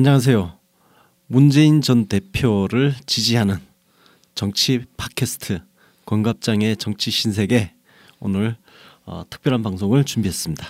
안녕하세요. 0.00 0.56
문재인 1.26 1.82
전 1.82 2.06
대표를 2.06 2.94
지지하는 3.04 3.58
정치 4.34 4.86
팟캐스트 4.96 5.60
권갑장의 6.06 6.78
정치 6.78 7.10
신세계 7.10 7.74
오늘 8.18 8.56
어, 9.04 9.24
특별한 9.28 9.62
방송을 9.62 10.04
준비했습니다. 10.04 10.66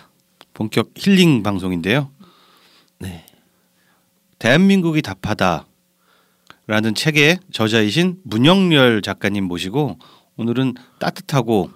본격 0.53 0.91
힐링 0.97 1.45
방송인데요. 1.45 2.11
네. 2.99 3.25
대한민국이 4.41 5.01
답하다라는 5.01 5.65
책의 6.97 7.39
저자이신 7.53 8.23
문영렬 8.25 9.01
작가님 9.01 9.45
모시고 9.45 10.01
오늘은 10.39 10.75
따뜻하고 10.99 11.71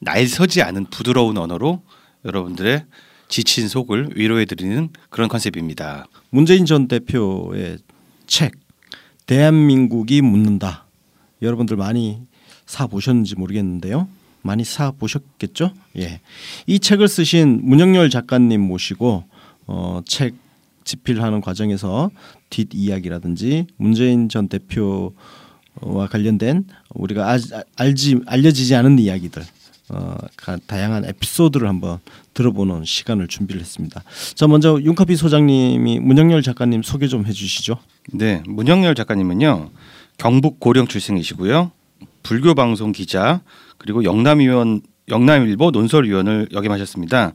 날서지 0.00 0.62
않은 0.62 0.86
부드러운 0.86 1.36
언어로 1.36 1.82
여러분들의 2.24 2.86
지친 3.28 3.68
속을 3.68 4.10
위로해 4.14 4.44
드리는 4.44 4.88
그런 5.10 5.28
컨셉입니다. 5.28 6.06
문재인 6.30 6.64
전 6.64 6.88
대표의 6.88 7.78
책 8.26 8.52
대한민국이 9.26 10.22
묻는다. 10.22 10.86
여러분들 11.42 11.76
많이 11.76 12.22
사 12.66 12.86
보셨는지 12.86 13.34
모르겠는데요. 13.36 14.08
많이 14.42 14.64
사 14.64 14.92
보셨겠죠? 14.92 15.72
예. 15.98 16.20
이 16.66 16.78
책을 16.78 17.08
쓰신 17.08 17.60
문영렬 17.62 18.10
작가님 18.10 18.60
모시고 18.60 19.24
어, 19.66 20.00
책 20.06 20.34
집필하는 20.84 21.40
과정에서 21.40 22.10
뒷 22.48 22.68
이야기라든지 22.72 23.66
문재인 23.76 24.28
전 24.28 24.48
대표와 24.48 25.10
관련된 26.10 26.64
우리가 26.94 27.32
아, 27.32 27.38
알지 27.76 28.20
알려지지 28.26 28.74
않은 28.76 29.00
이야기들 29.00 29.42
어, 29.88 30.16
다양한 30.66 31.04
에피소드를 31.04 31.68
한번 31.68 31.98
들어보는 32.34 32.84
시간을 32.84 33.28
준비를 33.28 33.60
했습니다. 33.60 34.02
자 34.34 34.46
먼저 34.46 34.80
윤카피 34.80 35.16
소장님이 35.16 36.00
문영열 36.00 36.42
작가님 36.42 36.82
소개 36.82 37.06
좀 37.06 37.26
해주시죠. 37.26 37.78
네, 38.12 38.42
문영열 38.46 38.94
작가님은요 38.94 39.70
경북 40.18 40.60
고령 40.60 40.86
출생이시고요 40.86 41.70
불교 42.22 42.54
방송 42.54 42.92
기자 42.92 43.40
그리고 43.78 44.02
영남위원 44.04 44.80
영남일보 45.08 45.70
논설위원을 45.70 46.48
역임하셨습니다. 46.52 47.32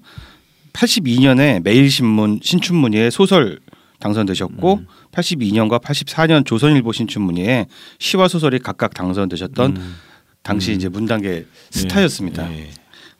82년에 0.73 1.61
매일신문 1.63 2.39
신춘문예에 2.41 3.09
소설 3.09 3.59
당선되셨고 3.99 4.73
음. 4.75 4.87
82년과 5.11 5.81
84년 5.81 6.45
조선일보 6.45 6.91
신춘문예에 6.91 7.67
시와 7.99 8.27
소설이 8.27 8.59
각각 8.59 8.93
당선되셨던 8.93 9.77
음. 9.77 9.95
당시 10.43 10.71
음. 10.71 10.75
이제 10.75 10.89
문단계 10.89 11.45
스타였습니다. 11.69 12.47
네. 12.49 12.55
네. 12.55 12.71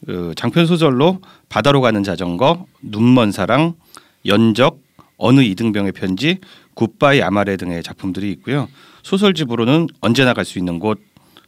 그 0.06 0.34
장편 0.36 0.66
소설로 0.66 1.22
바다로 1.50 1.82
가는 1.82 2.04
자전거, 2.04 2.66
눈먼 2.82 3.32
사랑, 3.32 3.76
연적, 4.26 4.82
어느 5.18 5.42
이등병의 5.42 5.92
편지, 5.92 6.40
굿바이 6.74 7.22
아마레 7.22 7.58
등의 7.58 7.84
작품들이 7.84 8.32
있고요. 8.32 8.68
소설집으로는 9.04 9.88
언제나 10.00 10.34
갈 10.34 10.46
수 10.46 10.58
있는 10.58 10.80
곳, 10.80 11.00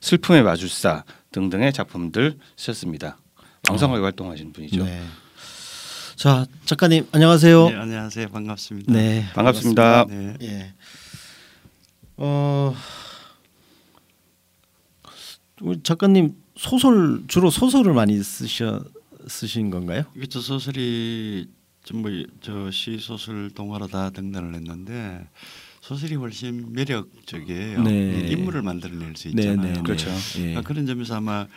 슬픔의 0.02 0.44
마술사 0.44 1.04
등등의 1.32 1.74
작품들 1.74 2.38
쓰셨습니다. 2.58 3.18
왕성하게 3.70 4.02
어. 4.02 4.04
활동하신 4.04 4.54
분이죠. 4.54 4.84
네. 4.84 5.02
자 6.16 6.46
작가님 6.66 7.08
안녕하세요. 7.12 7.70
네, 7.70 7.76
안녕하세요. 7.76 8.28
반갑습니다. 8.28 8.94
네, 8.94 9.26
반갑습니다. 9.34 10.06
반갑습니다. 10.06 10.38
네. 10.40 10.48
예. 10.48 10.74
어 12.18 12.76
우리 15.64 15.82
작가님 15.82 16.36
소설 16.56 17.24
주로 17.28 17.50
소설을 17.50 17.94
많이 17.94 18.22
쓰셔 18.22 18.84
쓰신 19.28 19.70
건가요? 19.70 20.04
그렇죠. 20.14 20.42
소설이 20.42 21.48
전부 21.86 22.26
저시 22.42 22.98
소설 23.00 23.50
동화로 23.50 23.88
다 23.88 24.10
등단을 24.10 24.54
했는데 24.56 25.26
소설이 25.80 26.16
훨씬 26.16 26.74
매력적이에요. 26.74 27.82
네. 27.82 28.28
인물을 28.30 28.62
만들어낼 28.62 29.16
수 29.16 29.30
있잖아요. 29.30 29.56
네, 29.56 29.68
네, 29.70 29.74
네. 29.74 29.82
그렇죠. 29.82 30.10
예. 30.40 30.62
그런 30.62 30.86
점에서 30.86 31.16
아마 31.16 31.48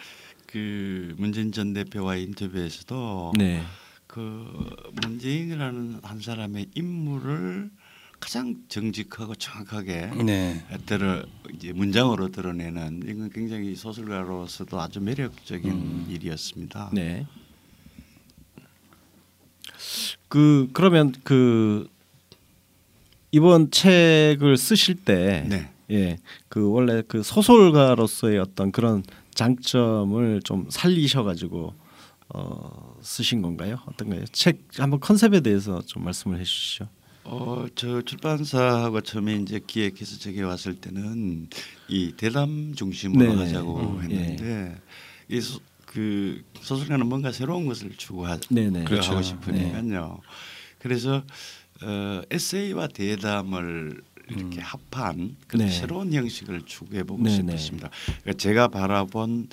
그 0.46 1.14
문재인 1.18 1.50
전 1.50 1.72
대표와의 1.72 2.22
인터뷰에서도 2.24 3.32
네. 3.36 3.64
그 4.06 4.46
문재인이라는 5.02 6.00
한 6.02 6.20
사람의 6.20 6.66
인물을 6.74 7.70
가장 8.20 8.56
정직하고 8.68 9.34
정확하게 9.34 10.10
네. 10.24 10.64
들어 10.86 11.24
이제 11.54 11.72
문장으로 11.72 12.28
드러내는 12.30 13.02
이건 13.06 13.30
굉장히 13.30 13.74
소설가로서도 13.74 14.80
아주 14.80 15.00
매력적인 15.00 15.70
음. 15.70 16.06
일이었습니다. 16.08 16.90
네. 16.92 17.26
그 20.28 20.68
그러면 20.72 21.14
그 21.22 21.88
이번 23.30 23.70
책을 23.70 24.56
쓰실 24.56 24.96
때 25.04 25.46
네. 25.48 25.70
예, 25.90 26.18
그 26.48 26.70
원래 26.70 27.02
그 27.06 27.22
소설가로서의 27.22 28.38
어떤 28.38 28.72
그런 28.72 29.02
장점을 29.34 30.40
좀 30.42 30.66
살리셔 30.70 31.22
가지고 31.22 31.74
어, 32.28 32.96
쓰신 33.02 33.42
건가요? 33.42 33.78
어떤가요? 33.86 34.24
책 34.32 34.62
한번 34.78 34.98
컨셉에 35.00 35.40
대해서 35.40 35.80
좀 35.82 36.04
말씀을 36.04 36.40
해 36.40 36.44
주시죠. 36.44 36.88
어, 37.28 37.66
저 37.74 38.02
출판사하고 38.02 39.00
처음에 39.00 39.34
이제 39.36 39.60
기획해서 39.64 40.18
저기 40.18 40.42
왔을 40.42 40.76
때는 40.76 41.48
이 41.88 42.12
대담 42.16 42.74
중심으로 42.74 43.32
네네. 43.32 43.44
하자고 43.44 43.80
음, 43.80 44.02
했는데 44.02 44.76
예. 45.30 45.36
이그 45.36 46.44
소설가는 46.60 47.06
뭔가 47.06 47.32
새로운 47.32 47.66
것을 47.66 47.90
추구하 47.96 48.38
그렇죠. 48.84 49.12
하고 49.12 49.22
싶으니까요. 49.22 49.82
네. 49.82 50.28
그래서 50.78 51.22
어, 51.82 52.22
에세이와 52.30 52.88
대담을 52.88 54.02
이렇게 54.28 54.58
음. 54.58 54.62
합한 54.62 55.36
그런 55.48 55.66
네. 55.66 55.72
새로운 55.72 56.12
형식을 56.12 56.62
추구해 56.62 57.02
보고 57.02 57.28
싶었습니다. 57.28 57.90
그러니까 58.04 58.32
제가 58.34 58.68
바라본 58.68 59.48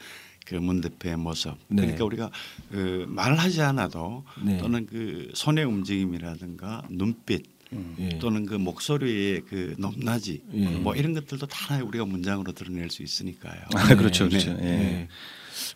그문 0.46 0.82
대표의 0.82 1.18
모습. 1.18 1.56
네. 1.68 1.84
그러니까 1.84 2.06
우리가 2.06 2.30
그 2.70 3.06
말하지 3.08 3.62
않아도 3.62 4.24
네. 4.44 4.58
또는 4.58 4.86
그 4.86 5.32
손의 5.34 5.66
움직임이라든가 5.66 6.84
눈빛 6.90 7.46
음. 7.48 7.53
예. 8.00 8.10
또는 8.20 8.46
그 8.46 8.56
목소리의 8.56 9.42
그 9.48 9.76
높낮이 9.78 10.42
예. 10.54 10.66
뭐 10.70 10.96
이런 10.96 11.14
것들도 11.14 11.46
다 11.48 11.84
우리가 11.84 12.06
문장으로 12.06 12.52
드러낼 12.54 12.90
수 12.90 13.04
있으니까요. 13.04 13.62
아, 13.76 13.96
그렇죠, 13.96 14.28
그렇죠. 14.28 14.54
네. 14.54 14.64
예. 14.64 15.08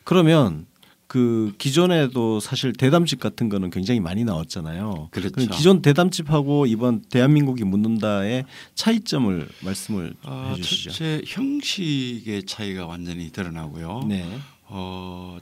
그러면 0.04 0.66
그 1.08 1.54
기존에도 1.58 2.40
사실 2.42 2.74
대담집 2.74 3.20
같은 3.20 3.48
거는 3.48 3.70
굉장히 3.70 4.00
많이 4.02 4.26
나왔잖아요. 4.26 5.08
그렇죠. 5.12 5.48
기존 5.50 5.82
대담집하고 5.82 6.66
이번 6.66 7.02
대한민국이 7.02 7.64
묻는다의 7.64 8.46
차이점을 8.76 9.48
말씀을 9.62 10.14
아, 10.24 10.54
해주시죠. 10.56 10.90
첫째 10.92 11.22
형식의 11.26 12.44
차이가 12.44 12.86
완전히 12.86 13.32
드러나고요. 13.32 14.04
네. 14.08 14.26
어, 14.70 15.38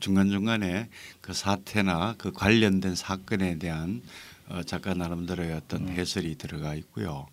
중간 0.00 0.30
중간에 0.30 0.88
그 1.20 1.32
사태나 1.32 2.16
그 2.18 2.32
관련된 2.32 2.96
사건에 2.96 3.56
대한 3.58 4.02
어, 4.02 4.33
작가 4.62 4.94
나름대로의 4.94 5.52
어떤 5.52 5.88
음. 5.88 5.88
해설이 5.88 6.36
들어가 6.36 6.74
있고요. 6.74 7.26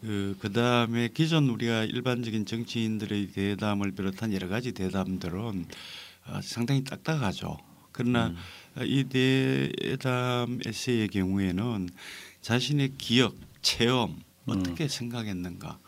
그 0.00 0.36
그 0.38 0.52
다음에 0.52 1.08
기존 1.08 1.48
우리가 1.48 1.84
일반적인 1.84 2.46
정치인들의 2.46 3.28
대담을 3.32 3.92
비롯한 3.92 4.32
여러 4.32 4.48
가지 4.48 4.72
대담들은 4.72 5.66
어, 6.26 6.40
상당히 6.42 6.84
딱딱하죠. 6.84 7.58
그러나 7.92 8.34
음. 8.76 8.84
이 8.84 9.04
대담 9.04 10.60
에세이의 10.64 11.08
경우에는 11.08 11.88
자신의 12.42 12.92
기억, 12.98 13.36
체험 13.62 14.10
음. 14.10 14.22
어떻게 14.46 14.84
음. 14.84 14.88
생각했는가, 14.88 15.78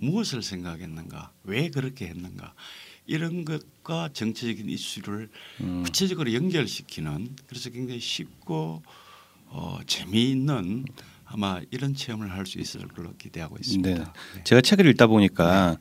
무엇을 0.00 0.42
생각했는가, 0.42 1.32
왜 1.44 1.68
그렇게 1.68 2.06
했는가 2.08 2.54
이런 3.06 3.44
것과 3.44 4.10
정치적인 4.12 4.68
이슈를 4.68 5.28
음. 5.60 5.82
구체적으로 5.84 6.32
연결시키는 6.32 7.36
그래서 7.46 7.70
굉장히 7.70 8.00
쉽고 8.00 8.82
어, 9.50 9.78
재미있는 9.86 10.84
아마 11.24 11.60
이런 11.70 11.94
체험을 11.94 12.32
할 12.32 12.46
수 12.46 12.58
있을 12.58 12.88
걸로 12.88 13.12
기대하고 13.18 13.56
있습니다. 13.60 13.90
네. 13.90 14.04
네. 14.34 14.44
제가 14.44 14.60
책을 14.60 14.86
읽다 14.86 15.06
보니까 15.06 15.76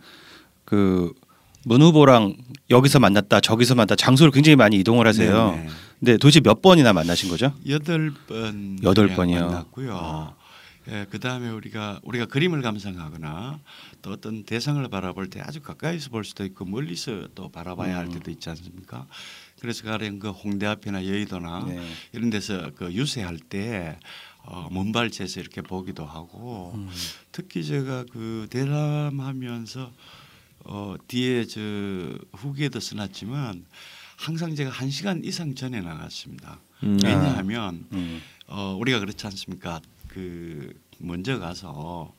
그 0.65 1.13
문 1.65 1.81
후보랑 1.81 2.35
여기서 2.69 2.99
만났다 2.99 3.41
저기서 3.41 3.75
만났다 3.75 3.95
장소를 3.95 4.31
굉장히 4.31 4.55
많이 4.55 4.77
이동을 4.77 5.05
하세요. 5.07 5.51
네네. 5.51 5.67
근데 5.99 6.17
도대체 6.17 6.39
몇 6.39 6.61
번이나 6.61 6.93
만나신 6.93 7.29
거죠? 7.29 7.53
여덟 7.67 8.11
번 8.27 8.79
여덟 8.83 9.09
번이요. 9.09 9.41
만났고요. 9.45 9.97
아. 9.97 10.35
예, 10.89 11.05
그 11.11 11.19
다음에 11.19 11.49
우리가 11.49 11.99
우리가 12.03 12.25
그림을 12.25 12.61
감상하거나 12.61 13.59
또 14.01 14.11
어떤 14.11 14.43
대상을 14.43 14.87
바라볼 14.87 15.29
때 15.29 15.41
아주 15.43 15.61
가까이서 15.61 16.09
볼 16.09 16.23
수도 16.23 16.45
있고 16.45 16.65
멀리서 16.65 17.27
또 17.35 17.49
바라봐야 17.49 17.95
할 17.97 18.05
음. 18.05 18.11
때도 18.13 18.31
있지 18.31 18.49
않습니까? 18.49 19.05
그래서 19.59 19.83
가령 19.83 20.19
그 20.19 20.29
홍대 20.31 20.65
앞이나 20.65 21.05
여의도나 21.05 21.65
네. 21.67 21.81
이런 22.13 22.29
데서 22.29 22.71
그 22.75 22.91
유세할 22.93 23.37
때 23.37 23.97
어, 24.43 24.67
먼발치에서 24.71 25.39
이렇게 25.39 25.61
보기도 25.61 26.05
하고 26.05 26.71
음. 26.75 26.89
특히 27.31 27.63
제가 27.63 28.05
그 28.11 28.47
대담하면서 28.49 29.91
어, 30.65 30.95
뒤에 31.07 31.45
저 31.45 31.59
후기에도 32.33 32.79
써놨지만 32.79 33.65
항상 34.17 34.55
제가 34.55 34.69
한 34.69 34.89
시간 34.89 35.23
이상 35.23 35.55
전에 35.55 35.81
나갔습니다. 35.81 36.59
음. 36.83 36.97
왜냐하면 37.03 37.85
음. 37.93 38.21
어, 38.47 38.75
우리가 38.79 38.99
그렇지 38.99 39.25
않습니까? 39.27 39.81
그 40.07 40.73
먼저 40.97 41.39
가서 41.39 42.13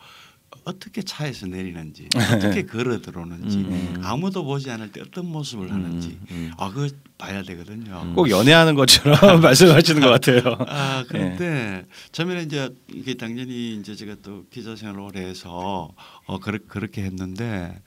어떻게 0.64 1.02
차에서 1.02 1.46
내리는지 1.46 2.08
어떻게 2.34 2.64
걸어 2.64 3.00
들어오는지 3.00 3.58
음, 3.58 3.64
음. 3.96 4.00
아무도 4.02 4.44
보지 4.44 4.70
않을 4.70 4.92
때 4.92 5.00
어떤 5.00 5.26
모습을 5.26 5.66
음, 5.66 5.72
하는지 5.72 6.18
음. 6.30 6.50
아 6.58 6.70
그거 6.70 6.88
봐야 7.18 7.42
되거든요. 7.42 8.12
꼭 8.14 8.30
연애하는 8.30 8.74
것처럼 8.74 9.40
말씀하시는 9.42 10.00
것 10.00 10.08
같아요. 10.08 10.56
아 10.68 11.04
그런데 11.08 11.84
처음에는 12.12 12.46
이제 12.46 12.74
이게 12.92 13.14
당연히 13.14 13.74
이제 13.76 13.94
제가 13.94 14.16
또 14.22 14.44
기자 14.50 14.76
생활을 14.76 15.00
오래 15.00 15.20
해서 15.20 15.90
어 16.26 16.38
그렇게 16.38 17.02
했는데 17.02 17.80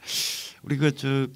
우리 0.64 0.78
그저 0.78 1.28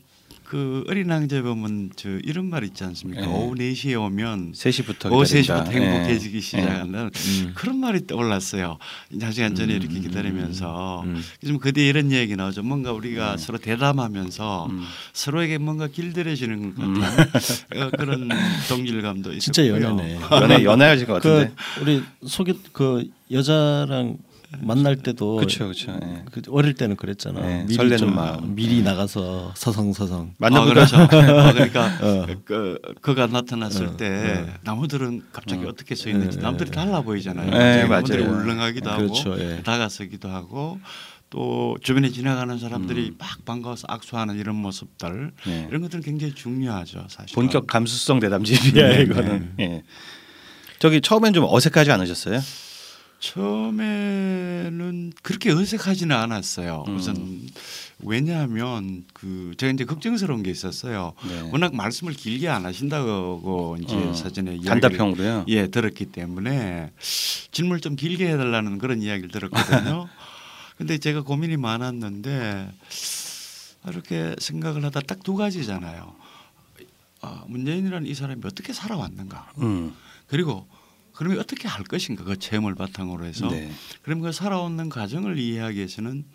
그 0.48 0.86
어린 0.88 1.10
왕자 1.10 1.42
보면 1.42 1.90
저 1.98 2.08
이런 2.24 2.46
말 2.50 2.64
있지 2.64 2.82
않습니까? 2.86 3.20
네. 3.22 3.28
오후 3.28 3.54
4시에 3.56 4.02
오면 4.02 4.54
3시부터 4.54 5.12
오후 5.12 5.24
3시부터 5.24 5.68
행복해지기 5.68 6.36
네. 6.36 6.42
시작하는 6.42 7.10
네. 7.12 7.52
그런 7.54 7.78
말이 7.82 8.08
떠올랐어요. 8.08 8.78
한 9.20 9.32
시간 9.34 9.56
전에 9.56 9.74
음. 9.74 9.82
이렇게 9.82 10.00
기다리면서 10.00 11.02
음. 11.04 11.22
좀 11.46 11.60
그때 11.60 11.86
이런 11.86 12.14
얘기 12.14 12.38
나오죠. 12.38 12.64
뭔가 12.64 12.94
우리가 12.94 13.34
음. 13.34 13.38
서로 13.38 13.58
대담하면서 13.58 14.68
음. 14.68 14.84
서로에게 15.12 15.58
뭔가 15.58 15.88
길들여지는 15.88 16.76
것 16.76 16.82
음. 16.82 17.02
같은 17.02 17.82
어, 17.82 17.90
그런 17.98 18.30
동질감도 18.70 19.34
있었고요. 19.34 19.40
진짜 19.40 19.68
연애네. 19.68 20.20
연애 20.32 20.64
연애하실 20.64 21.08
것 21.08 21.14
같은데. 21.22 21.52
그 21.76 21.82
우리 21.82 22.04
소개 22.26 22.54
그 22.72 23.06
여자랑 23.32 24.18
만날 24.60 24.96
때도 24.96 25.36
그렇죠, 25.38 25.66
그렇죠. 25.66 26.00
예. 26.04 26.24
그 26.32 26.42
어릴 26.50 26.74
때는 26.74 26.96
그랬잖아. 26.96 27.42
예, 27.52 27.64
미리 27.64 27.74
설레는 27.76 28.16
마음. 28.16 28.56
미리 28.56 28.80
예. 28.80 28.82
나가서 28.82 29.54
서성서성. 29.56 30.36
만나 30.38 30.62
아, 30.62 30.66
그렇죠. 30.66 30.98
아, 31.02 31.08
그러니까 31.54 31.86
어. 32.02 32.28
그 32.46 32.80
그가 33.02 33.28
나타났을 33.28 33.88
어, 33.88 33.98
때 33.98 34.46
어. 34.48 34.54
나무들은 34.64 35.24
갑자기 35.34 35.66
어. 35.66 35.74
떻게 35.74 35.96
서 35.96 36.10
있는지 36.10 36.38
예, 36.38 36.42
나무들이 36.42 36.70
예. 36.70 36.76
달라 36.76 37.02
보이잖아요. 37.02 37.52
예, 37.54 37.88
나무들이 37.88 38.24
울렁하기도 38.24 38.90
하고 38.90 39.02
그렇죠, 39.08 39.64
다가서기도 39.64 40.30
하고 40.30 40.80
또 41.30 41.76
주변에 41.82 42.10
지나가는 42.10 42.58
사람들이 42.58 43.10
음. 43.10 43.16
막 43.18 43.44
반가워서 43.44 43.86
악수하는 43.90 44.38
이런 44.38 44.56
모습들 44.56 45.32
이런 45.68 45.82
것들은 45.82 46.04
굉장히 46.04 46.34
중요하죠, 46.34 47.06
사실. 47.10 47.36
본격 47.36 47.68
감수성 47.68 48.20
대담집이야 48.20 48.88
네, 48.88 49.02
이거는. 49.04 49.54
네. 49.58 49.64
예. 49.64 49.84
저기 50.80 51.02
처음엔 51.02 51.34
좀 51.34 51.44
어색하지 51.48 51.92
않으셨어요? 51.92 52.40
처음에는 53.20 55.14
그렇게 55.24 55.52
어색하지는 55.52 56.16
않았어요. 56.16 56.84
음. 56.88 56.96
우선 56.96 57.42
왜냐하면 58.00 59.06
그 59.14 59.54
제가 59.58 59.74
이제 59.74 59.86
걱정스러운 59.86 60.44
게 60.44 60.52
있었어요. 60.52 61.14
네. 61.28 61.42
워낙 61.52 61.74
말씀을 61.76 62.14
길게 62.14 62.48
안 62.48 62.66
하신다고 62.66 63.78
이제 63.82 63.96
어. 63.96 64.14
사전에 64.14 64.60
단답형으로요. 64.60 65.46
예 65.48 65.68
들었기 65.68 66.06
때문에 66.08 66.92
질문을 67.52 67.82
좀 67.82 67.96
길게 67.96 68.28
해달라는 68.34 68.78
그런 68.78 69.02
이야기를 69.02 69.30
들었거든요. 69.32 70.08
근데 70.78 71.00
제가 71.00 71.22
고민이 71.24 71.58
많았는데 71.58 72.70
이렇게 73.88 74.36
생각을 74.38 74.84
하다 74.86 75.00
딱 75.02 75.18
두 75.24 75.36
가지잖아요. 75.36 76.14
아, 77.22 77.44
문재인이라는 77.48 78.08
이 78.08 78.14
사람이 78.14 78.42
어떻게 78.46 78.74
살아왔는가. 78.74 79.52
음. 79.58 79.94
그리고 80.28 80.68
그러면 81.18 81.40
어떻게 81.40 81.68
할 81.68 81.84
것인가 81.84 82.24
그 82.24 82.38
체험을 82.38 82.76
바탕으로 82.76 83.26
해서 83.26 83.50
네. 83.50 83.72
그럼 84.04 84.22
그 84.22 84.32
살아오는 84.32 84.88
과정을 84.88 85.40
이해하기 85.40 85.78
위해서는 85.78 86.26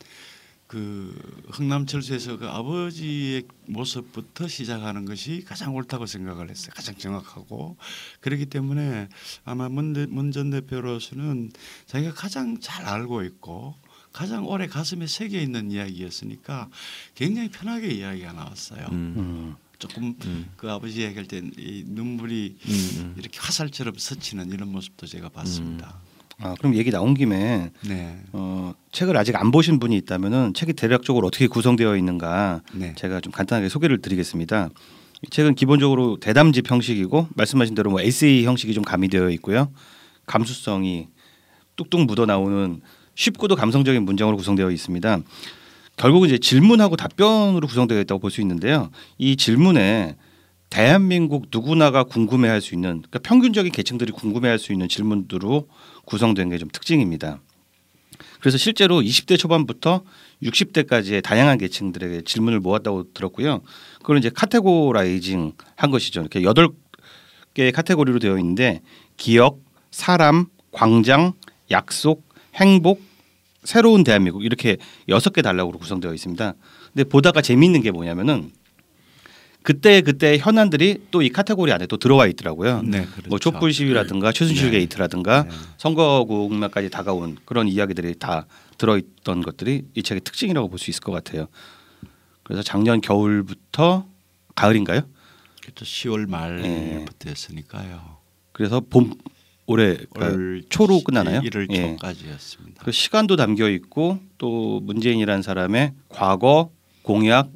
그 0.67 1.15
흥남철수에서 1.51 2.39
그 2.39 2.49
아버지의 2.49 3.45
모습부터 3.67 4.49
시작하는 4.49 5.05
것이 5.05 5.45
가장 5.47 5.77
옳다고 5.77 6.07
생각을 6.07 6.51
했어요. 6.51 6.73
가장 6.75 6.97
정확하고 6.97 7.77
그렇기 8.21 8.47
때문에 8.47 9.09
아마 9.45 9.69
문전 9.69 10.51
대표로서는 10.51 11.53
자기가 11.87 12.15
가장 12.15 12.59
잘 12.59 12.85
알고 12.85 13.23
있고 13.23 13.77
가장 14.13 14.47
오래 14.47 14.67
가슴에 14.67 15.07
새겨 15.07 15.39
있는 15.39 15.71
이야기였으니까 15.71 16.69
굉장히 17.15 17.51
편하게 17.51 17.89
이야기가 17.89 18.33
나왔어요. 18.33 18.87
음. 18.91 19.57
음. 19.87 19.89
조금 19.89 20.15
음. 20.25 20.47
그 20.57 20.71
아버지 20.71 21.03
얘기할 21.03 21.27
때 21.27 21.39
이 21.59 21.85
눈물이 21.87 22.57
음, 22.67 22.73
음. 22.99 23.15
이렇게 23.19 23.39
화살처럼 23.41 23.95
스치는 23.99 24.51
이런 24.51 24.71
모습도 24.71 25.07
제가 25.07 25.29
봤습니다. 25.29 26.01
음. 26.41 26.45
아 26.45 26.55
그럼 26.59 26.75
얘기 26.75 26.91
나온 26.91 27.15
김에 27.15 27.71
네. 27.87 28.21
어, 28.33 28.75
책을 28.91 29.17
아직 29.17 29.37
안 29.37 29.51
보신 29.51 29.79
분이 29.79 29.97
있다면은 29.99 30.55
책이 30.55 30.73
대략적으로 30.73 31.27
어떻게 31.29 31.47
구성되어 31.47 31.97
있는가 31.97 32.63
네. 32.73 32.95
제가 32.97 33.21
좀 33.21 33.33
간단하게 33.33 33.69
소개를 33.69 34.01
드리겠습니다. 34.03 34.71
이 35.25 35.31
책은 35.31 35.55
기본적으로 35.55 36.19
대담집 36.19 36.69
형식이고 36.69 37.29
말씀하신 37.37 37.75
대로 37.77 37.91
뭐 37.91 38.01
에세이 38.01 38.45
형식이 38.45 38.75
좀 38.75 38.83
가미되어 38.83 39.31
있고요. 39.31 39.71
감수성이 40.27 41.09
뚝뚝 41.77 42.07
묻어 42.07 42.27
나오는 42.27 42.81
쉽고도 43.15 43.55
감성적인 43.55 44.03
문장으로 44.03 44.37
구성되어 44.37 44.71
있습니다. 44.71 45.21
결국은 46.03 46.29
이제 46.29 46.37
질문하고 46.37 46.97
답변으로 46.97 47.69
구성되어 47.69 48.01
있다고 48.01 48.19
볼 48.19 48.33
수 48.33 48.41
있는데요. 48.41 48.91
이 49.19 49.37
질문에 49.37 50.17
대한민국 50.69 51.47
누구나가 51.53 52.03
궁금해할 52.03 52.61
수 52.61 52.75
있는 52.75 53.03
그러니까 53.03 53.21
평균적인 53.21 53.71
계층들이 53.71 54.11
궁금해할 54.11 54.59
수 54.59 54.73
있는 54.73 54.89
질문들로 54.89 55.69
구성된 56.05 56.51
게 56.51 56.59
좀 56.59 56.69
특징입니다. 56.73 57.41
그래서 58.41 58.59
실제로 58.59 59.01
20대 59.01 59.39
초반부터 59.39 60.03
60대까지의 60.43 61.23
다양한 61.23 61.59
계층들에게 61.59 62.23
질문을 62.23 62.59
모았다고 62.59 63.13
들었고요. 63.13 63.61
그걸 63.99 64.19
이제 64.19 64.29
categorizing 64.29 65.53
한 65.77 65.91
것이죠. 65.93 66.21
이렇게 66.23 66.43
여덟 66.43 66.71
개의 67.55 67.71
카테고리로 67.71 68.19
되어 68.19 68.39
있는데 68.39 68.81
기억, 69.17 69.61
사람, 69.93 70.47
광장, 70.73 71.35
약속, 71.71 72.27
행복, 72.57 73.01
새로운 73.65 74.05
대한민국 74.05 74.45
이렇게 74.45 74.77
여섯 75.09 75.33
개 75.33 75.43
단락으로 75.43 75.79
구성되어 75.79 76.13
있습니다. 76.15 76.55
근데 76.93 77.05
보다가 77.05 77.41
재미있는 77.43 77.81
게 77.83 77.91
뭐냐면은 77.91 78.51
그때 79.63 80.01
그때 80.01 80.39
현안들이 80.39 81.07
또 81.13 81.23
이 81.23 81.29
카테고리 81.29 81.71
안에 81.73 81.87
또 81.87 81.97
들어와 81.97 82.27
있더라고요. 82.27 82.83
네, 82.83 83.05
그렇죠. 83.07 83.29
뭐 83.29 83.39
촛불 83.39 83.73
시위라든가 83.73 84.33
네. 84.33 84.39
최순실 84.39 84.73
네. 84.73 84.79
게이트라든가 84.79 85.45
네. 85.45 85.51
선거국면까지 85.79 86.91
다가온 86.91 87.37
그런 87.45 87.69
이야기들이 87.69 88.17
다 88.19 88.47
들어있던 88.79 89.43
것들이 89.43 89.85
이 89.95 90.03
책의 90.03 90.23
특징이라고 90.23 90.69
볼 90.69 90.79
수 90.81 90.91
있을 90.91 91.01
것 91.01 91.13
같아요. 91.13 91.47
그래서 92.43 92.63
작년 92.65 93.01
겨울부터 93.01 94.05
가을인가요? 94.57 95.03
그렇죠. 95.63 95.85
10월 95.85 96.29
말부터였으니까요. 96.29 98.17
그래서 98.51 98.81
봄 98.81 99.15
올해 99.73 99.97
그러니까 100.13 100.67
초로 100.69 101.03
끝나나요? 101.03 101.41
1월 101.41 101.67
예. 101.73 101.97
초까지였습니다. 101.97 102.85
그 102.85 102.93
시간도 102.93 103.37
담겨 103.37 103.69
있고 103.71 104.19
또 104.39 104.81
문재인이라는 104.81 105.43
사람의 105.43 105.93
과거, 106.09 106.71
공약, 107.03 107.51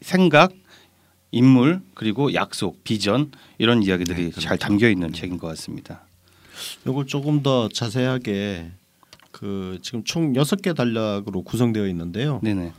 생각, 0.00 0.52
인물 1.30 1.80
그리고 1.94 2.34
약속, 2.34 2.82
비전 2.84 3.30
이런 3.58 3.82
이야기들이 3.82 4.30
네, 4.30 4.40
잘 4.40 4.58
담겨 4.58 4.88
있는 4.88 5.08
네. 5.08 5.20
책인 5.20 5.38
것 5.38 5.48
같습니다. 5.48 6.02
이걸 6.86 7.06
조금 7.06 7.42
더 7.42 7.68
자세하게 7.68 8.70
그 9.30 9.78
지금 9.82 10.02
총 10.04 10.34
여섯 10.34 10.62
개 10.62 10.72
단락으로 10.72 11.42
구성되어 11.42 11.86
있는데요. 11.88 12.40
네네. 12.42 12.72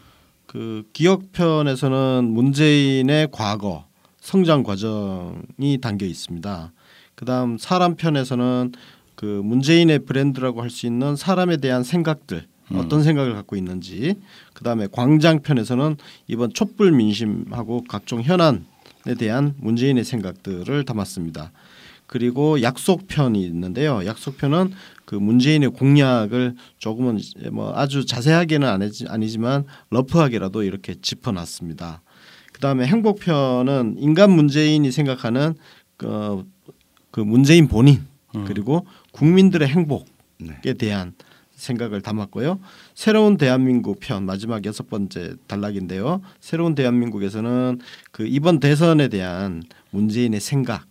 그 0.48 0.88
기억편에서는 0.94 2.24
문재인의 2.24 3.30
과거, 3.32 3.86
성장 4.20 4.64
과정이 4.64 5.78
담겨 5.82 6.06
있습니다. 6.06 6.72
그다음 7.18 7.58
사람 7.58 7.96
편에서는 7.96 8.74
그 9.16 9.26
문재인의 9.26 10.00
브랜드라고 10.06 10.62
할 10.62 10.70
수 10.70 10.86
있는 10.86 11.16
사람에 11.16 11.58
대한 11.58 11.84
생각들 11.84 12.46
음. 12.72 12.78
어떤 12.78 13.02
생각을 13.02 13.34
갖고 13.34 13.56
있는지 13.56 14.16
그다음에 14.54 14.88
광장 14.92 15.42
편에서는 15.42 15.98
이번 16.28 16.54
촛불 16.54 16.92
민심하고 16.92 17.86
각종 17.90 18.22
현안에 18.22 19.16
대한 19.18 19.56
문재인의 19.58 20.04
생각들을 20.04 20.86
담았습니다. 20.86 21.52
그리고 22.06 22.62
약속 22.62 23.08
편이 23.08 23.44
있는데요. 23.48 24.06
약속 24.06 24.38
편은 24.38 24.72
그 25.06 25.16
문재인의 25.16 25.72
공약을 25.72 26.56
조금은 26.78 27.20
뭐 27.52 27.74
아주 27.76 28.06
자세하게는 28.06 28.68
아니지만 29.10 29.66
러프하게라도 29.90 30.64
이렇게 30.64 30.94
짚어놨습니다. 31.02 32.02
그 32.54 32.62
다음에 32.62 32.86
행복 32.86 33.20
편은 33.22 33.96
인간 33.98 34.32
문재인이 34.32 34.90
생각하는 34.92 35.56
그 35.98 36.46
그 37.18 37.22
문재인 37.22 37.68
본인 37.68 38.06
음. 38.36 38.46
그리고 38.46 38.86
국민들의 39.12 39.68
행복에 39.68 40.06
네. 40.38 40.74
대한 40.76 41.16
생각을 41.56 42.04
담았고요. 42.04 42.60
새로운 42.94 43.38
대한민국 43.38 44.00
편 44.00 44.28
마지막 44.28 44.64
여섯 44.66 44.88
번째 44.88 45.34
단락인데요. 45.48 46.22
새로운 46.40 46.76
대한민국에서는 46.76 47.80
그 48.12 48.28
이번 48.28 48.60
대선에 48.60 49.08
대한 49.08 49.64
문재인의 49.90 50.40
생각, 50.40 50.86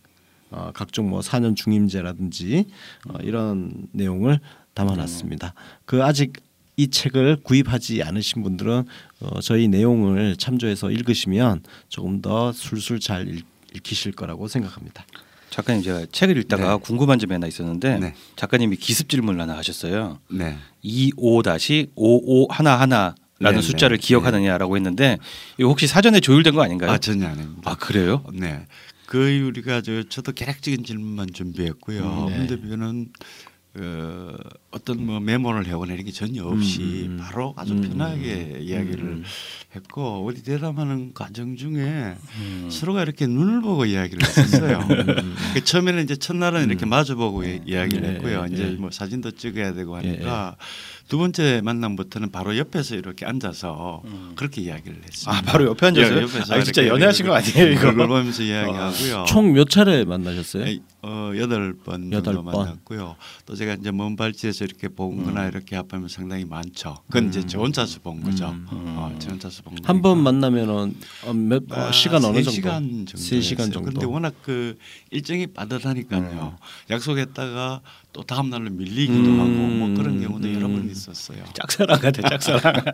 어, 0.51 0.73
각종 0.75 1.11
뭐 1.11 1.23
사년 1.23 1.55
중임제라든지 1.55 2.65
어, 3.09 3.19
이런 3.23 3.87
내용을 3.93 4.41
담아놨습니다. 4.75 5.55
그 5.85 6.03
아직 6.03 6.43
이 6.75 6.89
책을 6.89 7.37
구입하지 7.45 8.03
않으신 8.03 8.43
분들은 8.43 8.85
어, 9.21 9.41
저희 9.43 9.69
내용을 9.69 10.35
참조해서 10.39 10.91
읽으시면 10.91 11.63
조금 11.89 12.21
더 12.21 12.51
술술 12.51 12.99
잘 12.99 13.29
읽, 13.29 13.47
읽히실 13.77 14.11
거라고 14.11 14.49
생각합니다. 14.49 15.07
작가님 15.57 15.83
제가 15.83 16.05
책을 16.13 16.37
읽다가 16.37 16.73
네. 16.75 16.79
궁금한 16.83 17.19
점이 17.19 17.33
하나 17.33 17.47
있었는데 17.47 17.99
네. 17.99 18.15
작가님이 18.37 18.77
기습 18.77 19.09
질문을 19.09 19.41
하나 19.41 19.57
하셨어요. 19.57 20.19
네. 20.31 20.59
25 20.83 21.43
다시 21.43 21.91
55 21.95 22.49
하나 22.51 22.79
하나 22.79 23.15
라는 23.39 23.61
네, 23.61 23.67
숫자를 23.67 23.97
네. 23.97 24.07
기억하느냐라고 24.07 24.77
했는데 24.77 25.17
이거 25.57 25.71
혹시 25.71 25.87
사전에 25.87 26.21
조율된 26.21 26.55
거 26.55 26.63
아닌가요? 26.63 26.91
아 26.91 26.99
전혀 26.99 27.27
아닙니다. 27.27 27.71
아 27.71 27.75
그래요? 27.75 28.23
네. 28.35 28.67
그 29.07 29.47
우리가 29.47 29.81
저 29.81 30.03
저도 30.03 30.33
계략적인 30.33 30.85
질문만 30.85 31.29
준비했고요. 31.33 32.27
음, 32.29 32.29
네. 32.29 32.47
대표는 32.49 33.09
어, 33.79 34.35
어떤 34.71 35.05
뭐 35.05 35.21
메모를 35.21 35.67
이런 35.67 36.05
게 36.05 36.11
전혀 36.11 36.45
없이 36.45 37.07
음, 37.09 37.19
바로 37.21 37.55
아주 37.57 37.75
음, 37.75 37.83
편하게 37.83 38.59
이야기를 38.61 39.03
음. 39.05 39.25
했고 39.75 40.27
어디 40.27 40.43
대담하는 40.43 41.13
과정 41.13 41.57
중에 41.57 42.15
음. 42.39 42.69
서로가 42.71 43.03
이렇게 43.03 43.27
눈을 43.27 43.61
보고 43.61 43.85
이야기를 43.85 44.27
했었어요. 44.27 44.79
음. 44.89 45.35
그 45.55 45.65
처음에는 45.65 46.03
이제 46.05 46.17
첫날은 46.17 46.69
이렇게 46.69 46.87
마주보고 46.87 47.45
이야기를 47.45 48.01
네, 48.03 48.09
했고요. 48.15 48.47
네, 48.47 48.55
이제 48.55 48.65
네. 48.65 48.71
뭐 48.73 48.91
사진도 48.91 49.31
찍어야 49.33 49.75
되고 49.75 49.97
하니까 49.97 50.57
두 51.09 51.19
번째 51.19 51.61
만남부터는 51.63 52.33
바로 52.33 52.57
옆에서 52.57 52.97
이렇게 52.97 53.27
앉아서 53.27 54.03
음. 54.07 54.33
그렇게 54.37 54.63
이야기를 54.63 55.03
했어요. 55.05 55.35
아 55.35 55.43
바로 55.43 55.67
옆에 55.67 55.87
앉아서 55.87 56.17
예, 56.17 56.23
옆에서 56.23 56.55
아, 56.55 56.63
진짜 56.63 56.87
연애하신 56.87 57.27
거 57.27 57.35
아니에요 57.35 57.73
이거? 57.73 57.91
그걸 57.91 58.09
보면서 58.09 58.43
이야기하고요. 58.43 59.25
총 59.29 59.53
몇 59.53 59.69
차례 59.71 60.05
만나셨어요? 60.05 60.65
어 61.09 61.31
여덟 61.37 61.73
번 61.73 62.11
정도 62.11 62.43
만났고요. 62.43 63.15
또 63.47 63.55
제가 63.55 63.75
이제 63.75 63.93
먼 63.93 64.17
발치에서 64.17 64.65
이렇게 64.65 64.89
본거나 64.89 65.45
음. 65.45 65.49
이렇게 65.49 65.77
합하면 65.77 66.09
상당히 66.09 66.45
많죠. 66.45 66.97
그건 67.07 67.25
음. 67.25 67.29
이제 67.29 67.47
저 67.47 67.61
혼자서 67.61 68.01
본 68.01 68.23
거죠. 68.25 68.49
음. 68.49 68.67
어, 68.73 69.15
저 69.21 69.31
혼자서 69.31 69.63
본 69.63 69.77
거. 69.77 69.83
한 69.85 70.03
번 70.03 70.19
만나면은 70.23 70.97
어, 71.27 71.33
몇 71.33 71.63
어, 71.71 71.77
아, 71.77 71.93
시간 71.93 72.25
어느 72.25 72.39
정도? 72.43 72.51
시간 72.51 72.83
정도. 73.07 73.17
세 73.19 73.41
시간 73.41 73.71
정도. 73.71 73.91
근데 73.93 74.05
워낙 74.05 74.35
그 74.43 74.77
일정이 75.11 75.47
빠듯하니까요. 75.47 76.57
음. 76.61 76.65
약속했다가 76.91 77.83
또 78.13 78.23
다음 78.25 78.51
날로 78.51 78.71
밀리기도 78.71 79.15
음. 79.15 79.41
하고 79.41 79.51
뭐 79.51 79.95
그런 79.97 80.21
경우도 80.21 80.53
여러 80.55 80.67
번 80.67 80.91
있었어요. 80.91 81.45
짝사랑 81.55 82.01
같아 82.01 82.23
짝사랑. 82.29 82.85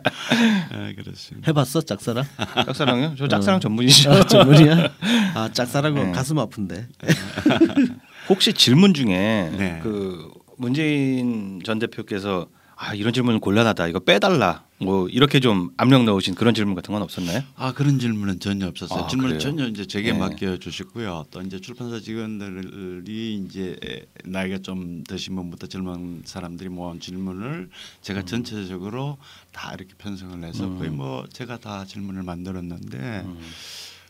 네, 0.71 0.93
그렇습니다. 0.95 1.47
해봤어 1.47 1.81
짝사랑? 1.81 2.25
짝사랑요? 2.65 3.15
저 3.17 3.27
짝사랑 3.27 3.57
어. 3.57 3.59
전문이죠. 3.59 4.11
아, 4.11 4.23
전문이야? 4.23 4.89
아 5.33 5.49
짝사랑은 5.51 6.05
네. 6.07 6.11
가슴 6.11 6.37
아픈데. 6.37 6.87
혹시 8.29 8.53
질문 8.53 8.93
중에 8.93 9.51
네. 9.57 9.79
그 9.83 10.31
문재인 10.57 11.61
전 11.63 11.79
대표께서 11.79 12.47
아 12.75 12.93
이런 12.93 13.13
질문은 13.13 13.39
곤란하다 13.39 13.87
이거 13.87 13.99
빼달라 13.99 14.65
뭐 14.79 15.07
이렇게 15.07 15.39
좀 15.39 15.69
압력 15.77 16.03
넣으신 16.03 16.35
그런 16.35 16.53
질문 16.53 16.75
같은 16.75 16.91
건 16.93 17.01
없었나요? 17.01 17.41
아 17.55 17.73
그런 17.73 17.99
질문은 17.99 18.39
전혀 18.39 18.67
없었어요. 18.67 19.03
아, 19.03 19.07
질문 19.07 19.39
전혀 19.39 19.67
이제 19.67 19.85
제게 19.85 20.11
네. 20.11 20.19
맡겨 20.19 20.57
주셨고요. 20.57 21.25
또 21.31 21.41
이제 21.41 21.59
출판사 21.59 21.99
직원들이 21.99 23.45
이제 23.45 24.05
나이가 24.25 24.57
좀 24.57 25.03
드신 25.07 25.35
분부터 25.35 25.67
젊은 25.67 26.23
사람들이 26.25 26.69
모은 26.69 26.99
질문을 26.99 27.69
제가 28.01 28.21
음. 28.21 28.25
전체적으로 28.25 29.17
다 29.51 29.73
이렇게 29.73 29.93
편성을 29.97 30.43
해서 30.43 30.65
음. 30.65 30.77
거의 30.77 30.89
뭐 30.89 31.25
제가 31.31 31.57
다 31.57 31.85
질문을 31.85 32.23
만들었는데. 32.23 32.97
음. 33.25 33.39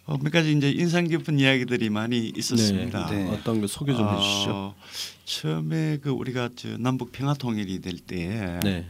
어, 0.06 0.18
몇 0.18 0.32
가지 0.32 0.52
이제 0.52 0.70
인상 0.70 1.08
깊은 1.08 1.40
이야기들이 1.40 1.90
많이 1.90 2.32
있었습니다. 2.36 3.10
네, 3.10 3.24
네. 3.24 3.30
어떤 3.30 3.62
거 3.62 3.68
소개 3.68 3.94
좀 3.94 4.06
어, 4.06 4.18
해주시죠. 4.18 4.76
처음에 5.26 5.98
그 6.02 6.10
우리가 6.10 6.50
저 6.56 6.78
남북 6.78 7.12
평화 7.12 7.34
통일이 7.34 7.80
될 7.80 8.00
때. 8.00 8.60
네. 8.64 8.86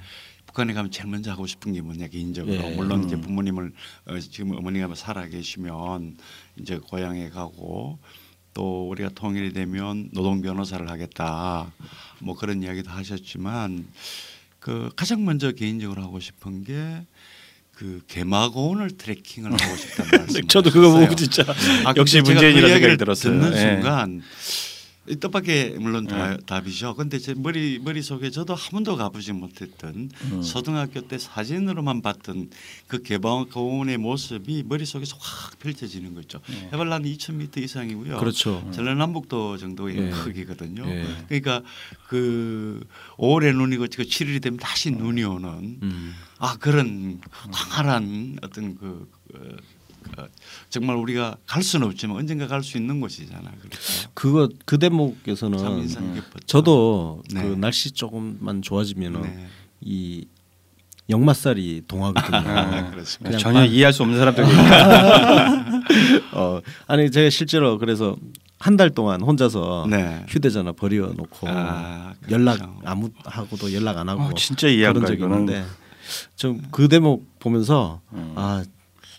북한에 0.48 0.74
가면 0.74 0.92
제일 0.92 1.10
먼저 1.10 1.32
하고 1.32 1.48
싶은 1.48 1.74
게 1.74 1.82
뭐냐 1.82 2.10
개인적으로 2.10 2.56
예. 2.56 2.76
물론 2.76 3.02
음. 3.02 3.08
이제 3.08 3.20
부모님을 3.20 3.74
어, 4.06 4.20
지금 4.20 4.56
어머니가 4.56 4.94
살아 4.94 5.28
계시면 5.28 6.18
이제 6.60 6.78
고향에 6.78 7.30
가고 7.30 7.98
또 8.54 8.88
우리가 8.88 9.10
통일이 9.16 9.52
되면 9.52 10.10
노동 10.14 10.44
변호사를 10.44 10.88
하겠다 10.88 11.74
뭐 12.20 12.36
그런 12.36 12.62
이야기도 12.62 12.92
하셨지만 12.92 13.88
그 14.60 14.92
가장 14.96 15.26
먼저 15.26 15.52
개인적으로 15.52 16.04
하고 16.04 16.20
싶은 16.20 16.64
게 16.64 17.04
그 17.84 18.00
개마고원을 18.08 18.92
트레킹을 18.92 19.52
하고 19.52 19.76
싶다는 19.76 20.12
말씀. 20.12 20.48
저도 20.48 20.72
그거 20.72 20.90
보고 20.90 21.14
진짜 21.16 21.44
아, 21.84 21.94
역시 21.98 22.22
문재인이라는 22.22 22.62
그 22.62 22.74
생각이 22.76 22.96
들었어요. 22.96 23.34
듣는 23.34 23.54
예. 23.58 23.60
순간 23.60 24.22
뜻밖의 25.06 25.78
물론 25.80 26.08
다, 26.08 26.30
네. 26.30 26.38
답이죠. 26.46 26.96
근데 26.96 27.20
제 27.20 27.34
머리 27.34 27.80
머릿 27.80 28.06
속에 28.06 28.30
저도 28.30 28.56
한 28.56 28.72
번도 28.72 28.96
가보지 28.96 29.34
못했던 29.34 30.10
음. 30.32 30.42
초등학교 30.42 31.02
때 31.02 31.18
사진으로만 31.18 32.02
봤던 32.02 32.50
그 32.88 33.04
개방공원의 33.04 33.98
모습이 33.98 34.64
머릿 34.66 34.88
속에서 34.88 35.18
확 35.20 35.60
펼쳐지는 35.60 36.14
거죠. 36.14 36.40
네. 36.50 36.70
해발란 36.72 37.04
2,000m 37.04 37.58
이상이고요. 37.58 38.18
그렇죠. 38.18 38.66
전라남북도 38.74 39.58
정도의 39.58 39.96
네. 39.96 40.10
크기거든요. 40.12 40.86
네. 40.86 41.06
그러니까 41.28 41.62
그 42.08 42.86
5월에 43.18 43.54
눈이 43.54 43.78
그치고 43.78 44.04
7일이 44.04 44.42
되면 44.42 44.58
다시 44.58 44.92
눈이 44.92 45.24
오는 45.24 45.80
음. 45.82 46.16
아 46.38 46.56
그런 46.58 47.20
황활한 47.52 48.38
어떤 48.42 48.78
그, 48.78 49.10
그 49.32 49.38
어, 49.38 49.58
정말 50.70 50.96
우리가 50.98 51.38
갈 51.46 51.64
수는 51.64 51.88
없지만 51.88 52.18
언젠가 52.18 52.48
갈 52.48 52.64
수 52.64 52.78
있는 52.78 53.00
곳이잖아. 53.02 53.52
그렇죠? 53.60 54.10
그거 54.14 54.50
그 54.66 54.78
대목에서는 54.80 55.60
음. 55.60 56.22
저도 56.46 57.24
네. 57.34 57.42
그 57.42 57.48
날씨 57.56 57.92
조금만 57.92 58.62
좋아지면은 58.62 59.22
네. 59.22 59.48
이 59.82 60.26
역마살이 61.10 61.84
동하거든요. 61.88 62.38
아, 62.48 62.92
전혀 63.38 63.60
반... 63.60 63.70
이해할 63.70 63.92
수 63.92 64.04
없는 64.04 64.18
사람들이 64.18 64.48
어, 66.34 66.62
아니 66.88 67.12
제가 67.12 67.30
실제로 67.30 67.78
그래서 67.78 68.16
한 68.60 68.78
달 68.78 68.90
동안 68.92 69.22
혼자서 69.22 69.88
네. 69.90 70.24
휴대전화 70.30 70.72
버려놓고 70.72 71.50
아, 71.50 72.14
그렇죠. 72.22 72.34
연락 72.34 72.80
아무 72.86 73.10
하고도 73.26 73.74
연락 73.74 73.98
안 73.98 74.08
하고 74.08 74.24
어, 74.24 74.34
진짜 74.36 74.70
이해한 74.70 75.06
적이 75.06 75.24
있는데 75.24 75.66
좀 76.38 76.62
그 76.72 76.88
대목 76.88 77.40
보면서 77.40 78.00
음. 78.14 78.32
아 78.36 78.64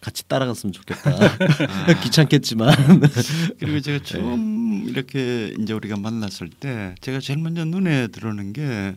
같이 0.05 0.29
따라갔으면 0.29 0.73
좋겠다. 0.73 1.11
아. 1.11 1.95
귀찮겠지만. 2.05 2.75
그리고 3.59 3.81
제가 3.81 3.99
네. 3.99 4.05
처음 4.05 4.85
네. 4.85 4.91
이렇게 4.91 5.55
이제 5.59 5.73
우리가 5.73 5.97
만났을 5.97 6.51
때 6.51 6.95
제가 7.01 7.21
제일 7.21 7.39
먼저 7.39 7.65
눈에 7.65 8.09
들어오는 8.09 8.53
게 8.53 8.95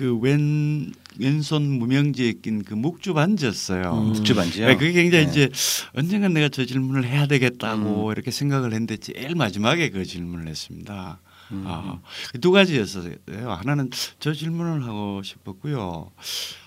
그 0.00 0.18
왼 0.18 0.92
왼손 1.18 1.78
무명지에 1.78 2.32
낀그 2.40 2.72
묵주 2.72 3.12
반지였어요. 3.12 3.92
음. 3.92 4.12
묵주 4.14 4.34
반지요. 4.34 4.68
네, 4.68 4.76
그게 4.76 4.92
굉장히 4.92 5.26
네. 5.26 5.30
이제 5.30 5.50
언젠간 5.94 6.32
내가 6.32 6.48
저 6.48 6.64
질문을 6.64 7.04
해야 7.04 7.26
되겠다고 7.26 8.06
음. 8.06 8.12
이렇게 8.12 8.30
생각을 8.30 8.72
했는데 8.72 8.96
제일 8.96 9.34
마지막에 9.34 9.90
그 9.90 10.06
질문을 10.06 10.48
했습니다. 10.48 11.20
음. 11.52 11.64
아, 11.66 12.00
두 12.40 12.50
가지였어요. 12.52 13.14
하나는 13.28 13.90
저 14.18 14.32
질문을 14.32 14.84
하고 14.84 15.22
싶었고요. 15.22 16.10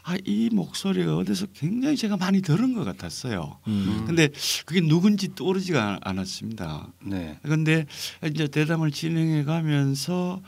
아, 0.04 0.18
이 0.26 0.50
목소리가 0.52 1.16
어디서 1.18 1.48
굉장히 1.54 1.96
제가 1.96 2.18
많이 2.18 2.42
들은 2.42 2.74
것 2.74 2.84
같았어요. 2.84 3.60
음. 3.68 4.04
근데 4.06 4.30
그게 4.66 4.82
누군지 4.82 5.34
떠오르지가 5.36 6.00
않았습니다. 6.02 6.88
네. 7.04 7.40
근데 7.44 7.86
이제 8.30 8.48
대담을 8.48 8.92
진행해 8.92 9.44
가면서 9.44 10.42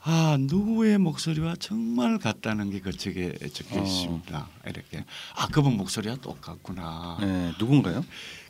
아 0.00 0.36
누구의 0.38 0.98
목소리와 0.98 1.56
정말 1.58 2.18
같다는 2.18 2.70
게 2.70 2.80
그쪽에 2.80 3.34
적혀 3.52 3.82
있습니다. 3.82 4.38
어. 4.38 4.48
이렇게 4.68 5.04
아 5.34 5.48
그분 5.48 5.76
목소리와 5.76 6.16
똑같구나. 6.16 7.18
네, 7.20 7.52
누군가요? 7.58 8.04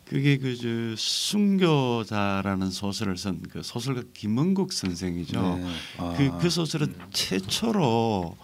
그게 0.09 0.39
그저 0.39 0.69
순교자라는 0.97 2.71
소설을 2.71 3.17
쓴 3.19 3.43
그 3.51 3.63
소설가 3.63 4.03
김은국 4.15 4.73
선생이죠. 4.73 5.59
네. 5.59 5.67
아. 5.99 6.15
그, 6.17 6.39
그 6.39 6.51
소설은 6.51 6.95
최초로 7.13 8.37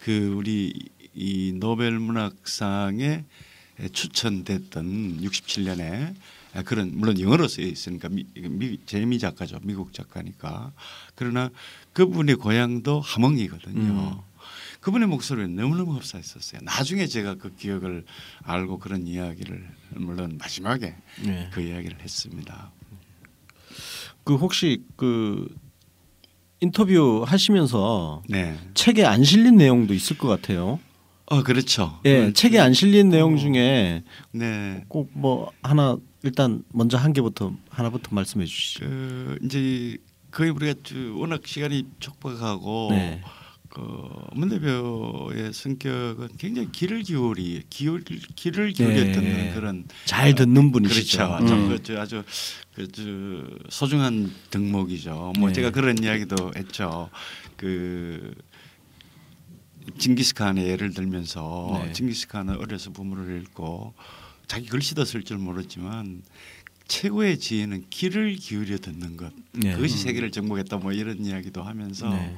그 0.00 0.34
우리 0.36 0.72
이 1.14 1.52
노벨 1.54 1.98
문학상에 1.98 3.24
추천됐던 3.92 5.20
67년에 5.22 6.14
그런 6.64 6.90
물론 6.94 7.18
영어로 7.18 7.48
쓰여 7.48 7.66
있으니까 7.66 8.08
미, 8.08 8.26
미, 8.34 8.78
재미 8.84 9.18
작가죠 9.18 9.58
미국 9.62 9.94
작가니까 9.94 10.72
그러나 11.14 11.50
그분의 11.92 12.36
고향도 12.36 13.00
함흥이거든요. 13.00 13.80
음. 13.80 14.31
그분의 14.82 15.06
목소리는 15.08 15.54
너무너무 15.54 15.94
흡사했었어요. 15.94 16.60
나중에 16.64 17.06
제가 17.06 17.36
그 17.36 17.54
기억을 17.54 18.04
알고 18.42 18.78
그런 18.80 19.06
이야기를 19.06 19.64
물론 19.94 20.36
마지막에 20.38 20.96
네. 21.24 21.48
그 21.52 21.60
이야기를 21.62 22.00
했습니다. 22.00 22.72
그 24.24 24.34
혹시 24.34 24.82
그 24.96 25.48
인터뷰 26.60 27.24
하시면서 27.26 28.24
네. 28.28 28.58
책에 28.74 29.04
안 29.04 29.22
실린 29.22 29.56
내용도 29.56 29.94
있을 29.94 30.18
것 30.18 30.26
같아요. 30.26 30.80
어 31.26 31.44
그렇죠. 31.44 32.00
예, 32.04 32.26
네. 32.26 32.32
책에 32.32 32.58
안 32.58 32.74
실린 32.74 33.08
내용 33.08 33.36
중에 33.36 34.02
네. 34.32 34.84
꼭 34.88 35.10
뭐 35.14 35.52
하나 35.62 35.96
일단 36.24 36.64
먼저 36.72 36.98
한 36.98 37.12
개부터 37.12 37.52
하나부터 37.70 38.10
말씀해 38.14 38.46
주시죠. 38.46 38.80
그 38.80 39.38
이제 39.44 39.96
거의 40.32 40.50
우리가 40.50 40.74
워낙 41.14 41.42
시간이 41.46 41.86
촉박하고 42.00 42.88
네. 42.90 43.20
그문 43.72 44.50
대표의 44.50 45.52
성격은 45.54 46.28
굉장히 46.36 46.70
귀를 46.72 47.02
기울이 47.02 47.62
기울 47.70 48.04
귀를 48.04 48.72
기울여 48.72 49.04
네. 49.04 49.12
듣는 49.12 49.54
그런 49.54 49.84
잘 50.04 50.34
듣는 50.34 50.72
분이시죠. 50.72 51.38
그렇죠. 51.38 51.54
음. 51.54 51.78
그, 51.82 51.98
아주 51.98 52.22
그 52.74 53.58
소중한 53.70 54.30
덕목이죠. 54.50 55.32
뭐 55.38 55.48
네. 55.48 55.54
제가 55.54 55.70
그런 55.70 56.02
이야기도 56.02 56.52
했죠. 56.54 57.08
그 57.56 58.34
징기스칸의 59.98 60.68
예를 60.68 60.92
들면서 60.92 61.80
네. 61.82 61.92
징기스칸은 61.92 62.58
어려서 62.58 62.90
부모를 62.90 63.40
잃고 63.40 63.94
자기 64.48 64.66
글씨도 64.66 65.06
쓸 65.06 65.22
줄 65.22 65.38
모르지만 65.38 66.22
최고의 66.88 67.38
지혜는 67.38 67.86
귀를 67.88 68.36
기울여 68.36 68.76
듣는 68.76 69.16
것 69.16 69.32
네. 69.52 69.74
그것이 69.74 69.96
세계를 69.96 70.30
정복했다 70.30 70.76
뭐 70.76 70.92
이런 70.92 71.24
이야기도 71.24 71.62
하면서 71.62 72.10
네. 72.10 72.36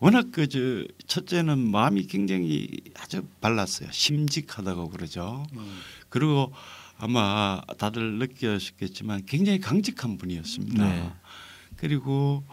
워낙 0.00 0.32
그저 0.32 0.58
첫째는 1.06 1.58
마음이 1.58 2.06
굉장히 2.06 2.68
아주 2.98 3.22
발랐어요 3.40 3.90
심직하다고 3.92 4.88
그러죠 4.90 5.46
음. 5.52 5.80
그리고 6.08 6.52
아마 6.96 7.60
다들 7.78 8.18
느끼셨겠지만 8.18 9.26
굉장히 9.26 9.60
강직한 9.60 10.16
분이었습니다 10.18 10.88
네. 10.88 11.12
그리고 11.76 12.44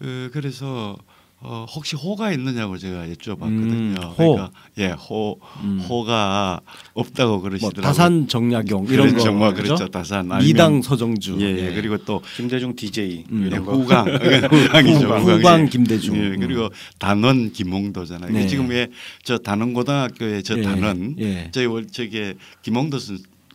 어, 0.00 0.30
그래서 0.32 0.96
어, 1.40 1.66
혹시 1.72 1.94
호가 1.94 2.32
있느냐고 2.32 2.78
제가 2.78 3.06
여쭤봤거든요. 3.06 3.42
음, 3.46 3.96
호. 3.96 4.16
그러니까 4.16 4.50
예, 4.78 4.88
호 4.88 5.38
음. 5.62 5.78
호가 5.88 6.60
없다고 6.94 7.40
그러시더라고요. 7.42 7.80
뭐 7.80 7.82
다산 7.82 8.26
정약용 8.26 8.86
이런 8.86 9.10
그렇죠, 9.10 9.32
거 9.32 9.38
뭐, 9.38 9.52
그렇죠. 9.52 9.86
다산 9.88 10.28
미당 10.40 10.82
서정주. 10.82 11.36
예, 11.40 11.66
예, 11.66 11.74
그리고 11.74 11.96
또 11.98 12.22
김대중 12.36 12.74
DJ 12.74 13.24
음. 13.30 13.50
예, 13.52 13.56
후강 13.56 14.08
후강이죠. 14.50 15.06
후강, 15.06 15.22
후강 15.22 15.66
김대중. 15.66 16.16
예, 16.16 16.36
그리고 16.36 16.70
단원 16.98 17.52
김홍도잖아요. 17.52 18.32
네. 18.32 18.48
지금 18.48 18.68
왜저 18.68 19.38
단원 19.38 19.74
고등학교에 19.74 20.42
저 20.42 20.58
예, 20.58 20.62
단원 20.62 21.14
예. 21.20 21.50
저희 21.52 21.66
월 21.66 21.86
저게 21.86 22.34
김홍도 22.62 22.98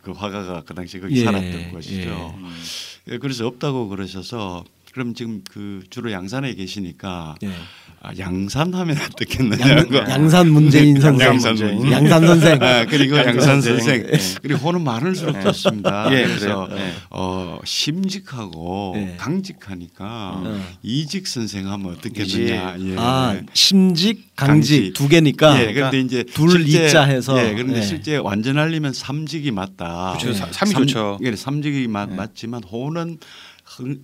그 0.02 0.12
화가가 0.12 0.62
그 0.64 0.74
당시 0.74 0.98
거기 1.00 1.20
예, 1.20 1.24
살았던 1.24 1.70
곳이죠. 1.70 2.34
예. 3.10 3.18
그래서 3.18 3.46
없다고 3.46 3.88
그러셔서 3.88 4.64
그럼 4.94 5.12
지금 5.12 5.42
그 5.50 5.82
주로 5.90 6.12
양산에 6.12 6.54
계시니까 6.54 7.34
네. 7.42 7.50
아, 8.00 8.12
양산하면 8.16 8.96
어떻겠느냐고 8.96 9.96
양, 9.96 10.28
산 10.28 10.50
문재인 10.50 11.00
선생, 11.00 11.26
양산, 11.30 11.54
문재인. 11.56 11.90
양산 11.90 12.26
선생, 12.26 12.62
아, 12.62 12.84
그리고 12.84 13.16
양산 13.16 13.60
선생, 13.60 14.06
네. 14.06 14.18
그리고 14.40 14.60
호는 14.60 14.82
많을수록 14.84 15.34
네. 15.34 15.42
좋습니다. 15.42 16.10
네. 16.10 16.24
그래서 16.28 16.68
네. 16.70 16.92
어, 17.10 17.58
심직하고 17.64 18.92
네. 18.94 19.16
강직하니까 19.18 20.42
음. 20.44 20.64
이직 20.84 21.26
선생 21.26 21.68
하면 21.68 21.94
어떻겠느냐. 21.94 22.76
예. 22.78 22.94
아 22.96 23.40
심직, 23.52 24.36
강직, 24.36 24.36
강직, 24.36 24.92
두 24.94 25.08
개니까. 25.08 25.60
예, 25.60 25.72
그런데 25.72 25.98
이제 25.98 26.22
둘 26.22 26.68
이자 26.68 27.02
해서. 27.02 27.36
예, 27.44 27.52
그런데 27.52 27.82
실제 27.82 28.16
완전하려면 28.16 28.92
삼직이 28.92 29.50
맞다. 29.50 30.16
그렇죠. 30.20 30.46
삼이 30.52 30.72
좋죠. 30.72 31.18
예, 31.22 31.34
삼직이 31.34 31.88
맞, 31.88 32.10
맞지만 32.12 32.62
호는 32.62 33.18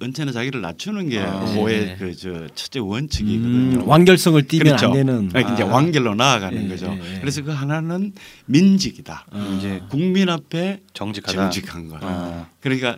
언제나 0.00 0.32
자기를 0.32 0.60
낮추는 0.60 1.08
게 1.08 1.20
아, 1.20 1.30
호의 1.38 1.86
네. 1.86 1.96
그저 1.96 2.46
첫째 2.54 2.78
원칙이거든요. 2.80 3.80
음, 3.80 3.88
완결성을 3.88 4.42
띠면 4.46 4.64
그렇죠. 4.64 4.86
안 4.86 4.92
되는. 4.92 5.30
아. 5.34 5.40
이제 5.40 5.62
완결로 5.62 6.14
나아가는 6.14 6.60
네, 6.62 6.68
거죠. 6.68 6.94
네, 6.94 7.18
그래서 7.20 7.42
그 7.42 7.50
하나는 7.50 8.12
민직이다. 8.46 9.26
아. 9.30 9.54
이제 9.56 9.82
국민 9.90 10.28
앞에 10.28 10.80
정직하다. 10.94 11.36
정직한 11.36 11.88
거. 11.88 11.98
아. 12.00 12.48
그러니까 12.60 12.96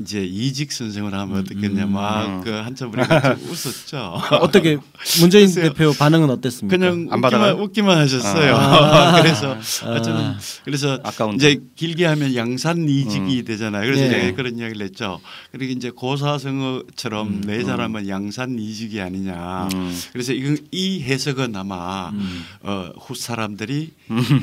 이제 0.00 0.24
이직 0.24 0.72
선생을 0.72 1.12
하면 1.12 1.40
어떻겠냐 1.40 1.84
음. 1.84 1.92
막그 1.92 2.50
한참 2.50 2.92
우리가 2.92 3.36
웃었죠. 3.48 4.20
어떻게 4.40 4.78
문재인 5.20 5.52
대표 5.54 5.92
반응은 5.92 6.30
어땠습니까? 6.30 6.76
그냥 6.76 7.08
안 7.10 7.22
웃기만, 7.22 7.60
웃기만 7.60 7.98
하셨어요. 7.98 8.56
아. 8.56 9.20
그래서 9.22 9.56
아. 9.84 10.00
저는 10.00 10.34
그래서 10.64 10.98
아까운데. 11.02 11.36
이제 11.36 11.62
길게 11.76 12.06
하면 12.06 12.34
양산 12.34 12.88
이직이 12.88 13.40
음. 13.40 13.44
되잖아요. 13.44 13.84
그래서 13.84 14.04
네. 14.04 14.10
제가 14.10 14.36
그런 14.36 14.58
이야기를 14.58 14.86
했죠. 14.86 15.20
그리고 15.52 15.72
이제 15.72 15.90
고사성어처럼 15.90 17.28
음. 17.28 17.40
내 17.44 17.62
사람은 17.62 18.08
양산 18.08 18.58
이직이 18.58 19.00
아니냐. 19.00 19.68
음. 19.74 20.00
그래서 20.12 20.32
이건 20.32 20.56
이 20.70 21.02
해석은 21.02 21.54
아마 21.56 22.08
음. 22.10 22.44
어, 22.62 22.90
후 22.98 23.14
사람들이 23.14 23.90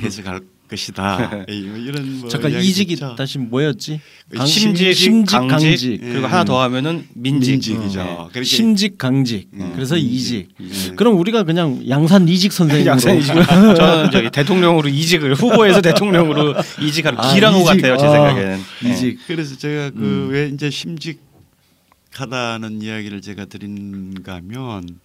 해석할 0.03 0.41
것이다. 0.67 1.45
이런 1.47 2.19
뭐 2.19 2.30
잠깐 2.30 2.51
이직이 2.53 2.93
있죠. 2.93 3.15
다시 3.15 3.38
뭐였지? 3.38 3.99
강, 4.36 4.45
심직, 4.45 4.93
심직, 4.93 5.36
강직, 5.36 5.69
강직. 5.69 6.01
그리고 6.01 6.19
예. 6.19 6.25
하나 6.25 6.43
더 6.43 6.62
하면은 6.63 7.08
민직. 7.13 7.51
민직이죠. 7.51 8.01
어. 8.01 8.30
심직, 8.43 8.97
강직. 8.97 9.49
음. 9.53 9.71
그래서 9.73 9.97
이직. 9.97 10.49
이직. 10.60 10.95
그럼 10.95 11.17
우리가 11.19 11.43
그냥 11.43 11.84
양산 11.88 12.27
이직 12.27 12.51
선생님으로 12.51 12.91
양산 12.91 13.17
이직. 13.17 13.34
저는 13.47 14.12
저기 14.12 14.30
대통령으로 14.30 14.89
이직을 14.89 15.36
후보에서 15.36 15.82
대통령으로 15.82 16.56
이직하는 16.82 17.19
아, 17.19 17.34
기랑호 17.34 17.62
이직. 17.62 17.82
같아요 17.82 17.97
제 17.97 18.06
아, 18.06 18.12
생각에는. 18.12 18.60
이직. 18.86 19.17
네. 19.17 19.23
그래서 19.27 19.58
제가 19.58 19.91
그왜 19.91 20.47
음. 20.47 20.53
이제 20.53 20.69
심직하다는 20.69 22.82
이야기를 22.82 23.21
제가 23.21 23.45
드린가면 23.45 24.99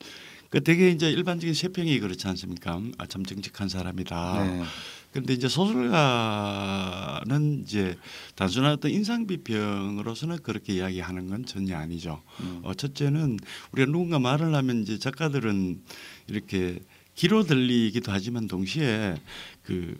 그 0.53 0.63
되게 0.63 0.91
이제 0.91 1.11
일반적인 1.11 1.55
세평이 1.55 1.99
그렇지 2.01 2.29
않습니까? 2.29 2.79
아, 2.99 3.07
참 3.07 3.25
정직한 3.25 3.71
사람이다. 3.71 4.45
네. 4.45 4.63
그런데 5.13 5.35
이제 5.35 5.49
소설가는 5.49 7.63
이제 7.63 7.97
단순한 8.35 8.73
어떤 8.73 8.91
인상 8.91 9.27
비평으로서는 9.27 10.39
그렇게 10.43 10.75
이야기하는 10.75 11.29
건 11.29 11.45
전혀 11.45 11.77
아니죠. 11.77 12.23
음. 12.41 12.61
어, 12.63 12.75
첫째는 12.75 13.39
우리가 13.73 13.93
누군가 13.93 14.19
말을 14.19 14.55
하면 14.55 14.83
이제 14.83 14.99
작가들은 14.99 15.83
이렇게 16.29 16.81
기로 17.15 17.43
들리기도 17.45 18.11
하지만 18.11 18.49
동시에 18.49 19.17
그 19.63 19.95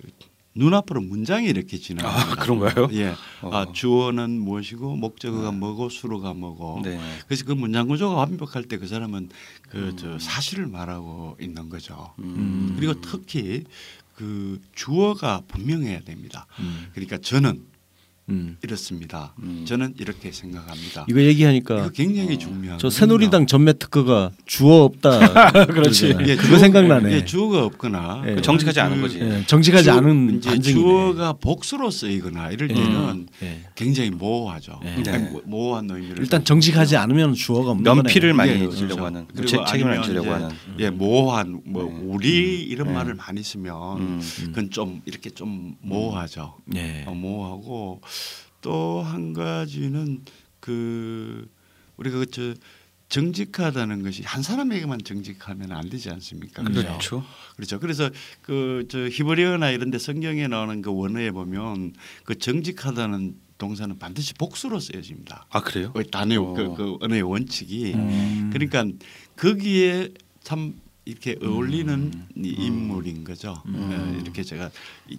눈앞으로 0.55 1.01
문장이 1.01 1.47
이렇게 1.47 1.79
지나가. 1.79 2.11
아, 2.11 2.35
그런가요? 2.37 2.89
예. 2.93 3.15
어. 3.41 3.51
아, 3.53 3.73
주어는 3.73 4.39
무엇이고 4.39 4.97
목적어가 4.97 5.51
네. 5.51 5.57
뭐고 5.57 5.89
수로가 5.89 6.35
뭐고. 6.35 6.83
네. 6.85 7.01
그래서 7.27 7.45
그 7.47 7.53
문장 7.53 7.89
구조가 7.89 8.15
완벽할 8.15 8.65
때 8.65 8.77
그 8.77 8.87
사람은 8.87 9.31
그저 9.69 10.15
음. 10.15 10.19
사실을 10.19 10.67
말하고 10.67 11.37
있는 11.41 11.69
거죠. 11.69 12.13
음. 12.19 12.75
그리고 12.77 13.01
특히 13.01 13.65
그 14.15 14.61
주어가 14.75 15.43
분명해야 15.49 16.01
됩니다. 16.01 16.47
음. 16.61 16.91
그러니까 16.93 17.19
저는 17.19 17.72
음. 18.29 18.57
이렇습니다. 18.63 19.35
음. 19.41 19.65
저는 19.67 19.95
이렇게 19.99 20.31
생각합니다. 20.31 21.07
이거 21.09 21.21
얘기하니까 21.21 21.81
이거 21.81 21.89
굉장히 21.91 22.35
어. 22.35 22.39
중요한. 22.39 22.79
저 22.79 22.89
새누리당 22.89 23.47
전매 23.47 23.73
특허가 23.73 24.31
주어 24.47 24.85
없다. 24.85 25.53
그렇지. 25.67 26.15
예, 26.27 26.37
그거 26.37 26.59
생각나네. 26.59 27.13
예, 27.13 27.25
주어가 27.25 27.65
없거나 27.65 28.23
예. 28.27 28.41
정직하지 28.41 28.79
그, 28.79 28.85
않은 28.85 29.01
거지. 29.01 29.19
예, 29.21 29.45
정직하지 29.47 29.85
주, 29.85 29.91
않은 29.93 30.37
이제 30.37 30.59
주어가 30.59 31.33
복수로 31.35 31.91
쓰이거나 31.91 32.51
이럴 32.51 32.71
예. 32.71 32.75
때는 32.75 33.27
예. 33.43 33.61
굉장히 33.75 34.11
모호하죠. 34.11 34.81
예. 34.85 35.03
네. 35.03 35.33
모호한 35.45 35.91
의미를. 35.91 36.21
일단 36.21 36.45
정직하지 36.45 36.97
않으면 36.97 37.35
주어가 37.35 37.73
없는 37.73 37.83
면피를 37.83 38.35
많이 38.35 38.53
예, 38.53 38.71
주려고 38.71 39.05
하는. 39.05 39.27
그리고 39.35 39.65
책임을 39.67 39.99
안 39.99 40.03
지려고 40.05 40.31
하는. 40.31 40.51
예, 40.79 40.91
모호한 40.91 41.63
뭐 41.65 41.85
우리 42.05 42.63
이런 42.63 42.93
말을 42.95 43.15
많이 43.15 43.43
쓰면 43.43 43.99
음. 43.99 44.21
그건 44.47 44.71
좀 44.71 45.03
이렇게 45.07 45.31
좀 45.31 45.75
모호하죠. 45.81 46.55
예. 46.77 47.05
어, 47.07 47.15
모호하고. 47.15 48.01
또 48.61 49.03
한 49.03 49.33
가지는 49.33 50.23
그 50.61 51.49
우리가 51.97 52.19
그저 52.19 52.55
정직하다는 53.09 54.03
것이 54.03 54.23
한 54.23 54.43
사람에게만 54.43 55.01
정직하면 55.05 55.73
안 55.73 55.91
되지 55.91 56.09
않습니까? 56.11 56.63
그렇죠. 56.63 57.25
그렇죠. 57.57 57.79
그래서 57.79 58.09
그 58.41 58.87
저 58.89 59.07
히브리어나 59.09 59.71
이런 59.71 59.91
데 59.91 59.99
성경에 59.99 60.49
나오는 60.49 60.81
그 60.81 60.91
원어에 60.95 61.31
보면 61.31 61.93
그 62.25 62.39
정직하다는 62.39 63.35
동사는 63.59 63.99
반드시 63.99 64.35
복수로 64.35 64.81
쓰여집니다. 64.81 65.47
아 65.51 65.61
그래요? 65.61 65.93
그 65.93 66.05
단어 66.09 66.41
어. 66.41 66.55
그, 66.55 66.75
그 66.75 66.97
언어의 67.01 67.23
원칙이 67.23 67.93
음. 67.95 68.51
그러니까 68.53 68.85
거기에 69.37 70.09
참 70.43 70.75
이렇게 71.05 71.37
어울리는 71.43 71.93
음. 71.93 72.29
인물인 72.37 73.25
거죠. 73.25 73.63
음. 73.67 73.89
네, 74.15 74.21
이렇게 74.21 74.43
제가 74.43 74.71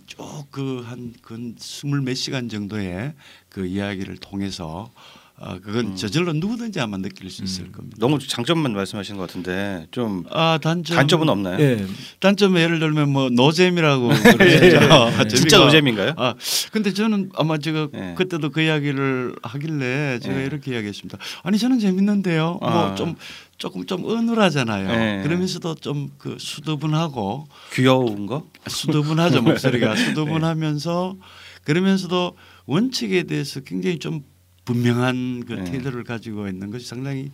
쭉 0.06 0.18
그한그 0.52 1.56
스물 1.58 2.02
몇 2.02 2.14
시간 2.14 2.48
정도의 2.48 3.14
그 3.50 3.66
이야기를 3.66 4.18
통해서 4.18 4.92
어, 5.38 5.58
그건 5.62 5.88
음. 5.88 5.96
저절로 5.96 6.32
누구든지 6.34 6.80
아마 6.80 6.98
느낄 6.98 7.30
수 7.30 7.44
있을 7.44 7.66
음. 7.66 7.72
겁니다. 7.72 7.98
너무 8.00 8.20
장점만 8.20 8.74
말씀하신 8.74 9.18
것 9.18 9.28
같은데 9.28 9.88
좀 9.92 10.24
아, 10.30 10.60
단점, 10.62 10.96
단점은 10.96 11.28
없나요? 11.28 11.60
예. 11.60 11.86
단점 12.20 12.58
예를 12.58 12.80
들면 12.80 13.10
뭐 13.10 13.30
노잼이라고 13.30 14.08
그러죠. 14.08 14.44
예. 15.20 15.28
진짜 15.28 15.58
노잼인가요? 15.64 16.14
아 16.18 16.36
근데 16.72 16.94
저는 16.94 17.32
아마 17.36 17.58
제가 17.58 17.90
예. 17.94 18.14
그때도 18.18 18.52
그 18.52 18.62
이야기를 18.62 19.36
하길래 19.44 20.20
제가 20.20 20.40
예. 20.42 20.46
이렇게 20.46 20.72
이야기했습니다. 20.74 21.18
아니 21.44 21.58
저는 21.58 21.80
재밌는데요. 21.80 22.60
뭐 22.62 22.70
아. 22.70 22.88
뭐좀 22.88 23.16
조금 23.58 23.86
좀 23.86 24.06
어눌하잖아요. 24.06 24.88
네. 24.88 25.24
그러면서도 25.24 25.76
좀 25.76 26.04
그 26.18 26.38
수두분하고 26.40 27.48
귀여운 27.74 28.26
거? 28.28 28.48
수두분하죠 28.68 29.42
목소리가 29.42 29.96
수두분하면서 29.98 31.16
그러면서도 31.64 32.36
원칙에 32.66 33.24
대해서 33.24 33.60
굉장히 33.62 34.00
좀 34.00 34.24
분명한 34.66 35.44
그 35.46 35.54
네. 35.54 35.64
태도를 35.66 36.04
가지고 36.04 36.48
있는 36.48 36.72
것이 36.72 36.88
상당히 36.88 37.32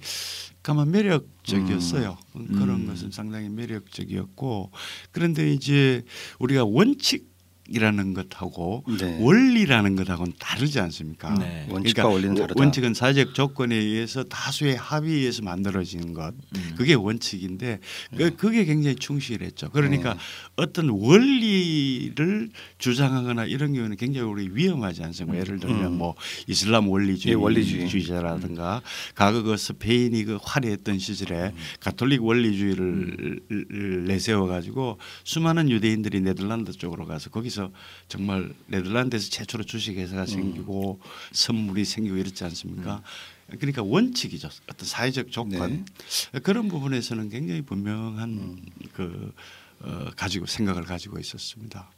가만 0.64 0.92
매력적이었어요. 0.92 2.18
음. 2.36 2.48
그런 2.48 2.70
음. 2.82 2.88
것은 2.88 3.12
상당히 3.12 3.50
매력적이었고 3.50 4.72
그런데 5.12 5.52
이제 5.52 6.04
우리가 6.40 6.66
원칙 6.66 7.30
이라는 7.72 8.14
것하고 8.14 8.84
네. 9.00 9.18
원리라는 9.22 9.96
것하고는 9.96 10.34
다르지 10.40 10.80
않습니까? 10.80 11.34
네. 11.36 11.68
원칙과 11.70 12.04
그러니까 12.04 12.08
원리는 12.08 12.36
다르다. 12.36 12.60
원칙은 12.60 12.94
사회적 12.94 13.34
조건에 13.34 13.76
의해서 13.76 14.24
다수의 14.24 14.76
합의에 14.76 15.16
의해서 15.18 15.44
만들어지는 15.44 16.14
것, 16.14 16.34
음. 16.56 16.74
그게 16.78 16.94
원칙인데 16.94 17.80
그, 18.16 18.24
네. 18.24 18.30
그게 18.32 18.66
굉장히 18.66 18.96
충실했죠. 18.96 19.70
그러니까 19.72 20.14
네. 20.14 20.20
어떤 20.56 20.90
원리를 20.90 22.50
주장하거나 22.78 23.46
이런 23.46 23.74
경우는 23.74 23.98
굉장히 23.98 24.28
우리 24.28 24.50
위험하지 24.52 25.04
않습니까? 25.04 25.38
음. 25.38 25.40
예를 25.40 25.60
들면 25.60 25.86
음. 25.86 25.98
뭐 25.98 26.16
이슬람 26.48 26.88
원리주의, 26.90 27.34
예, 27.34 27.36
원리주의자라든가 27.36 28.82
과거 29.16 29.44
그 29.44 29.58
스페인이 29.58 30.24
그 30.24 30.38
화려했던 30.42 31.00
시절에 31.00 31.50
음. 31.50 31.56
가톨릭 31.80 32.24
원리주의를 32.24 33.40
음. 33.52 34.06
내세워 34.08 34.48
가지고 34.48 34.98
수많은 35.24 35.70
유대인들이 35.70 36.22
네덜란드 36.22 36.72
쪽으로 36.72 37.06
가서 37.06 37.30
거기서 37.30 37.59
그래서 37.60 37.72
정말 38.08 38.54
네덜란드에서 38.68 39.30
최초로 39.30 39.66
주식회사가 39.66 40.22
음. 40.22 40.28
생기고 40.28 41.00
선물이 41.34 41.84
생기고 41.84 42.16
이렇지 42.16 42.44
않습니까? 42.46 43.02
음. 43.50 43.58
그러니까 43.58 43.84
원칙이죠. 43.84 44.50
어떤 44.70 44.88
사회적 44.88 45.32
조건 45.32 45.86
네. 46.32 46.40
그런 46.40 46.70
부분에서는 46.70 47.30
굉장히 47.30 47.62
분명한 47.64 48.30
음. 48.30 48.66
그 48.94 49.34
어, 49.82 50.06
가지고 50.16 50.46
생각을 50.46 50.84
가지고 50.84 51.20
있었습니다. 51.20 51.90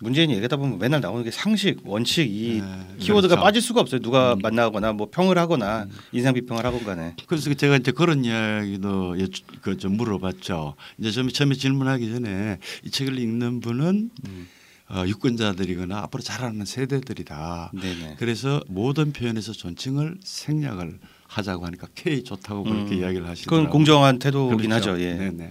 문재인이 0.00 0.34
얘기하다 0.34 0.56
보면 0.56 0.78
맨날 0.78 1.00
나오는 1.00 1.24
게 1.24 1.30
상식, 1.30 1.80
원칙 1.84 2.30
이 2.30 2.60
네, 2.60 2.96
키워드가 2.98 3.36
그렇죠. 3.36 3.44
빠질 3.44 3.62
수가 3.62 3.80
없어요. 3.80 4.00
누가 4.00 4.34
음. 4.34 4.40
만나거나 4.40 4.92
뭐 4.92 5.08
평을 5.10 5.38
하거나 5.38 5.84
음. 5.84 5.90
인상 6.12 6.34
비평을 6.34 6.64
하건 6.64 6.84
간에. 6.84 7.14
그래서 7.26 7.52
제가 7.54 7.76
이제 7.76 7.92
그런 7.92 8.24
이야기도 8.24 9.16
그좀 9.62 9.96
물어봤죠. 9.96 10.74
이제 10.98 11.10
처음에 11.30 11.54
질문하기 11.54 12.12
전에 12.12 12.58
이 12.84 12.90
책을 12.90 13.18
읽는 13.18 13.60
분은 13.60 14.10
음. 14.26 14.48
어, 14.94 15.04
유권자들이거나 15.06 15.98
앞으로 15.98 16.22
자라는 16.22 16.64
세대들이다. 16.64 17.72
네네. 17.74 18.16
그래서 18.18 18.60
모든 18.68 19.12
표현에서 19.12 19.52
존칭을 19.52 20.18
생략을 20.22 21.00
하자고 21.26 21.66
하니까 21.66 21.88
K 21.96 22.22
좋다고 22.22 22.62
그렇게 22.62 22.94
음. 22.94 23.00
이야기를 23.00 23.28
하시더라고요. 23.28 23.62
그건 23.64 23.70
공정한 23.72 24.20
태도긴 24.20 24.70
그렇죠. 24.70 24.92
하죠. 24.92 25.02
예. 25.02 25.14
네네. 25.14 25.50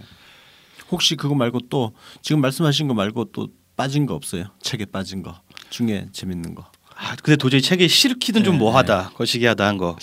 혹시 0.92 1.16
그거 1.16 1.36
말고 1.36 1.60
또 1.70 1.94
지금 2.22 2.42
말씀하신 2.42 2.88
거 2.88 2.94
말고 2.94 3.32
또 3.34 3.50
빠진 3.76 4.06
거 4.06 4.14
없어요? 4.14 4.46
책에 4.62 4.86
빠진 4.86 5.24
거 5.24 5.42
중에 5.70 6.08
재밌는 6.14 6.56
거. 6.56 6.72
아, 6.96 7.16
근데 7.18 7.36
도저히 7.36 7.62
책에 7.62 7.88
실기는 7.88 8.44
좀 8.44 8.58
뭐하다, 8.58 9.10
거시기하다 9.16 9.68
한 9.68 9.78
거. 9.78 9.98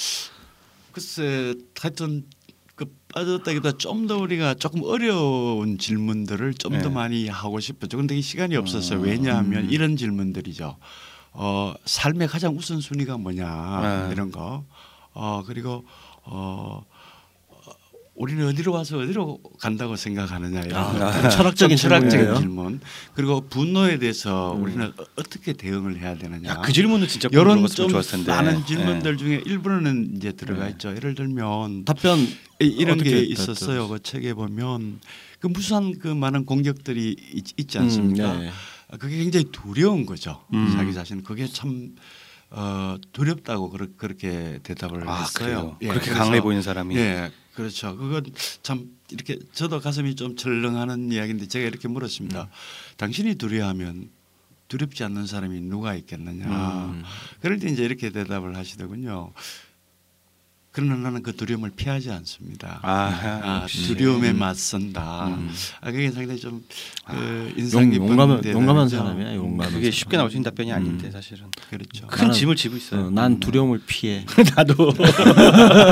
글쎄, 0.93 1.55
하여튼 1.81 2.25
그 2.40 2.40
빠졌다기보다 3.13 3.77
좀 3.79 4.07
더 4.07 4.17
우리가 4.19 4.55
조금 4.55 4.83
어려운 4.83 5.79
질문들을 5.79 6.55
좀더 6.55 6.89
네. 6.89 6.95
많이 6.95 7.29
하고 7.29 7.61
싶었죠. 7.61 7.97
근데 7.97 8.21
시간이 8.21 8.57
없었어요. 8.57 9.01
음. 9.01 9.05
왜냐하면 9.05 9.65
음. 9.65 9.71
이런 9.71 9.97
질문들이죠. 9.97 10.77
어, 11.33 11.75
삶의 11.85 12.29
가장 12.29 12.57
우선순위가 12.57 13.19
뭐냐 13.19 14.07
네. 14.07 14.13
이런 14.13 14.31
거. 14.33 14.65
어, 15.13 15.43
그리고 15.47 15.85
어, 16.25 16.85
우리는 18.21 18.47
어디로 18.49 18.73
와서 18.73 18.99
어디로 18.99 19.41
간다고 19.59 19.97
생각하느냐 19.97 20.61
이런 20.61 20.77
아, 20.77 21.31
철학적인, 21.31 21.79
철학적인 21.79 22.35
질문 22.37 22.81
그리고 23.15 23.41
분노에 23.41 23.99
대해서 23.99 24.55
음. 24.55 24.63
우리는 24.63 24.93
어떻게 25.17 25.55
대응을 25.55 25.99
해야 25.99 26.15
되느냐 26.17 26.51
야, 26.51 26.61
그 26.61 26.71
질문은 26.71 27.09
진짜 27.09 27.31
이런 27.33 27.67
좀 27.67 27.91
많은 28.27 28.67
질문들 28.67 29.13
네. 29.13 29.17
중에 29.17 29.43
일부는 29.47 30.17
이제 30.17 30.33
들어가 30.33 30.67
네. 30.67 30.73
있죠 30.73 30.95
예를 30.95 31.15
들면 31.15 31.87
답변 31.87 32.19
이런 32.59 32.99
게 32.99 33.21
있었어요 33.21 33.89
그 33.89 34.03
책에 34.03 34.35
보면 34.35 35.01
그 35.39 35.47
무수한 35.47 35.99
그 35.99 36.09
많은 36.09 36.45
공격들이 36.45 37.17
있, 37.57 37.69
지 37.71 37.79
않습니까 37.79 38.35
음, 38.35 38.41
네. 38.41 38.99
그게 38.99 39.17
굉장히 39.17 39.47
두려운 39.51 40.05
거죠 40.05 40.45
음. 40.53 40.71
자기 40.77 40.93
자신은 40.93 41.25
그게 41.25 41.47
참 41.47 41.95
어, 42.51 42.97
두렵다고 43.13 43.71
그렇게 43.97 44.59
대답을 44.65 45.09
아, 45.09 45.21
했어요. 45.21 45.77
예, 45.83 45.87
그렇게 45.87 46.11
강해 46.11 46.41
보이는 46.41 46.63
사람이. 46.63 46.97
예, 46.97 47.31
그렇죠. 47.55 47.97
그건 47.97 48.25
참 48.63 48.91
이렇게 49.11 49.39
저도 49.53 49.81
가슴이 49.81 50.15
좀 50.17 50.37
철렁하는 50.37 51.13
이야기인데 51.13 51.49
제가 51.49 51.67
이렇게 51.67 51.89
물었습니다. 51.89 52.43
음. 52.43 52.49
당신이 52.97 53.35
두려워하면 53.37 54.11
두렵지 54.69 55.03
않는 55.05 55.27
사람이 55.27 55.61
누가 55.63 55.95
있겠느냐. 55.95 56.47
음. 56.47 57.03
그럴 57.41 57.59
때 57.59 57.69
이제 57.69 57.85
이렇게 57.85 58.11
대답을 58.11 58.57
하시더군요. 58.57 59.33
그러나 60.73 60.95
나는 60.95 61.25
그 61.25 61.35
두려움을 61.35 61.71
피하지 61.75 62.13
않습니다. 62.13 62.79
아, 62.83 63.41
아 63.43 63.67
두려움에 63.67 64.33
맞선다. 64.33 65.27
음. 65.27 65.51
아 65.81 65.91
그게 65.91 66.13
상당히 66.13 66.39
좀 66.39 66.65
아, 67.07 67.15
그 67.17 67.53
인상 67.57 67.91
깊은 67.91 68.07
용감한, 68.09 68.45
용감한 68.45 68.89
사람이야. 68.89 69.35
용감한 69.35 69.73
그게 69.75 69.91
쉽게 69.91 70.17
나올 70.17 70.31
수 70.31 70.37
있는 70.37 70.49
답변이 70.49 70.73
아닌데 70.73 71.07
음. 71.09 71.11
사실은. 71.11 71.47
그렇죠. 71.71 72.07
큰 72.07 72.19
나는, 72.19 72.33
짐을 72.33 72.55
지고 72.55 72.77
있어요. 72.77 73.07
어, 73.07 73.11
난 73.11 73.41
두려움을 73.41 73.83
피해. 73.85 74.25
나도 74.55 74.95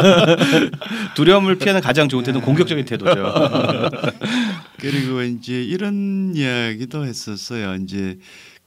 두려움을 1.17 1.59
피하는 1.59 1.81
가장 1.81 2.09
좋은 2.09 2.23
태도는 2.23 2.45
공격적인 2.47 2.85
태도죠. 2.85 3.35
그리고 4.79 5.23
이제 5.23 5.61
이런 5.61 6.35
이야기도 6.37 7.05
했었어요. 7.05 7.75
이제 7.83 8.17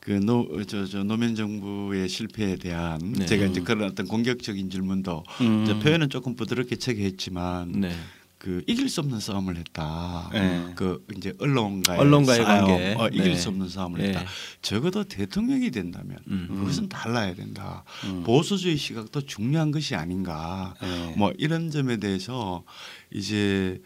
그노저 0.01 0.85
저 0.87 1.03
노무현 1.03 1.35
정부의 1.35 2.09
실패에 2.09 2.55
대한 2.55 2.99
네. 3.13 3.25
제가 3.25 3.45
이제 3.45 3.61
그런 3.61 3.83
어떤 3.89 4.07
공격적인 4.07 4.69
질문도 4.69 5.23
음. 5.41 5.63
이제 5.63 5.77
표현은 5.77 6.09
조금 6.09 6.35
부드럽게 6.35 6.75
책에 6.75 7.03
했지만 7.03 7.71
네. 7.71 7.95
그 8.39 8.63
이길 8.65 8.89
수 8.89 9.01
없는 9.01 9.19
싸움을 9.19 9.57
했다. 9.57 10.27
네. 10.33 10.73
그 10.75 11.05
이제 11.15 11.33
언론과의, 11.39 11.99
언론과의 11.99 12.43
싸움, 12.43 12.67
관계 12.67 12.95
어, 12.95 13.07
이길 13.09 13.25
네. 13.25 13.35
수 13.35 13.49
없는 13.49 13.69
싸움을 13.69 13.99
네. 14.01 14.07
했다. 14.07 14.25
적어도 14.63 15.03
대통령이 15.03 15.69
된다면 15.69 16.17
음. 16.27 16.47
그것은 16.49 16.89
달라야 16.89 17.35
된다. 17.35 17.83
음. 18.05 18.23
보수주의 18.23 18.77
시각도 18.77 19.27
중요한 19.27 19.69
것이 19.69 19.93
아닌가. 19.93 20.73
네. 20.81 21.13
뭐 21.15 21.31
이런 21.37 21.69
점에 21.69 21.97
대해서 21.97 22.63
이제 23.11 23.79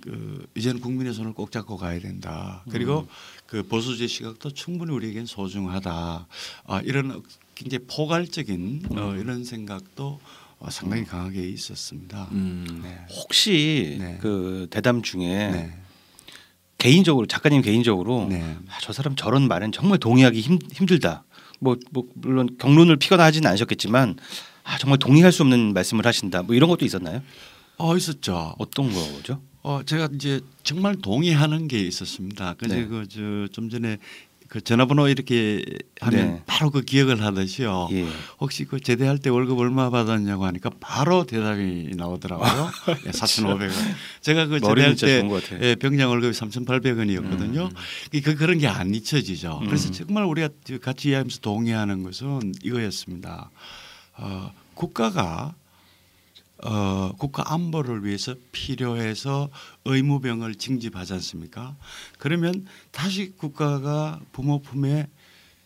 그 0.00 0.46
이제는 0.54 0.80
국민의 0.80 1.12
손을 1.12 1.34
꼭 1.34 1.50
잡고 1.50 1.76
가야 1.76 1.98
된다. 1.98 2.64
그리고 2.70 3.00
음. 3.00 3.06
그 3.46 3.62
보수주의 3.62 4.08
시각도 4.08 4.50
충분히 4.50 4.92
우리에겐 4.92 5.26
소중하다. 5.26 6.26
아, 6.66 6.80
이런 6.82 7.22
굉장히 7.54 7.84
포괄적인 7.86 8.82
어, 8.90 8.94
음. 8.94 8.98
어, 8.98 9.14
이런 9.16 9.44
생각도 9.44 10.20
어, 10.58 10.70
상당히 10.70 11.02
음. 11.02 11.06
강하게 11.06 11.48
있었습니다. 11.48 12.28
음. 12.32 12.80
네. 12.82 12.98
혹시 13.14 13.96
네. 14.00 14.18
그 14.20 14.66
대담 14.70 15.02
중에 15.02 15.50
네. 15.50 15.74
개인적으로 16.78 17.26
작가님 17.26 17.62
개인적으로 17.62 18.26
네. 18.28 18.56
아, 18.68 18.78
저 18.80 18.92
사람 18.92 19.16
저런 19.16 19.48
말은 19.48 19.72
정말 19.72 19.98
동의하기 19.98 20.40
힘, 20.40 20.58
힘들다. 20.72 21.24
뭐, 21.58 21.76
뭐 21.90 22.04
물론 22.14 22.56
경론을 22.58 22.96
피거나 22.96 23.24
하지는 23.24 23.48
않으셨겠지만 23.48 24.16
아, 24.64 24.78
정말 24.78 24.98
동의할 24.98 25.32
수 25.32 25.42
없는 25.42 25.72
말씀을 25.72 26.06
하신다. 26.06 26.42
뭐 26.42 26.54
이런 26.54 26.68
것도 26.68 26.84
있었나요? 26.84 27.22
어 27.78 27.96
있었죠. 27.96 28.54
어떤 28.58 28.92
거죠? 28.92 29.40
어 29.66 29.82
제가 29.82 30.08
이제 30.14 30.40
정말 30.62 30.94
동의하는 30.94 31.66
게 31.66 31.80
있었습니다. 31.80 32.54
그래서 32.56 32.76
네. 32.76 32.86
그저 32.86 33.48
좀 33.50 33.68
전에 33.68 33.98
그 34.46 34.60
전화번호 34.60 35.08
이렇게 35.08 35.64
하면 36.00 36.26
네. 36.34 36.42
바로 36.46 36.70
그 36.70 36.82
기억을 36.82 37.20
하듯이요. 37.20 37.88
예. 37.90 38.06
혹시 38.38 38.64
그 38.64 38.78
제대할 38.78 39.18
때 39.18 39.28
월급 39.28 39.58
얼마 39.58 39.90
받았냐고 39.90 40.44
하니까 40.44 40.70
바로 40.78 41.24
대답이 41.26 41.90
나오더라고요. 41.96 42.70
예, 43.06 43.10
4,500원. 43.10 43.72
제가 44.20 44.46
그 44.46 44.60
제대할 44.60 44.94
때 44.94 45.28
예, 45.62 45.74
병장 45.74 46.10
월급이 46.10 46.32
3,800원이었거든요. 46.32 47.68
음. 47.68 48.20
그 48.22 48.36
그런 48.36 48.58
게 48.58 48.68
안 48.68 48.94
잊혀지죠. 48.94 49.58
음. 49.62 49.66
그래서 49.66 49.90
정말 49.90 50.22
우리가 50.26 50.48
같이 50.80 51.08
이해하면서 51.08 51.40
동의하는 51.40 52.04
것은 52.04 52.52
이거였습니다. 52.62 53.50
어, 54.18 54.52
국가가 54.74 55.56
어, 56.64 57.12
국가 57.18 57.52
안보를 57.52 58.04
위해서 58.04 58.34
필요해서 58.52 59.50
의무병을 59.84 60.54
징집하지 60.54 61.12
않습니까? 61.14 61.76
그러면 62.18 62.66
다시 62.90 63.32
국가가 63.36 64.20
부모 64.32 64.60
품에 64.60 65.06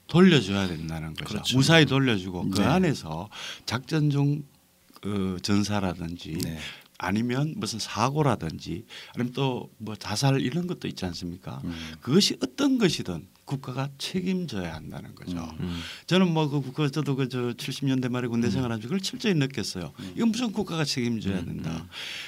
돌려줘야 0.09 0.67
된다는 0.67 1.15
거죠. 1.15 1.25
그렇죠. 1.25 1.57
무사히 1.57 1.87
돌려주고 1.87 2.43
그 2.51 2.59
네. 2.59 2.65
그 2.65 2.69
안에서 2.69 3.29
작전 3.67 4.11
중 4.11 4.43
어, 5.07 5.37
전사라든지 5.41 6.39
네. 6.43 6.59
아니면 7.03 7.55
무슨 7.57 7.79
사고라든지 7.79 8.85
아니면 9.15 9.33
또 9.33 9.71
뭐 9.79 9.97
자살 9.97 10.41
이런 10.41 10.67
것도 10.67 10.89
있지 10.89 11.05
않습니까? 11.07 11.61
음. 11.65 11.75
그것이 12.01 12.37
어떤 12.43 12.77
것이든 12.79 13.27
국가가 13.47 13.89
책임져야 13.99 14.75
한다는 14.75 15.15
거죠. 15.15 15.39
음. 15.39 15.65
음. 15.65 15.81
저는 16.07 16.33
뭐그 16.33 16.73
그, 16.73 16.91
저도 16.91 17.17
그 17.17 17.29
저 17.29 17.53
70년대 17.55 18.11
말에 18.11 18.29
군대 18.29 18.49
음. 18.49 18.51
생활하면서 18.51 18.87
그걸 18.87 19.01
철저히 19.01 19.35
느꼈어요. 19.35 19.93
음. 19.99 20.13
이건 20.17 20.29
무슨 20.31 20.53
국가가 20.53 20.85
책임져야 20.85 21.45
된다. 21.45 21.87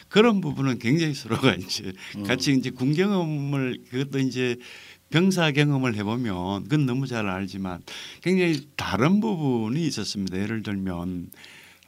그런 0.08 0.40
부분은 0.40 0.78
굉장히 0.78 1.14
서로가 1.14 1.54
이제 1.60 1.92
같이 2.26 2.52
이제 2.52 2.70
군 2.70 2.94
경험을 2.94 3.78
그것도 3.90 4.18
이제 4.20 4.56
병사 5.10 5.50
경험을 5.52 5.94
해보면 5.96 6.64
그건 6.64 6.86
너무 6.86 7.06
잘 7.06 7.28
알지만 7.28 7.82
굉장히 8.22 8.66
다른 8.76 9.20
부분이 9.20 9.86
있었습니다. 9.86 10.38
예를 10.38 10.62
들면 10.62 11.30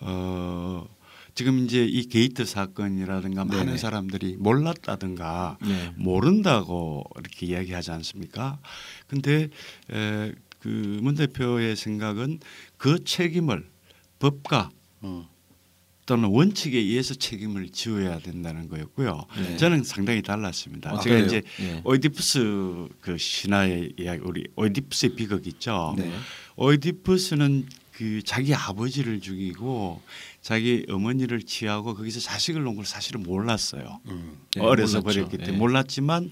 어 0.01 0.87
지금 1.35 1.64
이제 1.64 1.85
이 1.85 2.09
게이트 2.09 2.44
사건이라든가 2.44 3.44
네네. 3.44 3.57
많은 3.57 3.79
사람들이 3.79 4.37
몰랐다든가 4.38 5.59
네. 5.62 5.92
모른다고 5.97 7.05
이렇게 7.18 7.47
이야기하지 7.47 7.90
않습니까? 7.90 8.59
근데 9.09 9.49
에, 9.92 10.33
그문 10.61 11.14
대표의 11.16 11.77
생각은 11.77 12.38
그 12.77 13.03
책임을 13.05 13.68
법과 14.18 14.70
어. 15.03 15.29
또는 16.07 16.29
원칙에 16.29 16.79
의해서 16.79 17.14
책임을 17.14 17.70
지어야 17.70 18.18
된다는 18.18 18.68
거였고요. 18.68 19.27
네. 19.37 19.57
저는 19.57 19.85
상당히 19.85 20.23
달랐습니다. 20.23 20.90
아, 20.92 21.01
제가 21.01 21.16
그래요? 21.16 21.27
이제 21.27 21.42
네. 21.59 21.81
오이디푸스 21.85 22.88
그 23.01 23.18
신화의 23.18 23.94
이야기 23.99 24.20
우리 24.23 24.44
오이디푸스의 24.55 25.14
비극 25.16 25.47
있죠. 25.47 25.94
네. 25.97 26.12
오이디푸스는 26.57 27.66
그 27.92 28.23
자기 28.23 28.55
아버지를 28.55 29.20
죽이고 29.20 30.03
자기 30.44 30.85
어머니를 30.90 31.40
취하고 31.40 31.94
거기서 31.94 32.20
자식을 32.20 32.62
놓은 32.64 32.76
걸 32.76 32.85
사실은 32.85 33.22
몰랐어요. 33.22 34.00
음. 34.09 34.37
네, 34.54 34.61
어려서 34.61 35.00
몰랐죠. 35.00 35.20
버렸기 35.20 35.38
때문에 35.38 35.52
네. 35.52 35.59
몰랐지만 35.59 36.30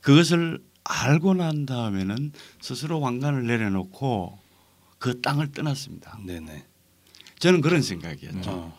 그것을 0.00 0.58
알고 0.82 1.34
난 1.34 1.64
다음에는 1.64 2.32
스스로 2.60 2.98
왕관을 2.98 3.46
내려놓고 3.46 4.36
그 4.98 5.20
땅을 5.20 5.52
떠났습니다. 5.52 6.18
네네. 6.26 6.66
저는 7.38 7.60
그런 7.60 7.82
생각이었죠. 7.82 8.50
어. 8.50 8.78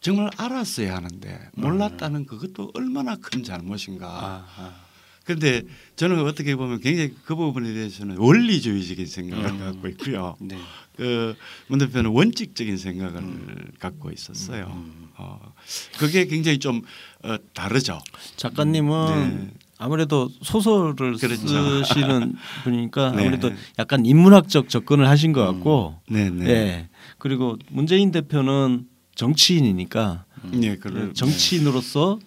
정말 0.00 0.30
알았어야 0.36 0.94
하는데 0.94 1.50
몰랐다는 1.54 2.26
그것도 2.26 2.70
얼마나 2.74 3.16
큰 3.16 3.42
잘못인가. 3.42 4.06
아, 4.06 4.46
아. 4.56 4.89
그런데 5.30 5.62
저는 5.94 6.26
어떻게 6.26 6.56
보면 6.56 6.80
굉장히 6.80 7.14
그 7.24 7.36
부분에 7.36 7.72
대해서는 7.72 8.16
원리주의적인 8.18 9.06
생각을 9.06 9.46
음. 9.46 9.58
갖고 9.60 9.86
있고요. 9.88 10.36
네. 10.40 10.58
그문 10.96 11.78
대표는 11.78 12.10
원칙적인 12.10 12.76
생각을 12.76 13.20
음. 13.20 13.70
갖고 13.78 14.10
있었어요. 14.10 14.72
음. 14.74 15.08
어, 15.16 15.52
그게 15.98 16.26
굉장히 16.26 16.58
좀 16.58 16.82
어, 17.22 17.36
다르죠. 17.54 18.00
작가님은 18.36 19.28
네. 19.38 19.50
아무래도 19.78 20.28
소설을 20.42 20.96
그렇죠. 20.96 21.38
쓰시는 21.38 22.34
분이니까 22.64 23.12
네. 23.12 23.22
아무래도 23.22 23.52
약간 23.78 24.04
인문학적 24.04 24.68
접근을 24.68 25.06
하신 25.06 25.32
것 25.32 25.46
같고, 25.46 26.00
음. 26.10 26.12
네, 26.12 26.28
네. 26.30 26.44
네. 26.44 26.88
그리고 27.18 27.56
문재인 27.68 28.10
대표는 28.10 28.86
정치인이니까 29.14 30.24
네, 30.54 30.76
정치인으로서 31.14 32.18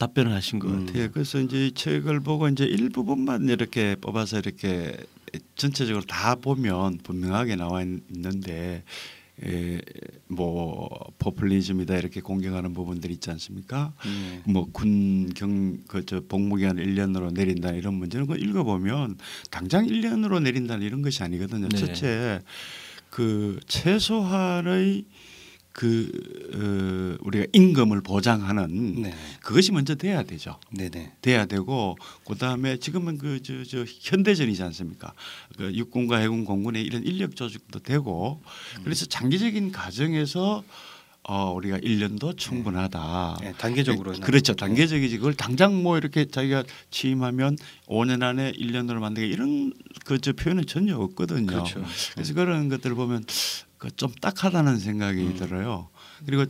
답변을 0.00 0.32
하신 0.32 0.58
것 0.58 0.68
음. 0.68 0.86
같아요. 0.86 1.02
네, 1.04 1.08
그래서 1.12 1.38
이제 1.40 1.66
이 1.68 1.72
책을 1.72 2.20
보고 2.20 2.48
이제 2.48 2.64
일부분만 2.64 3.48
이렇게 3.48 3.94
뽑아서 4.00 4.38
이렇게 4.38 4.96
전체적으로 5.54 6.04
다 6.06 6.34
보면 6.34 6.98
분명하게 7.04 7.54
나와 7.56 7.82
있는데 7.82 8.82
에, 9.42 9.80
뭐 10.28 10.88
포퓰리즘이다 11.18 11.96
이렇게 11.96 12.20
공격하는 12.20 12.72
부분들이 12.74 13.12
있지 13.14 13.30
않습니까? 13.30 13.92
음. 14.06 14.42
뭐군 14.46 15.32
경 15.34 15.78
그 15.86 16.04
저 16.04 16.20
복무기한 16.28 16.76
1년으로 16.76 17.32
내린다 17.32 17.70
이런 17.72 17.94
문제는 17.94 18.26
그 18.26 18.36
읽어 18.36 18.64
보면 18.64 19.16
당장 19.50 19.86
1년으로 19.86 20.42
내린다는 20.42 20.84
이런 20.86 21.02
것이 21.02 21.22
아니거든요. 21.22 21.68
네. 21.68 21.76
첫째 21.78 22.40
그 23.10 23.58
최소한의 23.66 25.04
그 25.72 26.10
어, 26.54 27.24
우리가 27.24 27.46
임금을 27.52 28.00
보장하는 28.02 29.02
네. 29.02 29.14
그것이 29.40 29.72
먼저 29.72 29.94
돼야 29.94 30.22
되죠. 30.24 30.58
네네. 30.72 31.12
돼야 31.22 31.46
되고 31.46 31.96
그다음에 32.26 32.76
지금은 32.78 33.18
그 33.18 33.40
저 33.42 33.64
저 33.64 33.84
현대전이지 33.86 34.62
않습니까? 34.64 35.12
그 35.56 35.72
육군과 35.74 36.18
해군 36.18 36.44
공군의 36.44 36.82
이런 36.82 37.04
인력 37.04 37.36
조직도 37.36 37.80
되고 37.80 38.42
음. 38.78 38.82
그래서 38.84 39.06
장기적인 39.06 39.70
과정에서 39.72 40.64
어 41.22 41.52
우리가 41.52 41.78
1년도 41.78 42.36
충분하다. 42.36 43.36
네. 43.40 43.48
네, 43.48 43.54
단계적으로 43.58 44.12
그렇죠. 44.20 44.54
단계적이지. 44.54 45.18
그걸 45.18 45.34
당장 45.34 45.82
뭐 45.82 45.98
이렇게 45.98 46.24
자기가 46.24 46.64
취임하면 46.90 47.56
5년 47.86 48.22
안에 48.22 48.52
1년으로 48.52 48.98
만들게 49.00 49.28
이런 49.28 49.72
그 50.06 50.18
저 50.18 50.32
표현은 50.32 50.66
전혀 50.66 50.96
없거든요. 50.98 51.46
그렇죠. 51.46 51.84
그래서 52.14 52.34
그런 52.34 52.68
것들을 52.70 52.96
보면 52.96 53.24
그 53.26 53.69
좀 53.88 54.12
딱하다는 54.20 54.78
생각이 54.78 55.20
음. 55.20 55.36
들어요. 55.36 55.88
그리고 56.26 56.44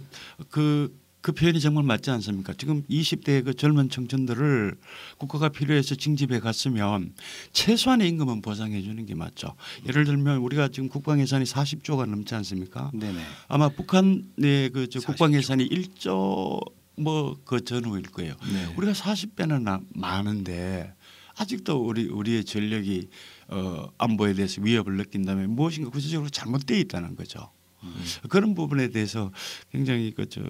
그, 0.50 0.98
그 1.20 1.32
표현이 1.32 1.60
정말 1.60 1.84
맞지 1.84 2.10
않습니까? 2.10 2.54
지금 2.58 2.82
20대 2.90 3.44
그 3.44 3.54
젊은 3.54 3.88
청춘들을 3.88 4.74
국가가 5.18 5.48
필요해서 5.48 5.94
징집해 5.94 6.40
갔으면 6.40 7.12
최소한의 7.52 8.08
임금은 8.08 8.42
보장해 8.42 8.82
주는 8.82 9.04
게 9.06 9.14
맞죠. 9.14 9.54
예를 9.86 10.04
들면 10.04 10.38
우리가 10.38 10.68
지금 10.68 10.88
국방 10.88 11.20
예산이 11.20 11.44
40조가 11.44 12.06
넘지 12.06 12.34
않습니까? 12.34 12.90
네네. 12.94 13.20
아마 13.48 13.68
북한의 13.68 14.70
그 14.72 14.88
국방 15.04 15.34
예산이 15.34 15.68
1조 15.68 16.60
뭐 16.96 17.36
그 17.44 17.64
전후일 17.64 18.02
거예요. 18.10 18.34
네. 18.52 18.74
우리가 18.76 18.92
40배나 18.92 19.84
많은데 19.94 20.94
아직도 21.40 21.82
우리 21.82 22.06
우리의 22.06 22.44
전력이 22.44 23.08
어, 23.48 23.88
안보에 23.96 24.34
대해서 24.34 24.60
위협을 24.60 24.98
느낀다면 24.98 25.50
무엇인가 25.50 25.88
구체적으로 25.90 26.28
잘못되어 26.28 26.76
있다는 26.78 27.16
거죠. 27.16 27.50
음. 27.82 27.94
그런 28.28 28.54
부분에 28.54 28.88
대해서 28.88 29.32
굉장히 29.72 30.12
그저 30.12 30.42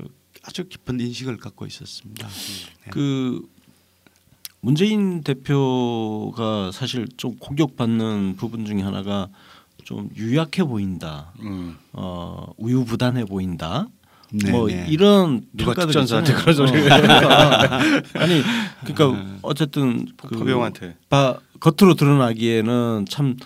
아주 0.43 0.69
깊은 0.69 0.99
인식을 0.99 1.37
갖고 1.37 1.65
있었습니다. 1.65 2.27
네. 2.27 2.91
그 2.91 3.41
문재인 4.61 5.23
대표가 5.23 6.73
사실 6.73 7.07
좀 7.17 7.37
공격받는 7.37 8.35
부분 8.37 8.67
중에 8.67 8.83
하나가 8.83 9.29
좀 9.85 10.11
유약해 10.17 10.65
보인다, 10.65 11.33
음. 11.41 11.79
어, 11.93 12.53
우유부단해 12.59 13.27
보인다. 13.27 13.89
네, 14.33 14.51
뭐 14.51 14.69
네. 14.69 14.87
이런 14.89 15.43
누가 15.53 15.75
전사한테 15.75 16.35
그런 16.35 16.55
소리 16.55 16.71
어, 16.71 16.95
아니 18.15 18.43
그러니까 18.85 19.23
네. 19.23 19.39
어쨌든 19.43 20.07
그 20.17 20.29
포병한테 20.37 20.97
겉으로 21.59 21.95
드러나기에는 21.95 23.07
참 23.09 23.37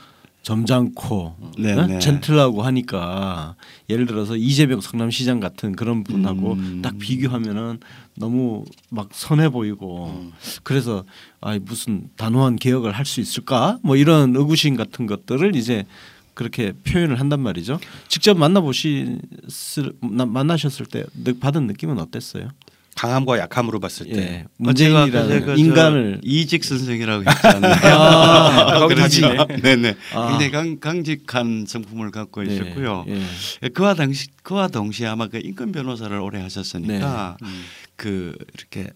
점잖고 0.44 1.36
네, 1.58 1.74
네? 1.74 1.86
네. 1.86 1.98
젠틀하고 1.98 2.62
하니까 2.62 3.56
예를 3.88 4.04
들어서 4.04 4.36
이재명 4.36 4.80
성남시장 4.80 5.40
같은 5.40 5.74
그런 5.74 6.04
분하고 6.04 6.52
음. 6.52 6.82
딱 6.82 6.98
비교하면은 6.98 7.80
너무 8.16 8.64
막 8.90 9.08
선해 9.12 9.48
보이고 9.48 10.06
음. 10.14 10.32
그래서 10.62 11.04
아 11.40 11.58
무슨 11.58 12.10
단호한 12.16 12.56
개혁을 12.56 12.92
할 12.92 13.06
수 13.06 13.20
있을까 13.20 13.78
뭐 13.82 13.96
이런 13.96 14.36
의구심 14.36 14.76
같은 14.76 15.06
것들을 15.06 15.56
이제 15.56 15.84
그렇게 16.34 16.72
표현을 16.84 17.20
한단 17.20 17.40
말이죠. 17.40 17.80
직접 18.08 18.36
만나보시 18.36 19.18
만나셨을 20.00 20.86
때 20.86 21.04
받은 21.40 21.66
느낌은 21.66 21.98
어땠어요? 21.98 22.50
강함과 22.96 23.38
약함으로 23.38 23.80
봤을 23.80 24.06
때 24.06 24.16
예, 24.16 24.44
문재인이라는 24.56 25.46
그 25.46 25.58
인간을 25.58 26.20
이직 26.22 26.64
선생이라고 26.64 27.24
했잖아요. 27.28 27.94
아, 27.96 28.86
그렇죠. 28.88 29.46
네네. 29.62 29.96
아. 30.14 30.28
굉장히 30.28 30.50
강, 30.52 30.78
강직한 30.78 31.64
성품을 31.66 32.12
갖고 32.12 32.42
네, 32.44 32.54
있었고요. 32.54 33.04
예, 33.08 33.20
예. 33.64 33.68
그와 33.68 33.94
당시 33.94 34.28
그와 34.42 34.68
동시에 34.68 35.08
아마 35.08 35.26
그 35.26 35.40
인권 35.42 35.72
변호사를 35.72 36.16
오래 36.18 36.40
하셨으니까 36.40 37.36
네. 37.40 37.46
음. 37.48 37.64
그 37.96 38.36
이렇게 38.56 38.90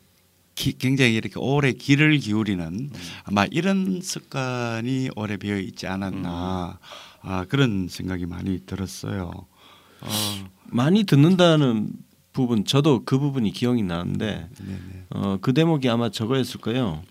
기, 0.54 0.72
굉장히 0.78 1.14
이렇게 1.14 1.34
오래 1.38 1.72
귀를 1.72 2.18
기울이는 2.18 2.66
음. 2.66 2.90
아마 3.24 3.46
이런 3.50 4.00
습관이 4.00 5.10
오래 5.16 5.36
배어 5.36 5.58
있지 5.58 5.86
않았나. 5.86 6.78
음. 6.80 7.07
아 7.22 7.44
그런 7.48 7.88
생각이 7.88 8.26
많이 8.26 8.60
들었어요. 8.66 9.30
어. 10.00 10.08
많이 10.66 11.04
듣는다는 11.04 11.90
부분 12.32 12.64
저도 12.64 13.02
그 13.04 13.18
부분이 13.18 13.50
기억이 13.52 13.82
나는데 13.82 14.48
어, 15.10 15.38
그 15.40 15.52
대목이 15.52 15.88
아마 15.88 16.10
저거였을 16.10 16.60
거예요. 16.60 17.02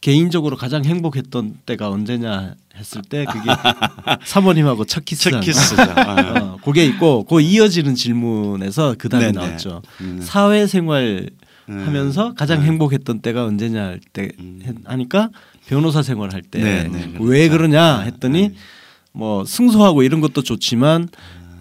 개인적으로 0.00 0.56
가장 0.56 0.84
행복했던 0.84 1.58
때가 1.66 1.90
언제냐 1.90 2.54
했을 2.76 3.02
때 3.02 3.24
그게 3.24 3.50
사모님하고 4.24 4.84
첫 4.84 5.04
키스 5.04 5.30
첫 5.30 5.40
키스죠. 5.40 5.82
어, 5.82 6.56
그게 6.64 6.86
있고 6.86 7.24
그 7.24 7.40
이어지는 7.40 7.96
질문에서 7.96 8.94
그 8.96 9.08
다음에 9.08 9.32
나왔죠. 9.32 9.82
음. 10.00 10.20
사회생활 10.22 11.30
음. 11.32 11.47
하면서 11.68 12.34
가장 12.34 12.60
음. 12.60 12.64
행복했던 12.64 13.20
때가 13.20 13.44
언제냐 13.44 13.84
할때 13.84 14.30
음. 14.40 14.60
하니까 14.84 15.30
변호사 15.66 16.02
생활할 16.02 16.42
때왜 16.42 16.64
네, 16.64 16.88
네, 16.88 17.12
그렇죠. 17.18 17.50
그러냐 17.50 18.00
했더니 18.00 18.48
네. 18.48 18.54
뭐 19.12 19.44
승소하고 19.44 20.02
이런 20.02 20.20
것도 20.20 20.42
좋지만 20.42 21.08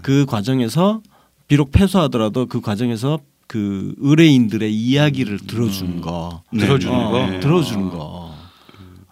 그 0.02 0.26
과정에서 0.26 1.02
비록 1.48 1.72
패소하더라도 1.72 2.46
그 2.46 2.62
과정에서 2.62 3.20
그 3.48 3.94
의뢰인들의 3.98 4.74
이야기를 4.74 5.40
들어주는 5.40 5.94
음. 5.94 6.02
거, 6.02 6.44
네. 6.52 6.60
들어주는 6.60 6.94
어, 6.94 7.12
거, 7.12 7.28
네. 7.28 7.40
들어주는 7.40 7.90
거. 7.90 8.36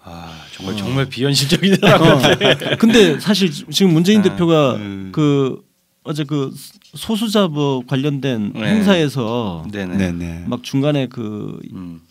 아 0.04 0.30
정말 0.54 0.74
어. 0.74 0.78
정말 0.78 1.06
비현실적이더라고요. 1.08 2.12
어. 2.12 2.78
근데 2.78 3.20
사실 3.20 3.50
지금 3.52 3.94
문재인 3.94 4.20
아, 4.20 4.24
대표가 4.24 4.76
음. 4.76 5.10
그 5.12 5.64
어제 6.04 6.24
그 6.24 6.54
소수자 6.96 7.48
뭐 7.48 7.84
관련된 7.86 8.54
네. 8.54 8.66
행사에서 8.66 9.66
네네. 9.72 10.46
막 10.48 10.64
중간에 10.64 11.08
그 11.08 11.60
음. 11.74 12.02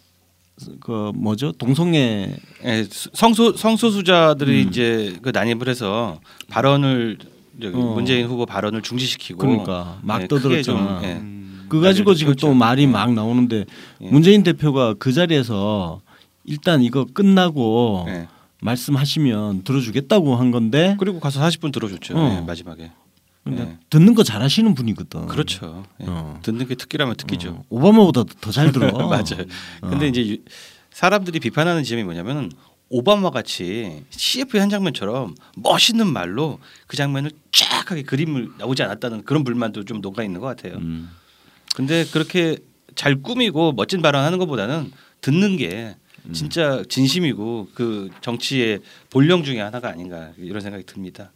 그 0.81 1.11
뭐죠 1.15 1.53
동성애 1.53 2.37
네, 2.63 2.85
성소 2.91 3.57
성소수자들이 3.57 4.63
음. 4.63 4.69
이제 4.69 5.17
그 5.23 5.31
난입을 5.31 5.69
해서 5.69 6.21
발언을 6.49 7.19
저기 7.61 7.77
어. 7.77 7.81
문재인 7.95 8.27
후보 8.27 8.47
발언을 8.47 8.83
중지시키고 8.83 9.39
그러니까 9.39 9.99
막 10.03 10.19
네, 10.21 10.29
떠들었잖아. 10.29 11.01
좀, 11.01 11.03
네. 11.03 11.15
음. 11.15 11.67
그 11.69 11.81
가지고 11.81 12.15
지금 12.15 12.35
또 12.37 12.53
말이 12.55 12.87
막 12.87 13.13
나오는데 13.13 13.65
예. 14.03 14.09
문재인 14.11 14.43
대표가 14.43 14.95
그 14.95 15.13
자리에서 15.13 16.01
일단 16.45 16.83
이거 16.83 17.07
끝나고 17.13 18.07
예. 18.09 18.29
말씀하시면 18.61 19.65
들어주겠다고 19.65 20.37
한 20.37 20.51
건데 20.51 20.97
그리고 20.99 21.21
가서 21.21 21.41
40분 21.41 21.73
들어줬죠 21.73 22.17
어. 22.17 22.29
네, 22.29 22.41
마지막에. 22.43 22.91
네. 23.47 23.79
듣는 23.91 24.15
거 24.15 24.23
잘하시는 24.23 24.75
분이거든. 24.75 25.27
그렇죠. 25.27 25.85
네. 25.99 26.07
어. 26.09 26.41
듣는 26.43 26.67
게 26.67 26.75
특기라면 26.75 27.17
특기죠. 27.17 27.51
어. 27.51 27.65
오바마보다 27.69 28.25
더 28.41 28.51
잘 28.51 28.73
들어. 28.73 28.91
맞아요. 29.09 29.45
근데 29.83 30.09
이제 30.09 30.39
사람들이 30.91 31.41
비판하는 31.41 31.83
지점이 31.83 32.05
뭐냐면 32.05 32.51
오바마 32.89 33.31
같이 33.31 34.03
CF 34.11 34.59
한 34.59 34.71
장면처럼 34.71 35.35
멋있는 35.57 36.07
말로 36.07 36.59
그 36.87 36.97
장면을 36.97 37.31
쫙 37.53 37.91
하게 37.91 38.03
그림을 38.03 38.53
나오지 38.59 38.83
않았다는 38.83 39.25
그런 39.25 39.43
불만도 39.45 39.85
좀 39.85 40.01
녹아 40.01 40.23
있는 40.23 40.41
것 40.41 40.47
같아요. 40.47 40.79
음. 40.79 41.11
근데 41.75 42.05
그렇게 42.13 42.57
잘 42.95 43.21
꾸미고 43.21 43.73
멋진 43.73 44.01
발언하는 44.01 44.39
것보다는 44.39 44.93
듣는 45.21 45.57
게 45.57 45.97
음. 46.27 46.33
진짜 46.33 46.83
진심이고 46.89 47.69
그 47.75 48.11
정치의 48.21 48.81
본령 49.11 49.43
중에 49.43 49.61
하나가 49.61 49.89
아닌가 49.89 50.31
이런 50.39 50.61
생각이 50.61 50.85
듭니다. 50.85 51.33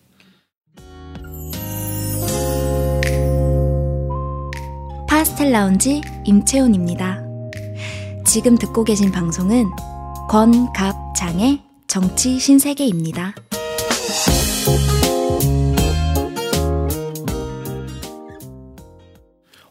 파스텔 5.09 5.51
라운지 5.53 6.01
임채훈입니다. 6.25 7.23
지금 8.27 8.57
듣고 8.59 8.85
계신 8.85 9.11
방송은 9.11 9.66
권 10.29 10.73
갑 10.75 10.94
장의 11.16 11.62
정치 11.87 12.38
신세계입니다. 12.38 13.35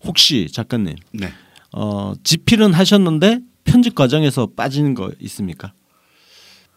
혹시 0.03 0.47
작가님, 0.51 0.95
네. 1.11 1.31
어, 1.73 2.13
집필은 2.23 2.73
하셨는데 2.73 3.39
편집 3.65 3.95
과정에서 3.95 4.47
빠지는 4.55 4.93
거 4.93 5.11
있습니까? 5.19 5.73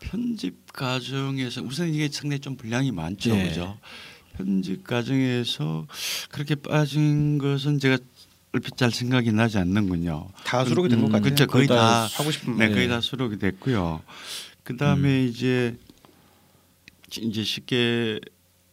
편집 0.00 0.72
과정에서 0.72 1.62
우선 1.62 1.92
이게 1.92 2.08
상당히 2.08 2.40
좀 2.40 2.56
분량이 2.56 2.90
많죠, 2.90 3.34
네. 3.34 3.48
그죠? 3.48 3.78
편집 4.36 4.84
과정에서 4.84 5.86
그렇게 6.30 6.54
빠진 6.54 7.38
것은 7.38 7.78
제가 7.78 7.98
얼핏 8.52 8.76
잘 8.76 8.90
생각이 8.90 9.32
나지 9.32 9.58
않는군요. 9.58 10.28
다 10.44 10.64
수록이 10.64 10.88
된것 10.88 11.08
음, 11.08 11.12
같아요. 11.12 11.22
그렇죠. 11.24 11.46
거의 11.46 11.66
다 11.66 12.06
하고 12.06 12.30
싶은 12.30 12.56
네, 12.56 12.68
거의 12.70 12.88
다 12.88 13.00
수록이 13.00 13.38
됐고요. 13.38 14.02
그 14.64 14.76
다음에 14.76 15.22
음. 15.22 15.28
이제 15.28 15.76
이제 17.18 17.42
쉽게 17.42 18.20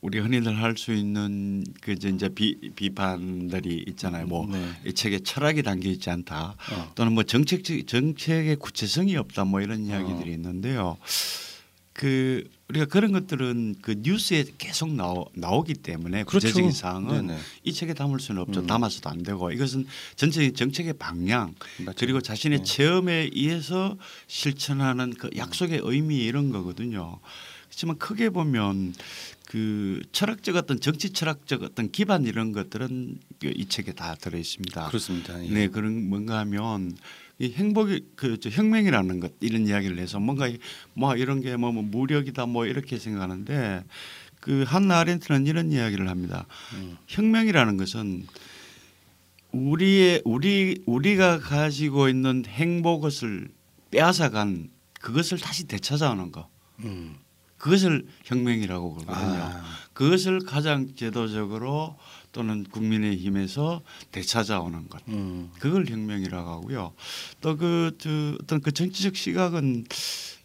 우리 0.02 0.20
흔히들 0.20 0.62
할 0.62 0.78
수 0.78 0.94
있는 0.94 1.64
그 1.82 1.92
이제 1.92 2.30
비, 2.30 2.56
비판들이 2.76 3.84
있잖아요. 3.90 4.28
뭐이 4.28 4.52
네. 4.84 4.92
책에 4.94 5.20
철학이 5.20 5.64
담겨 5.64 5.90
있지 5.90 6.10
않다. 6.10 6.56
어. 6.72 6.92
또는 6.96 7.14
뭐 7.14 7.24
정책 7.24 7.64
정책의 7.88 8.58
구체성이 8.58 9.16
없다. 9.16 9.46
뭐 9.46 9.62
이런 9.62 9.86
이야기들이 9.86 10.30
어. 10.30 10.34
있는데요. 10.34 10.98
그 11.98 12.44
우리가 12.70 12.86
그런 12.86 13.12
것들은 13.12 13.78
그 13.82 13.96
뉴스에 13.98 14.46
계속 14.60 14.94
나오, 14.94 15.26
나오기 15.34 15.74
때문에 15.74 16.26
그렇죠. 16.26 16.46
구체적인 16.46 16.72
사항은 16.72 17.28
네네. 17.28 17.40
이 17.64 17.74
책에 17.74 17.96
담을 17.96 18.20
수는 18.20 18.44
없죠. 18.44 18.60
음. 18.60 18.68
담아서도 18.68 19.10
안 19.10 19.24
되고 19.24 19.52
이것은 19.52 19.88
전체적인 20.16 20.54
정책의 20.54 20.94
방향 20.94 21.56
맞죠. 21.80 21.98
그리고 21.98 22.22
자신의 22.22 22.60
네. 22.60 22.64
체험에 22.64 23.30
의해서 23.34 23.98
실천하는 24.28 25.16
그 25.16 25.32
약속의 25.36 25.82
의미 25.84 26.18
이런 26.18 26.52
거거든요. 26.52 27.20
그렇지만 27.66 27.98
크게 27.98 28.30
보면 28.30 28.94
그 29.48 30.04
철학적 30.12 30.56
어떤 30.56 30.80
정치 30.80 31.10
철학적 31.10 31.64
어떤 31.64 31.90
기반 31.90 32.26
이런 32.26 32.52
것들은 32.52 33.18
이 33.44 33.66
책에 33.66 33.94
다 33.94 34.14
들어 34.14 34.38
있습니다. 34.38 34.88
그렇습니다. 34.90 35.44
예. 35.44 35.50
네, 35.50 35.68
그런 35.68 36.08
뭔가 36.08 36.38
하면 36.40 36.96
이 37.40 37.52
행복이 37.52 38.14
그 38.16 38.38
혁명이라는 38.44 39.20
것 39.20 39.32
이런 39.40 39.68
이야기를 39.68 40.00
해서 40.00 40.20
뭔가 40.20 40.50
뭐 40.94 41.16
이런 41.16 41.42
게뭐 41.42 41.72
뭐 41.72 41.84
무력이다 41.84 42.48
뭐 42.48 42.66
이렇게 42.66 42.98
생각하는데 42.98 43.84
그 44.40 44.64
한나 44.68 45.00
아렌트는 45.00 45.46
이런 45.46 45.72
이야기를 45.72 46.10
합니다. 46.10 46.46
음. 46.74 46.98
혁명이라는 47.08 47.78
것은 47.78 48.26
우리의 49.52 50.22
우리 50.26 50.82
우리가 50.86 51.40
가지고 51.40 52.10
있는 52.10 52.44
행복을 52.46 53.50
빼앗아간 53.92 54.70
그것을 55.00 55.38
다시 55.38 55.68
되찾아오는 55.68 56.32
거. 56.32 56.50
음. 56.80 57.18
그것을 57.58 58.08
혁명이라고 58.26 58.96
그러거든요. 58.96 59.44
아. 59.44 59.64
그것을 59.94 60.42
가장 60.42 60.94
제도적으로 60.96 61.98
또는 62.38 62.64
국민의힘에서 62.64 63.82
되찾아오는 64.12 64.88
것. 64.90 65.02
음. 65.08 65.50
그걸 65.60 65.88
혁명이라고 65.88 66.50
하고요. 66.50 66.94
또그 67.42 67.98
그 68.02 68.38
어떤 68.42 68.62
그 68.62 68.72
정치적 68.72 69.16
시각은 69.16 69.86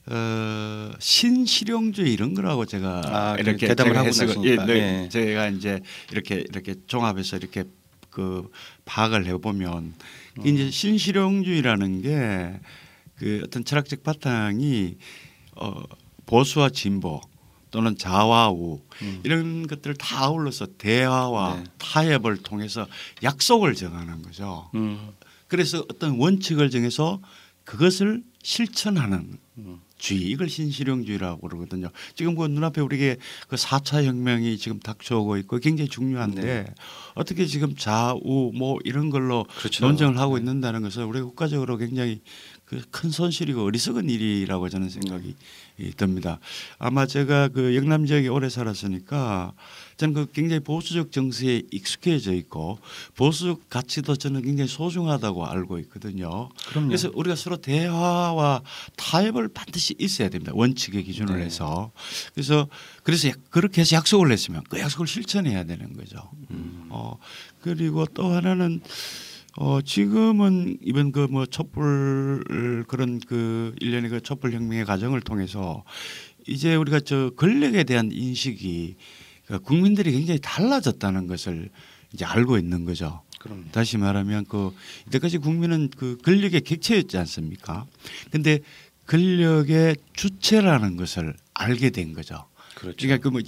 어, 0.06 0.90
신실용주의 0.98 2.12
이런 2.12 2.34
거라고 2.34 2.64
제가 2.66 3.02
아, 3.04 3.36
이렇게 3.38 3.68
대답을 3.68 3.96
하고 3.96 4.10
나니까 4.10 4.42
예, 4.44 4.56
네. 4.56 4.64
네. 4.64 5.08
제가 5.08 5.48
이제 5.48 5.80
이렇게 6.10 6.36
이렇게 6.36 6.74
종합해서 6.86 7.36
이렇게 7.36 7.64
그 8.10 8.50
파악을 8.84 9.26
해보면 9.26 9.94
음. 10.38 10.46
이제 10.46 10.70
신실용주의라는 10.70 12.02
게 12.02 12.60
그 13.22 13.40
어떤 13.44 13.64
철학적 13.64 14.02
바탕이 14.02 14.96
어, 15.54 15.82
보수와 16.26 16.70
진보 16.70 17.20
또는 17.72 17.96
자와우 17.98 18.80
음. 19.00 19.20
이런 19.24 19.66
것들을 19.66 19.96
다 19.96 20.26
아울러서 20.26 20.66
대화와 20.78 21.56
네. 21.56 21.64
타협을 21.78 22.36
통해서 22.36 22.86
약속을 23.24 23.74
정하는 23.74 24.22
거죠. 24.22 24.70
음. 24.76 25.08
그래서 25.48 25.84
어떤 25.90 26.18
원칙을 26.18 26.70
정해서 26.70 27.20
그것을 27.64 28.22
실천하는 28.42 29.38
음. 29.58 29.80
주의 29.96 30.22
이걸 30.22 30.48
신실용주의라고 30.48 31.46
그러거든요. 31.46 31.88
지금 32.14 32.34
그 32.34 32.44
눈앞에 32.46 32.80
우리에게 32.80 33.16
그 33.48 33.56
4차 33.56 34.04
혁명이 34.04 34.58
지금 34.58 34.80
닥쳐오고 34.80 35.36
있고 35.38 35.58
굉장히 35.58 35.88
중요한데 35.88 36.42
네. 36.42 36.66
어떻게 37.14 37.46
지금 37.46 37.74
좌우 37.76 38.50
뭐 38.52 38.78
이런 38.84 39.10
걸로 39.10 39.46
그렇죠. 39.58 39.86
논쟁을 39.86 40.18
하고 40.18 40.36
네. 40.36 40.42
있는다는 40.42 40.82
것은 40.82 41.04
우리 41.04 41.20
국가적으로 41.22 41.78
굉장히 41.78 42.20
그 42.72 42.82
큰 42.90 43.10
손실이고 43.10 43.64
어리석은 43.64 44.08
일이라고 44.08 44.68
저는 44.70 44.88
생각이 44.88 45.34
듭니다. 45.96 46.38
아마 46.78 47.06
제가 47.06 47.48
그 47.48 47.74
영남 47.74 48.06
지역에 48.06 48.28
오래 48.28 48.48
살았으니까 48.48 49.52
저는 49.96 50.14
그 50.14 50.32
굉장히 50.32 50.60
보수적 50.60 51.12
정세에 51.12 51.62
익숙해져 51.70 52.32
있고 52.34 52.78
보수적 53.16 53.68
가치도 53.68 54.16
저는 54.16 54.42
굉장히 54.42 54.68
소중하다고 54.68 55.46
알고 55.46 55.78
있거든요. 55.80 56.48
그럼요. 56.68 56.88
그래서 56.88 57.10
우리가 57.14 57.36
서로 57.36 57.56
대화와 57.56 58.62
타협을 58.96 59.48
반드시 59.48 59.94
있어야 59.98 60.28
됩니다. 60.28 60.52
원칙의 60.54 61.04
기준을 61.04 61.38
네. 61.38 61.44
해서 61.44 61.92
그래서 62.34 62.68
그래서 63.02 63.30
그렇게 63.50 63.80
해서 63.80 63.96
약속을 63.96 64.30
했으면 64.32 64.62
그 64.68 64.78
약속을 64.78 65.06
실천해야 65.06 65.64
되는 65.64 65.92
거죠. 65.94 66.30
음. 66.50 66.86
어 66.90 67.16
그리고 67.60 68.06
또 68.06 68.26
하나는 68.26 68.80
어 69.56 69.80
지금은 69.82 70.78
이번 70.82 71.12
그 71.12 71.26
뭐 71.30 71.44
촛불 71.46 72.42
그런 72.88 73.20
그 73.20 73.74
일련의 73.80 74.10
그 74.10 74.20
촛불 74.20 74.52
혁명의 74.52 74.84
과정을 74.84 75.20
통해서 75.20 75.84
이제 76.46 76.74
우리가 76.74 77.00
저 77.00 77.30
권력에 77.36 77.84
대한 77.84 78.10
인식이 78.12 78.96
그 79.46 79.58
국민들이 79.60 80.12
굉장히 80.12 80.40
달라졌다는 80.42 81.26
것을 81.26 81.68
이제 82.12 82.24
알고 82.24 82.56
있는 82.58 82.84
거죠. 82.84 83.22
그럼 83.38 83.66
다시 83.72 83.98
말하면 83.98 84.46
그 84.46 84.72
이때까지 85.08 85.38
국민은 85.38 85.90
그 85.96 86.16
권력의 86.24 86.62
객체였지 86.62 87.18
않습니까? 87.18 87.86
근데 88.30 88.60
권력의 89.06 89.96
주체라는 90.14 90.96
것을 90.96 91.34
알게 91.54 91.90
된 91.90 92.12
거죠. 92.14 92.46
그렇죠. 92.74 92.96
그러니까 92.98 93.22
그 93.22 93.28
뭐 93.30 93.40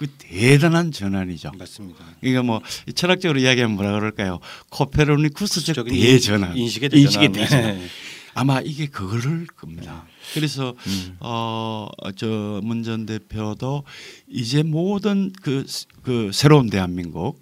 그 0.00 0.06
대단한 0.16 0.92
전환이죠. 0.92 1.52
맞습니다. 1.58 2.02
그러니까 2.20 2.42
뭐 2.42 2.62
철학적으로 2.94 3.38
이야기하면 3.38 3.76
뭐라 3.76 3.92
그럴까요? 3.92 4.40
코페르니쿠스적 4.70 5.86
대전환, 5.86 6.56
인식의 6.56 6.88
대전환. 6.88 7.24
인식의 7.26 7.32
대전환. 7.32 7.78
네. 7.80 7.86
아마 8.32 8.62
이게 8.62 8.86
그거를 8.86 9.46
겁니다. 9.48 10.06
그래서 10.32 10.74
음. 10.86 11.16
어저 11.18 12.62
문전 12.64 13.04
대표도 13.04 13.84
이제 14.26 14.62
모든 14.62 15.34
그, 15.42 15.66
그 16.02 16.30
새로운 16.32 16.70
대한민국 16.70 17.38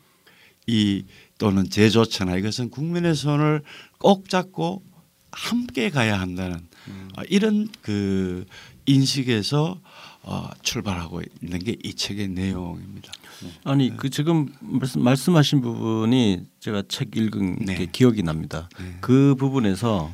이 0.67 1.05
또는 1.39 1.71
제조처나 1.71 2.39
이것은 2.39 2.71
국민의 2.71 3.15
손을 3.15 3.63
꼭 3.99 4.29
잡고 4.29 4.83
함께 5.31 5.91
가야 5.91 6.21
한다는 6.21 6.67
음. 6.89 7.09
이런 7.29 7.69
그 7.83 8.47
인식에서 8.87 9.81
어, 10.31 10.51
출발하고 10.63 11.23
있는 11.43 11.59
게 11.61 11.75
이 11.83 11.95
책의 11.95 12.29
내용입니다. 12.29 13.13
아니 13.65 13.97
그 13.97 14.11
지금 14.11 14.49
말씀, 14.61 15.03
말씀 15.03 15.37
하신 15.37 15.63
부분이 15.63 16.43
제가 16.61 16.83
책 16.89 17.17
읽은 17.17 17.57
네. 17.65 17.77
게 17.77 17.87
기억이 17.87 18.23
납니다. 18.23 18.69
네. 18.79 18.97
그 19.01 19.35
부분에서 19.39 20.13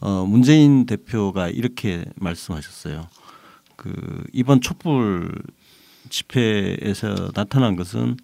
어, 0.00 0.24
문재인 0.26 0.86
대표가 0.86 1.48
이렇게 1.48 2.04
말씀하셨어요. 2.16 3.08
그 3.76 4.24
이번 4.32 4.60
촛불 4.60 5.30
집회에서 6.08 7.32
나타난 7.34 7.76
것은 7.76 8.16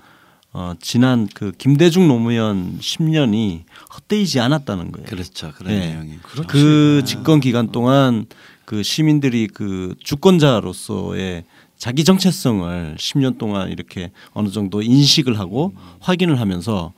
어, 0.52 0.72
지난 0.80 1.28
그 1.34 1.52
김대중 1.52 2.08
노무현 2.08 2.78
10년이 2.78 3.64
헛되이지 3.94 4.40
않았다는 4.40 4.92
거예요. 4.92 5.06
그렇죠. 5.06 5.52
그런 5.56 5.74
네. 5.74 5.90
내용이. 5.90 6.18
그렇죠. 6.22 6.48
그 6.48 7.02
집권 7.04 7.40
기간 7.40 7.70
동안 7.70 8.26
그 8.68 8.82
시민들이 8.82 9.46
그 9.46 9.94
주권자로서의 10.04 11.44
자기 11.78 12.04
정체성을 12.04 12.96
10년 12.98 13.38
동안 13.38 13.70
이렇게 13.70 14.10
어느 14.34 14.50
정도 14.50 14.82
인식을 14.82 15.38
하고 15.38 15.72
음. 15.74 15.82
확인을 16.00 16.38
하면서 16.38 16.92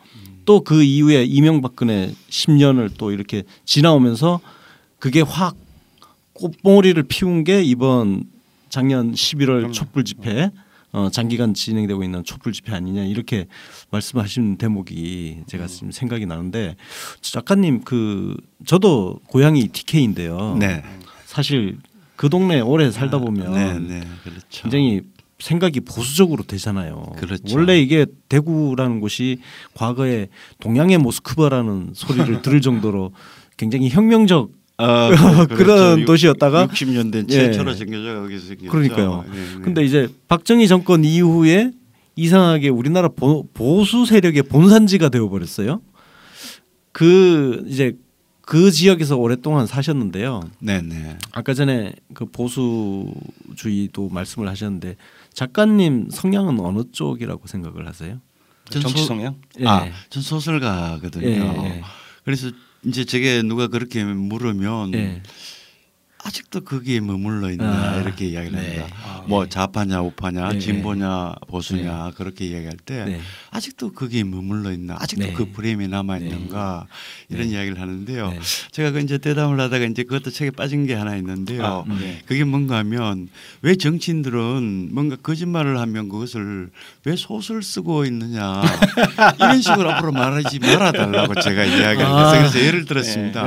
또 0.45 0.65
그 0.65 0.83
이후에 0.83 1.23
이명박근혜 1.23 2.13
10년을 2.29 2.91
또 2.99 3.13
이렇게 3.13 3.45
지나오면서 3.67 4.41
그게 4.99 5.21
확 5.21 5.55
꽃봉오리를 6.33 7.01
피운 7.05 7.45
게 7.45 7.63
이번 7.63 8.25
작년 8.69 9.13
11월 9.13 9.73
촛불 9.73 10.05
집회 10.05 10.51
어, 10.91 11.09
장기간 11.13 11.55
진행되고 11.55 12.03
있는 12.03 12.25
촛불 12.25 12.53
집회 12.53 12.73
아니냐 12.75 13.05
이렇게 13.05 13.47
말씀하신 13.91 14.57
대목이 14.57 15.43
제가 15.47 15.69
지금 15.69 15.93
생각이 15.93 16.27
나는데 16.27 16.75
작가님 17.21 17.83
그 17.85 18.37
저도 18.67 19.21
고향이 19.29 19.69
TK인데요. 19.69 20.57
네. 20.59 20.83
사실 21.31 21.79
그 22.17 22.29
동네 22.29 22.61
오래 22.61 22.91
살다 22.91 23.19
아, 23.19 23.21
보면 23.21 23.55
네, 23.55 23.79
네, 23.79 24.07
그렇죠. 24.25 24.43
굉장히 24.51 25.03
생각이 25.39 25.79
보수적으로 25.79 26.43
되잖아요. 26.43 27.13
그렇죠. 27.19 27.57
원래 27.57 27.81
이게 27.81 28.05
대구라는 28.29 28.99
곳이 28.99 29.39
과거에 29.75 30.27
동양의 30.59 30.99
모스크바라는 30.99 31.93
소리를 31.95 32.43
들을 32.43 32.61
정도로 32.61 33.13
굉장히 33.57 33.91
혁명적 33.91 34.51
아, 34.79 35.11
그렇죠. 35.47 35.55
그런 35.55 36.05
도시였다가 36.05 36.67
60년대 36.67 37.29
최초로 37.31 37.75
생겨져 37.75 38.23
거기서 38.23 38.47
생겼죠. 38.49 38.71
그러니까요. 38.73 39.25
네, 39.33 39.39
네. 39.39 39.61
근데 39.63 39.85
이제 39.85 40.09
박정희 40.27 40.67
정권 40.67 41.05
이후에 41.05 41.71
이상하게 42.17 42.71
우리나라 42.71 43.07
보, 43.07 43.47
보수 43.55 44.05
세력의 44.05 44.43
본산지가 44.43 45.11
되어 45.11 45.29
버렸어요. 45.29 45.81
그 46.91 47.63
이제 47.69 47.95
그 48.51 48.73
지역에서 48.73 49.17
오랫동안 49.17 49.69
사셨는데요. 49.69 50.41
네네. 50.59 51.19
아까 51.31 51.55
전에 51.55 51.93
그 52.13 52.27
보수주의도 52.27 54.09
말씀을 54.09 54.49
하셨는데 54.49 54.97
작가님 55.33 56.09
성향은 56.11 56.59
어느 56.59 56.83
쪽이라고 56.91 57.47
생각을 57.47 57.87
하세요? 57.87 58.21
정치 58.69 59.05
성향? 59.05 59.37
예. 59.61 59.67
아, 59.69 59.89
전 60.09 60.25
소설가거든요. 60.25 61.29
예, 61.29 61.65
예. 61.65 61.83
그래서 62.25 62.51
이제 62.85 63.05
제게 63.05 63.41
누가 63.43 63.69
그렇게 63.69 64.03
물으면 64.03 64.95
예. 64.95 65.23
아직도 66.23 66.61
거기에 66.61 67.01
머물러 67.01 67.51
있나 67.51 67.93
아, 67.93 67.97
이렇게 68.01 68.27
이야기를 68.27 68.59
네. 68.59 68.79
합니다. 68.79 68.97
아, 69.03 69.25
뭐 69.27 69.45
네. 69.45 69.49
좌파냐 69.49 70.03
우파냐 70.03 70.53
네. 70.53 70.59
진보냐 70.59 71.35
보수냐 71.49 72.07
네. 72.07 72.13
그렇게 72.17 72.47
이야기할 72.47 72.77
때 72.85 73.05
네. 73.05 73.21
아직도 73.51 73.93
거기에 73.93 74.25
머물러 74.25 74.71
있나 74.73 74.97
아직도 74.99 75.27
네. 75.27 75.33
그 75.33 75.51
프레임에 75.51 75.87
남아 75.87 76.19
있는가 76.19 76.87
이런 77.31 77.49
이야기를 77.49 77.81
하는데요. 77.81 78.35
제가 78.71 78.91
그 78.91 79.01
이제 79.01 79.19
대담을 79.19 79.59
하다가 79.61 79.85
이제 79.87 80.03
그것도 80.03 80.31
책에 80.31 80.51
빠진 80.51 80.87
게 80.87 80.95
하나 80.95 81.17
있는데요. 81.17 81.65
아, 81.65 81.99
그게 82.27 82.45
뭔가 82.45 82.77
하면 82.79 83.29
왜 83.63 83.77
정치인들은 83.77 84.91
뭔가 84.93 85.17
거짓말을 85.17 85.79
하면 85.79 86.09
그것을 86.09 86.71
왜 87.05 87.17
소설 87.17 87.63
쓰고 87.63 88.05
있느냐 88.05 88.63
이런 89.39 89.63
식으로 89.63 89.91
앞으로 89.93 90.13
말하지 90.13 90.59
말아달라고 90.59 91.41
제가 91.41 91.65
이야기를 91.65 92.05
아. 92.07 92.33
해서 92.33 92.51
그래서 92.51 92.67
예를 92.67 92.85
들었습니다. 92.85 93.45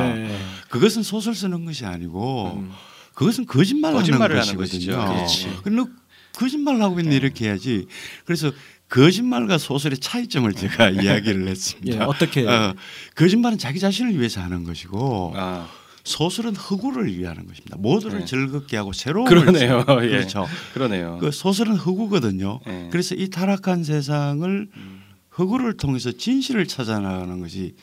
그것은 0.73 1.03
소설 1.03 1.35
쓰는 1.35 1.65
것이 1.65 1.85
아니고 1.85 2.53
음. 2.55 2.71
그것은 3.13 3.45
거짓말 3.45 3.93
거짓말을 3.93 4.41
하는 4.41 4.55
것이거든요. 4.55 5.27
그런데 5.63 5.91
거짓말 6.35 6.81
하고 6.81 6.99
있는 6.99 7.15
이렇게 7.15 7.45
해야지. 7.45 7.85
그래서 8.25 8.51
거짓말과 8.89 9.59
소설의 9.59 9.99
차이점을 9.99 10.51
제가 10.53 10.89
이야기를 10.97 11.47
했습니다. 11.47 11.95
예, 11.95 11.99
어떻게? 12.03 12.47
어, 12.47 12.73
거짓말은 13.13 13.59
자기 13.59 13.79
자신을 13.79 14.17
위해서 14.17 14.41
하는 14.41 14.63
것이고 14.63 15.33
아. 15.35 15.69
소설은 16.05 16.55
허구를 16.55 17.15
위하는 17.19 17.45
것입니다. 17.45 17.77
모두를 17.77 18.21
네. 18.21 18.25
즐겁게 18.25 18.75
하고 18.75 18.93
새로운 18.93 19.27
그러네요. 19.27 19.85
예. 20.01 20.07
그렇죠. 20.07 20.47
그러네요. 20.73 21.19
그 21.21 21.29
소설은 21.29 21.75
허구거든요. 21.75 22.61
예. 22.65 22.87
그래서 22.91 23.13
이 23.13 23.29
타락한 23.29 23.83
세상을 23.83 24.69
음. 24.75 25.03
허구를 25.37 25.77
통해서 25.77 26.11
진실을 26.11 26.67
찾아나가는 26.67 27.39
것이 27.39 27.75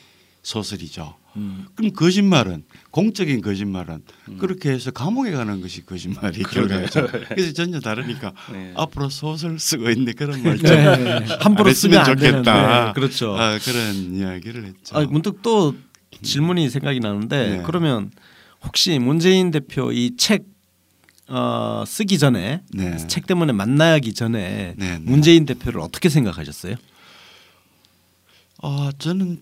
소설이죠. 0.43 1.17
음. 1.37 1.67
그럼 1.75 1.93
거짓말은 1.93 2.65
공적인 2.91 3.41
거짓말은 3.41 4.03
음. 4.29 4.39
그렇게 4.39 4.71
해서 4.71 4.91
감옥에 4.91 5.31
가는 5.31 5.61
것이 5.61 5.85
거짓말이죠. 5.87 6.49
그렇죠. 6.49 7.07
그래서 7.29 7.53
전혀 7.53 7.79
다르니까 7.81 8.33
네. 8.53 8.73
앞으로 8.77 9.09
소설 9.11 9.59
쓰고 9.59 9.91
있는데 9.91 10.13
그런 10.13 10.43
말좀 10.43 10.65
네. 10.65 11.27
함부로 11.41 11.73
쓰면 11.73 12.05
좋겠다. 12.05 12.87
네. 12.87 12.93
그렇죠. 12.95 13.37
아, 13.37 13.59
그런 13.59 14.17
이야기를 14.17 14.65
했죠. 14.65 14.97
아, 14.97 15.05
문득 15.05 15.43
또 15.43 15.75
질문이 16.23 16.69
생각이 16.69 17.01
나는데 17.01 17.57
네. 17.59 17.63
그러면 17.65 18.11
혹시 18.63 18.99
문재인 18.99 19.51
대표 19.51 19.93
이책 19.93 20.45
어, 21.29 21.85
쓰기 21.87 22.19
전에 22.19 22.63
네. 22.73 22.97
책 23.07 23.27
때문에 23.29 23.53
만나기 23.53 24.15
전에 24.15 24.75
네, 24.77 24.99
문재인 24.99 25.47
대표를 25.47 25.81
어떻게 25.81 26.09
생각하셨어요? 26.09 26.75
아 28.63 28.91
저는 28.99 29.41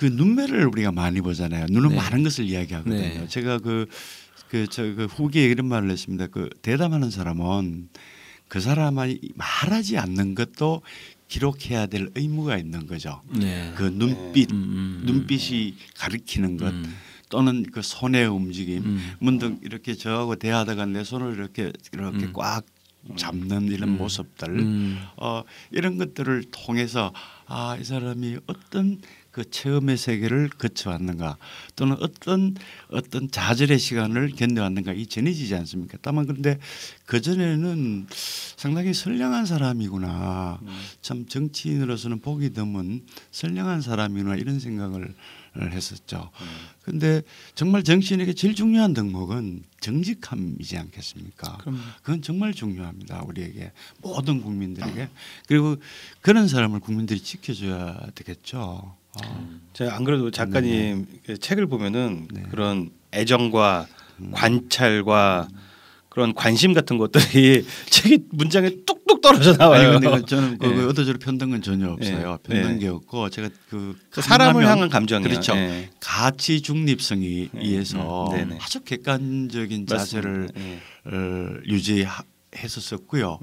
그 0.00 0.06
눈매를 0.06 0.66
우리가 0.66 0.92
많이 0.92 1.20
보잖아요. 1.20 1.66
눈은 1.70 1.90
네. 1.90 1.96
많은 1.96 2.22
것을 2.22 2.46
이야기하거든요. 2.46 2.96
네. 2.96 3.28
제가 3.28 3.58
그 3.58 3.86
그 4.50 4.66
저그 4.66 4.94
그 4.96 5.04
후기에 5.04 5.44
이런 5.46 5.66
말을 5.68 5.90
했습니다. 5.90 6.26
그 6.26 6.50
대담하는 6.62 7.10
사람은 7.10 7.88
그 8.48 8.60
사람이 8.60 9.20
말하지 9.36 9.96
않는 9.96 10.34
것도 10.34 10.82
기록해야 11.28 11.86
될 11.86 12.10
의무가 12.16 12.58
있는 12.58 12.88
거죠. 12.88 13.22
네. 13.32 13.72
그 13.76 13.84
눈빛, 13.84 14.50
음, 14.50 14.56
음, 14.56 15.00
음. 15.02 15.06
눈빛이 15.06 15.76
가리키는 15.96 16.56
것. 16.56 16.74
음. 16.74 16.96
또는 17.28 17.62
그 17.62 17.80
손의 17.80 18.26
움직임, 18.26 18.82
음. 18.84 19.12
문득 19.20 19.60
이렇게 19.62 19.94
저하고 19.94 20.34
대하다가 20.34 20.86
내 20.86 21.04
손을 21.04 21.34
이렇게 21.34 21.72
이렇게 21.92 22.24
음. 22.26 22.32
꽉 22.32 22.66
잡는 23.16 23.68
이런 23.68 23.96
모습들, 23.96 24.98
어, 25.16 25.42
이런 25.70 25.96
것들을 25.96 26.44
통해서 26.50 27.14
아 27.46 27.76
이 27.80 27.84
사람이 27.84 28.38
어떤 28.46 29.00
그 29.40 29.50
체험의 29.50 29.96
세계를 29.96 30.50
거쳐왔는가 30.50 31.38
또는 31.74 31.96
어떤 32.00 32.54
어떤 32.90 33.30
좌절의 33.30 33.78
시간을 33.78 34.32
견뎌왔는가 34.36 34.92
이 34.92 35.06
전해지지 35.06 35.54
않습니까? 35.54 35.96
다만 36.02 36.26
그런데 36.26 36.58
그 37.06 37.22
전에는 37.22 38.06
상당히 38.56 38.92
선량한 38.92 39.46
사람이구나 39.46 40.58
음. 40.60 40.68
참 41.00 41.26
정치인으로서는 41.26 42.20
보기 42.20 42.50
드문 42.50 43.02
선량한 43.30 43.80
사람이구나 43.80 44.36
이런 44.36 44.60
생각을 44.60 45.14
했었죠. 45.56 46.30
그런데 46.82 47.16
음. 47.16 47.22
정말 47.54 47.82
정치인에게 47.82 48.34
제일 48.34 48.54
중요한 48.54 48.92
덕목은 48.92 49.62
정직함이지 49.80 50.76
않겠습니까? 50.76 51.56
그럼. 51.58 51.80
그건 52.02 52.20
정말 52.20 52.52
중요합니다. 52.52 53.22
우리에게 53.22 53.72
모든 54.02 54.42
국민들에게 54.42 55.08
그리고 55.48 55.76
그런 56.20 56.46
사람을 56.46 56.80
국민들이 56.80 57.20
지켜줘야 57.20 58.06
되겠죠. 58.14 58.99
아. 59.22 59.60
제가 59.72 59.96
안 59.96 60.04
그래도 60.04 60.30
작가님 60.30 61.06
네. 61.26 61.36
책을 61.36 61.66
보면은 61.66 62.28
네. 62.32 62.42
그런 62.50 62.90
애정과 63.12 63.86
음. 64.20 64.30
관찰과 64.32 65.48
그런 66.10 66.34
관심 66.34 66.74
같은 66.74 66.98
것들이 66.98 67.64
책이 67.88 68.24
문장에 68.30 68.70
뚝뚝 68.84 69.20
떨어져 69.20 69.56
나와요. 69.56 69.92
아니 69.92 70.00
근데 70.00 70.26
저는 70.26 70.58
그 70.58 70.66
네. 70.66 70.74
의도적으로 70.74 71.18
편든 71.18 71.50
건 71.50 71.62
전혀 71.62 71.88
없어요. 71.88 72.38
네. 72.48 72.60
편든 72.60 72.78
게 72.80 72.88
없고 72.88 73.30
제가 73.30 73.48
그, 73.70 73.96
그 74.10 74.20
사람을 74.20 74.66
향한 74.66 74.88
감정이 74.88 75.22
그렇죠. 75.22 75.54
네. 75.54 75.88
가치 76.00 76.60
중립성이 76.60 77.48
네. 77.52 77.60
의해서 77.62 78.28
음. 78.32 78.58
아주 78.60 78.80
객관적인 78.80 79.86
자세를 79.86 80.48
어, 81.06 81.54
유지 81.66 82.04
했었었고요. 82.56 83.38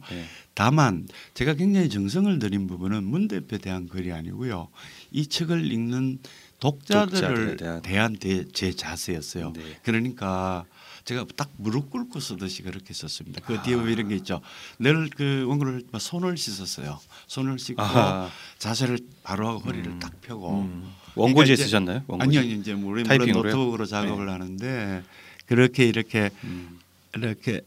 다만 0.53 1.07
제가 1.33 1.53
굉장히 1.53 1.89
정성을 1.89 2.39
들인 2.39 2.67
부분은 2.67 3.03
문 3.03 3.27
대표에 3.27 3.59
대한 3.59 3.87
글이 3.87 4.11
아니고요. 4.11 4.69
이 5.11 5.27
책을 5.27 5.71
읽는 5.71 6.19
독자들을 6.59 7.57
대한, 7.57 7.81
대한 7.81 8.15
대, 8.17 8.43
제 8.51 8.71
자세였어요. 8.71 9.53
네. 9.53 9.61
그러니까 9.83 10.65
제가 11.05 11.25
딱 11.35 11.49
무릎 11.57 11.89
꿇고 11.91 12.19
쓰듯이 12.19 12.63
그렇게 12.63 12.93
썼습니다. 12.93 13.41
그 13.45 13.61
뒤에 13.61 13.75
아. 13.75 13.83
이런 13.83 14.09
게 14.09 14.15
있죠. 14.15 14.41
늘 14.79 15.09
그 15.15 15.45
원고를 15.47 15.83
손을 15.99 16.35
씻었어요. 16.35 16.99
손을 17.27 17.59
씻고 17.59 17.81
아하. 17.81 18.29
자세를 18.57 18.99
바로 19.23 19.47
하고 19.47 19.59
허리를 19.59 19.85
음. 19.89 19.99
딱 19.99 20.19
펴고 20.21 20.61
음. 20.63 20.91
원고지에 21.15 21.55
그러니까 21.55 21.63
쓰셨나요? 21.63 22.03
원고지? 22.07 22.39
아니요, 22.39 22.55
이제 22.59 22.73
우리 22.73 23.03
물론 23.03 23.31
노트북으로 23.31 23.85
작업을 23.85 24.25
네. 24.25 24.31
하는데 24.31 25.03
그렇게 25.45 25.85
이렇게 25.87 26.29
음. 26.43 26.79
이렇게 27.15 27.61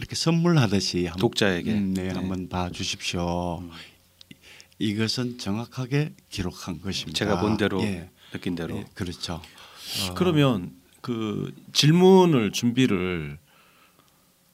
이렇게 0.00 0.16
선물하듯이 0.16 1.10
독자에게 1.18 1.72
음, 1.72 1.94
네, 1.94 2.04
네, 2.04 2.14
한번 2.14 2.48
봐 2.48 2.70
주십시오. 2.70 3.58
음. 3.60 3.70
이것은 4.78 5.36
정확하게 5.36 6.14
기록한 6.30 6.80
것입니다. 6.80 7.18
제가 7.18 7.40
본 7.40 7.58
대로 7.58 7.82
예. 7.82 8.08
느낀 8.32 8.54
대로 8.54 8.78
예, 8.78 8.84
그렇죠. 8.94 9.34
어. 9.34 10.14
그러면 10.14 10.72
그 11.02 11.54
질문을 11.74 12.52
준비를 12.52 13.38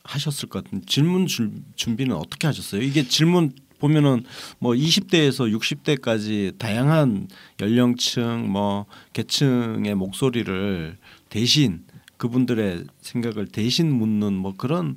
하셨을 0.03 0.49
것 0.49 0.64
같은 0.64 0.84
질문 0.84 1.28
줄, 1.28 1.53
준비는 1.76 2.16
어떻게 2.16 2.49
하셨어요? 2.49 2.82
이게 2.82 3.07
질문 3.07 3.53
보면은 3.78 4.24
뭐 4.59 4.72
20대에서 4.72 5.53
60대까지 5.57 6.59
다양한 6.59 7.28
연령층 7.61 8.51
뭐 8.51 8.86
계층의 9.12 9.94
목소리를 9.94 10.97
대신 11.28 11.84
그분들의 12.17 12.85
생각을 13.01 13.47
대신 13.47 13.93
묻는 13.93 14.33
뭐 14.33 14.55
그런 14.57 14.97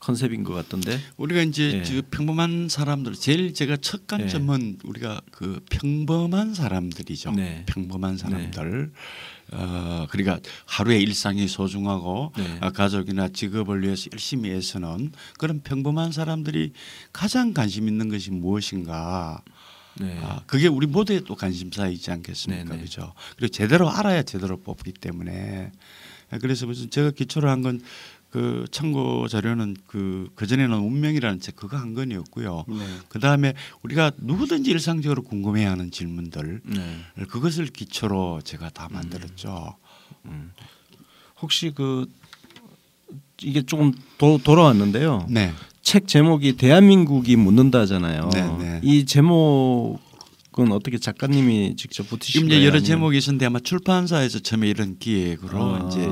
컨셉인 0.00 0.44
것 0.44 0.52
같던데 0.54 0.98
우리가 1.16 1.42
이제 1.42 1.82
예. 1.84 2.02
평범한 2.02 2.68
사람들 2.68 3.14
제일 3.14 3.54
제가 3.54 3.78
첫 3.78 4.06
관점은 4.06 4.76
예. 4.84 4.88
우리가 4.88 5.20
그 5.30 5.60
평범한 5.70 6.54
사람들이죠. 6.54 7.32
네. 7.32 7.64
평범한 7.66 8.12
네. 8.12 8.18
사람들. 8.18 8.90
네. 8.92 8.98
어, 9.50 10.06
그러니까 10.10 10.40
하루의 10.66 11.02
일상이 11.02 11.48
소중하고 11.48 12.32
네. 12.36 12.58
어, 12.60 12.70
가족이나 12.70 13.28
직업을 13.28 13.82
위해서 13.82 14.10
열심히 14.12 14.50
애쓰는 14.50 15.12
그런 15.38 15.60
평범한 15.60 16.12
사람들이 16.12 16.72
가장 17.12 17.54
관심 17.54 17.88
있는 17.88 18.08
것이 18.10 18.30
무엇인가. 18.30 19.42
네. 20.00 20.18
아, 20.22 20.42
그게 20.46 20.68
우리 20.68 20.86
모두의 20.86 21.22
또 21.24 21.34
관심사이지 21.34 22.10
않겠습니까? 22.10 22.64
네, 22.64 22.76
네. 22.76 22.82
그죠? 22.82 23.14
그리고 23.36 23.50
제대로 23.50 23.90
알아야 23.90 24.22
제대로 24.22 24.60
뽑기 24.60 24.92
때문에 24.92 25.72
그래서 26.40 26.66
무슨 26.66 26.90
제가 26.90 27.10
기초를 27.12 27.48
한 27.48 27.62
건 27.62 27.80
그 28.30 28.66
참고 28.70 29.26
자료는 29.26 29.76
그 29.86 30.30
그전에는 30.34 30.76
운명이라는 30.76 31.40
책 31.40 31.56
그거 31.56 31.78
한 31.78 31.94
건이었고요. 31.94 32.64
네. 32.68 32.76
그 33.08 33.18
다음에 33.20 33.54
우리가 33.82 34.12
누구든지 34.18 34.70
일상적으로 34.70 35.22
궁금해하는 35.22 35.90
질문들 35.90 36.60
네. 36.64 37.24
그것을 37.30 37.66
기초로 37.66 38.42
제가 38.44 38.68
다 38.68 38.88
만들었죠. 38.90 39.76
음. 40.26 40.30
음. 40.30 40.52
혹시 41.40 41.72
그 41.74 42.06
이게 43.40 43.62
조금 43.62 43.94
도, 44.18 44.38
돌아왔는데요. 44.38 45.26
네. 45.30 45.52
책 45.80 46.06
제목이 46.06 46.58
대한민국이 46.58 47.36
묻는다잖아요. 47.36 48.28
네, 48.34 48.56
네. 48.58 48.80
이 48.82 49.06
제목 49.06 50.00
그건 50.58 50.72
어떻게 50.72 50.98
작가님이 50.98 51.76
직접 51.76 52.08
붙이신 52.08 52.48
거예요? 52.48 52.58
이제 52.58 52.66
여러 52.66 52.80
제목이 52.80 53.16
있었는데 53.16 53.46
아마 53.46 53.60
출판사에서 53.60 54.40
처음에 54.40 54.68
이런 54.68 54.98
기획으로 54.98 55.76
아. 55.76 55.86
이제 55.88 56.08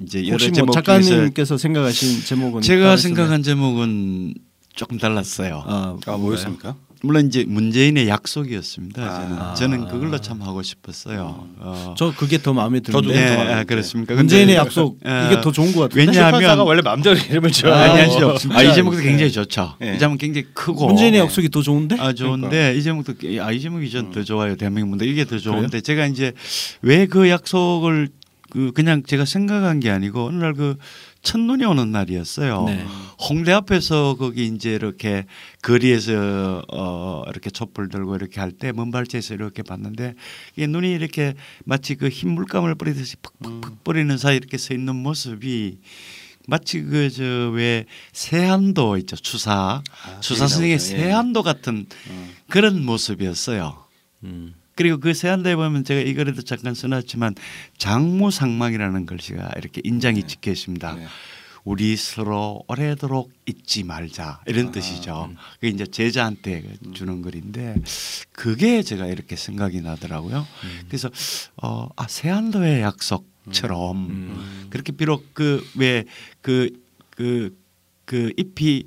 이제 0.00 0.26
여러 0.26 0.38
제목 0.38 0.66
뭐 0.68 0.74
작가님께서 0.74 1.58
생각하신 1.58 2.24
제목은 2.24 2.62
제가 2.62 2.96
생각한 2.96 3.42
제목은 3.42 4.32
조금 4.74 4.96
달랐어요. 4.96 5.62
아, 5.66 5.98
아 6.06 6.16
뭐였습니까? 6.16 6.76
물론 7.02 7.26
이제 7.26 7.44
문재인의 7.46 8.08
약속이었습니다. 8.08 9.02
아. 9.02 9.54
저는 9.54 9.78
저는 9.78 9.88
그걸로 9.88 10.18
참 10.20 10.42
하고 10.42 10.62
싶었어요. 10.62 11.48
음. 11.48 11.56
어. 11.58 11.94
저 11.96 12.12
그게 12.14 12.38
더 12.42 12.52
마음에 12.52 12.80
드는데. 12.80 13.08
네, 13.14 13.36
아, 13.52 13.64
그렇습니까? 13.64 14.14
문재인의 14.14 14.56
약속 14.56 14.98
어. 15.04 15.26
이게 15.30 15.40
더 15.40 15.50
좋은 15.50 15.72
것 15.72 15.82
같아요. 15.88 16.06
왜냐하면 16.06 16.58
원래 16.60 16.82
마음대로 16.82 17.16
이름을 17.18 17.50
지어. 17.52 17.72
아, 17.72 17.82
아니 17.84 18.02
아니죠. 18.02 18.36
아, 18.50 18.62
이 18.62 18.74
제목도 18.74 19.00
굉장히 19.00 19.32
좋죠. 19.32 19.76
네. 19.80 19.96
이 19.96 19.98
제목 19.98 20.18
굉장히 20.18 20.46
크고. 20.52 20.86
문재인의 20.88 21.20
약속이 21.20 21.48
더 21.48 21.62
좋은데? 21.62 21.96
아 21.98 22.12
좋은데 22.12 22.48
그러니까. 22.48 22.70
이 22.78 22.82
제목도 22.82 23.14
아이 23.40 23.60
제목이 23.60 23.90
전더 23.90 24.20
음. 24.20 24.24
좋아요. 24.24 24.56
대한민국인데 24.56 25.06
이게 25.06 25.24
더 25.24 25.38
좋은데 25.38 25.68
그래요? 25.68 25.80
제가 25.82 26.06
이제 26.06 26.32
왜 26.82 27.06
그 27.06 27.28
약속을 27.28 28.08
그 28.50 28.72
그냥 28.72 29.02
제가 29.04 29.24
생각한 29.24 29.80
게 29.80 29.90
아니고 29.90 30.26
어느 30.26 30.36
날그 30.36 30.76
첫눈이 31.22 31.64
오는 31.64 31.92
날이었어요. 31.92 32.64
네. 32.64 32.84
홍대 33.28 33.52
앞에서 33.52 34.16
거기 34.18 34.46
이제 34.46 34.72
이렇게 34.74 35.26
거리에서 35.62 36.62
어 36.72 37.22
이렇게 37.28 37.50
촛불 37.50 37.88
들고 37.88 38.16
이렇게 38.16 38.40
할 38.40 38.52
때 38.52 38.72
먼발치에서 38.72 39.34
이렇게 39.34 39.62
봤는데 39.62 40.14
이 40.56 40.66
눈이 40.66 40.90
이렇게 40.92 41.34
마치 41.64 41.94
그 41.94 42.08
흰 42.08 42.30
물감을 42.32 42.74
뿌리듯이 42.74 43.16
푹푹푹 43.16 43.72
음. 43.72 43.78
뿌리는 43.84 44.16
사이 44.18 44.36
이렇게 44.36 44.56
서 44.58 44.72
있는 44.74 44.96
모습이 44.96 45.78
마치 46.48 46.80
그 46.82 47.10
저 47.10 47.50
왜 47.52 47.84
세한도 48.12 48.96
있죠 48.98 49.16
추사 49.16 49.82
아, 50.06 50.20
추사 50.20 50.46
선생의 50.48 50.72
예. 50.72 50.78
세한도 50.78 51.42
같은 51.42 51.86
음. 52.08 52.30
그런 52.48 52.82
모습이었어요. 52.84 53.84
음. 54.24 54.54
그리고 54.80 54.98
그 54.98 55.12
세한도에 55.12 55.56
보면 55.56 55.84
제가 55.84 56.00
이 56.00 56.14
글에도 56.14 56.40
잠깐 56.40 56.72
써놨지만 56.72 57.34
장무상망이라는 57.76 59.04
글씨가 59.04 59.50
이렇게 59.58 59.82
인장이 59.84 60.22
네. 60.22 60.26
찍혀 60.26 60.52
있습니다. 60.52 60.94
네. 60.94 61.06
우리 61.64 61.94
서로 61.96 62.64
오래도록 62.66 63.30
잊지 63.44 63.84
말자 63.84 64.40
이런 64.46 64.68
아, 64.68 64.70
뜻이죠. 64.70 65.28
음. 65.32 65.36
그게 65.56 65.68
이제 65.68 65.84
제자한테 65.86 66.64
음. 66.86 66.94
주는 66.94 67.20
글인데 67.20 67.74
그게 68.32 68.82
제가 68.82 69.04
이렇게 69.08 69.36
생각이 69.36 69.82
나더라고요. 69.82 70.46
음. 70.64 70.80
그래서 70.88 71.10
어, 71.62 71.90
아 71.96 72.06
세안도의 72.08 72.80
약속처럼 72.80 73.96
음. 73.98 74.10
음. 74.10 74.66
그렇게 74.70 74.92
비록 74.92 75.34
그 75.34 75.62
왜 75.76 76.06
그 76.40 76.70
그 77.14 77.54
그 78.06 78.32
잎이 78.38 78.84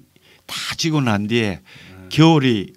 다 0.47 0.55
지고 0.75 1.01
난 1.01 1.27
뒤에 1.27 1.61
음. 1.91 2.09
겨울이 2.09 2.73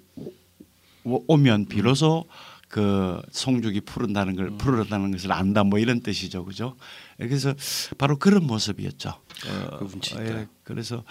오면 1.03 1.65
비로소 1.65 2.25
그 2.67 3.21
송죽이 3.31 3.81
푸른다는 3.81 4.35
걸 4.35 4.47
음. 4.47 4.57
푸르다는 4.57 5.11
것을 5.11 5.31
안다 5.31 5.63
뭐 5.63 5.79
이런 5.79 6.01
뜻이죠, 6.01 6.43
그죠? 6.45 6.75
그래서 7.17 7.53
바로 7.97 8.17
그런 8.17 8.45
모습이었죠. 8.45 9.09
어, 9.09 9.77
그 9.79 9.99
예, 10.19 10.47
그래서 10.63 11.03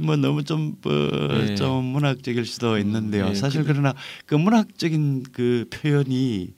뭐 0.00 0.16
너무 0.16 0.42
좀좀 0.42 0.76
뭐 0.80 1.28
네. 1.28 1.54
좀 1.54 1.84
문학적일 1.84 2.46
수도 2.46 2.74
음, 2.74 2.80
있는데요. 2.80 3.28
네, 3.28 3.34
사실 3.34 3.64
그, 3.64 3.72
러나 3.72 3.94
그 4.24 4.34
문학적인 4.34 5.24
그 5.32 5.68
표현이 5.70 6.54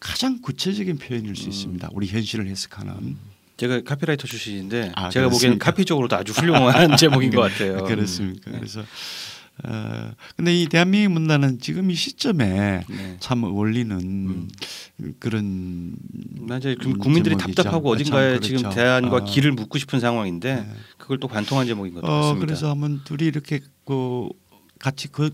가장 0.00 0.40
구체적인 0.42 0.98
표현일 0.98 1.34
수 1.34 1.46
음. 1.46 1.50
있습니다. 1.50 1.88
우리 1.92 2.06
현실을 2.06 2.46
해석하는. 2.46 3.16
제가 3.56 3.82
카피라이터 3.82 4.26
출신인데 4.26 4.92
아, 4.96 5.08
제가 5.10 5.28
보기에는 5.28 5.58
카피 5.58 5.84
적으로도 5.84 6.16
아주 6.16 6.32
훌륭한 6.32 6.96
제목인 6.98 7.30
것 7.30 7.40
같아요. 7.40 7.84
그렇습니까? 7.84 8.50
음. 8.50 8.56
그래서 8.58 8.84
어, 9.62 10.10
근데 10.36 10.54
이 10.54 10.66
대한민국 10.66 11.12
문단은 11.12 11.60
지금 11.60 11.90
이 11.90 11.94
시점에 11.94 12.84
네. 12.88 13.16
참 13.20 13.44
어울리는 13.44 13.96
음. 13.96 14.48
그런 15.20 15.94
맞아요. 16.40 16.74
국민들이 16.98 17.36
답답하고 17.36 17.90
어딘가에 17.90 18.38
그렇죠. 18.38 18.56
지금 18.56 18.70
대안과 18.70 19.16
어. 19.16 19.24
길을 19.24 19.52
묻고 19.52 19.78
싶은 19.78 20.00
상황인데 20.00 20.54
네. 20.56 20.70
그걸 20.98 21.20
또 21.20 21.28
관통한 21.28 21.66
제목인 21.66 21.94
것 21.94 22.04
어, 22.04 22.08
같습니다. 22.08 22.36
어, 22.36 22.40
그래서 22.40 22.70
한번 22.70 23.02
둘이 23.04 23.28
이렇게 23.28 23.60
그 23.84 24.28
같이 24.80 25.08
그 25.08 25.30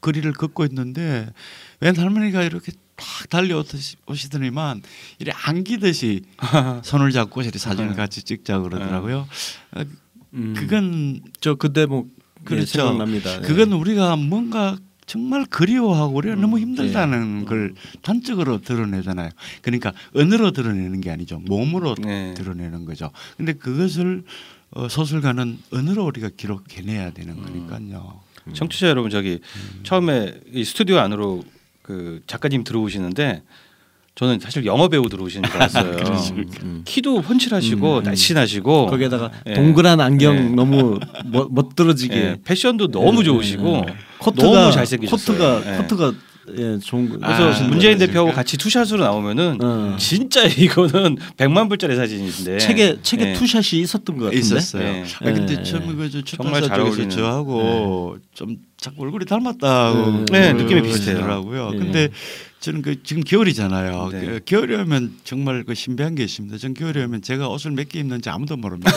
거리를 0.00 0.30
걷고 0.32 0.64
있는데 0.66 1.28
웬 1.80 1.96
할머니가 1.96 2.44
이렇게 2.44 2.70
딱 2.94 3.28
달려오시더니만 3.28 4.82
이래 5.18 5.32
안기듯이 5.34 6.22
손을 6.84 7.10
잡고 7.10 7.42
이렇게 7.42 7.58
사진을 7.58 7.90
네. 7.90 7.96
같이 7.96 8.22
찍자 8.22 8.60
그러더라고요. 8.60 9.26
네. 9.74 9.80
어, 9.80 9.84
음. 10.34 10.54
그건 10.56 11.20
저 11.40 11.56
그때 11.56 11.86
뭐 11.86 12.06
그렇죠. 12.46 12.78
생각납니다. 12.78 13.40
네. 13.40 13.46
그건 13.46 13.72
우리가 13.72 14.16
뭔가 14.16 14.76
정말 15.06 15.46
그리워하고 15.46 16.16
우리가 16.16 16.34
음, 16.34 16.40
너무 16.40 16.58
힘들다는 16.58 17.40
네. 17.40 17.44
걸 17.44 17.74
단적으로 18.02 18.60
드러내잖아요. 18.60 19.30
그러니까 19.62 19.92
언어로 20.14 20.50
드러내는 20.50 21.00
게 21.00 21.10
아니죠. 21.10 21.38
몸으로 21.38 21.94
네. 21.94 22.34
드러내는 22.34 22.84
거죠. 22.84 23.10
근데 23.36 23.52
그것을 23.52 24.24
어, 24.72 24.88
소설가는 24.88 25.58
언어로 25.72 26.04
우리가 26.06 26.30
기록해내야 26.36 27.10
되는 27.10 27.34
음. 27.34 27.42
거니까요. 27.42 28.20
음. 28.48 28.52
청취자 28.52 28.88
여러분 28.88 29.10
저기 29.10 29.40
음. 29.42 29.80
처음에 29.84 30.40
이 30.52 30.64
스튜디오 30.64 30.98
안으로 30.98 31.44
그 31.82 32.20
작가님 32.26 32.64
들어오시는데 32.64 33.42
저는 34.16 34.40
사실 34.40 34.64
영어 34.64 34.88
배우 34.88 35.08
들어오시는 35.10 35.48
줄 35.48 35.56
알았어요. 35.56 35.90
음, 36.32 36.46
음. 36.62 36.82
키도 36.86 37.20
펀칠하시고 37.20 37.92
음, 37.92 37.98
음. 37.98 38.02
날씬하시고 38.02 38.86
거기에다가 38.86 39.30
예. 39.46 39.54
동그란 39.54 40.00
안경 40.00 40.36
예. 40.36 40.40
너무 40.40 40.98
멋, 41.26 41.48
멋들어지게 41.52 42.16
예. 42.16 42.36
패션도 42.42 42.88
너무 42.88 43.20
예. 43.20 43.24
좋으시고 43.24 43.84
예. 43.88 43.94
코트가, 44.18 44.52
너무 44.60 44.72
잘생기셨어요. 44.72 45.36
코트가 45.36 45.74
예. 45.74 45.76
코트가 45.76 46.12
예, 46.58 46.78
좋은 46.78 47.08
거. 47.10 47.18
그래서 47.18 47.64
아, 47.64 47.68
문재인 47.68 47.98
대표하고 47.98 48.32
같이 48.32 48.56
two 48.56 48.69
shot으로 48.69 49.02
나오면은 49.02 49.58
어. 49.60 49.96
진짜 49.98 50.46
이거는 50.48 51.18
백만 51.36 51.68
불짜리 51.68 51.96
사진인데 51.96 52.58
책에 52.58 52.98
책에 53.02 53.30
예. 53.30 53.32
two 53.34 53.52
shot이 53.52 53.82
있었던 53.82 54.16
것 54.16 54.26
같은데 54.26 54.38
있었어요. 54.38 54.82
예. 54.82 55.04
아, 55.20 55.24
근데 55.24 55.62
처음에 55.62 55.94
그 55.94 56.24
정말 56.24 56.62
잘 56.62 56.80
어울리는 56.80 57.10
저하고 57.10 58.16
좀 58.32 58.56
자꾸 58.78 59.02
얼굴이 59.02 59.26
닮았다고 59.26 60.26
네, 60.30 60.52
느낌이 60.54 60.82
비슷해요. 60.82 61.44
근데 61.72 62.08
저는 62.60 62.82
그 62.82 63.02
지금 63.02 63.22
겨울이잖아요. 63.22 64.08
네. 64.12 64.20
그 64.24 64.40
겨울이 64.44 64.74
오면 64.76 65.18
정말 65.24 65.62
그 65.64 65.74
신비한 65.74 66.14
게 66.14 66.24
있습니다. 66.24 66.56
전 66.58 66.74
겨울이 66.74 67.00
오면 67.04 67.22
제가 67.22 67.48
옷을 67.48 67.70
몇 67.72 67.88
개 67.88 68.00
입는지 68.00 68.28
아무도 68.30 68.56
모릅니다. 68.56 68.90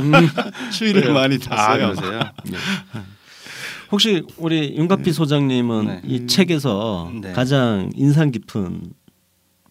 음. 0.00 0.12
추위를 0.72 1.12
많이 1.12 1.38
탔어요. 1.38 1.94
아, 1.96 2.32
네. 2.44 2.56
혹시 3.90 4.22
우리 4.36 4.76
윤갑피 4.76 5.04
네. 5.04 5.12
소장님은 5.12 5.86
네. 5.86 6.00
이 6.04 6.26
책에서 6.26 7.10
네. 7.22 7.32
가장 7.32 7.90
인상 7.96 8.30
깊은 8.30 8.92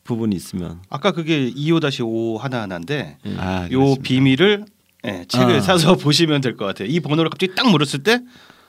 부분이 0.04 0.36
있으면 0.36 0.82
아까 0.90 1.12
그게 1.12 1.52
25-5 1.52 2.38
하나 2.40 2.62
하나인데 2.64 3.18
네. 3.24 3.36
아, 3.38 3.68
요 3.72 3.96
비밀을 3.96 4.66
네, 5.04 5.26
책을 5.28 5.58
아. 5.58 5.62
사서 5.62 5.96
보시면 5.98 6.42
될 6.42 6.58
것 6.58 6.66
같아요. 6.66 6.88
이 6.90 7.00
번호를 7.00 7.30
갑자기 7.30 7.54
딱 7.56 7.70
물었을 7.70 8.04
때 8.04 8.22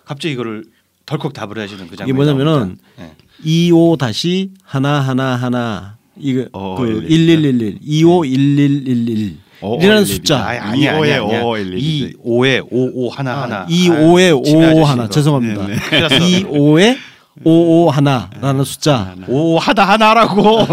갑자기 0.05 0.35
이거를 0.35 0.65
덜컥 1.09 1.33
답을 1.33 1.59
하시는 1.59 1.89
그 1.89 1.97
장면이 1.97 2.15
뭐냐면은 2.15 2.77
네. 2.99 3.13
25 3.43 3.97
다시 3.97 4.51
하나 4.63 5.01
하나 5.01 5.37
하나 5.37 5.97
이거 6.19 6.47
어, 6.53 6.77
그 6.77 7.07
1111 7.09 7.79
25 7.81 8.27
1111 8.27 9.39
이라는 9.81 10.05
숫자. 10.05 10.45
아니, 10.45 10.87
아니, 10.87 10.89
아니, 10.89 11.13
아니, 11.15 11.81
2 11.81 12.13
5에 12.23 12.67
55 12.71 13.09
하나 13.09 13.43
하나. 13.43 13.67
2 13.69 13.89
5에 13.89 14.39
55 14.39 14.85
하나. 14.85 15.09
죄송합니다. 15.09 15.67
2 15.67 16.45
5에 16.45 16.99
55 17.43 17.91
하나라는 17.91 18.65
숫자. 18.65 19.17
5 19.27 19.59
하다 19.59 19.89
하나라고. 19.89 20.67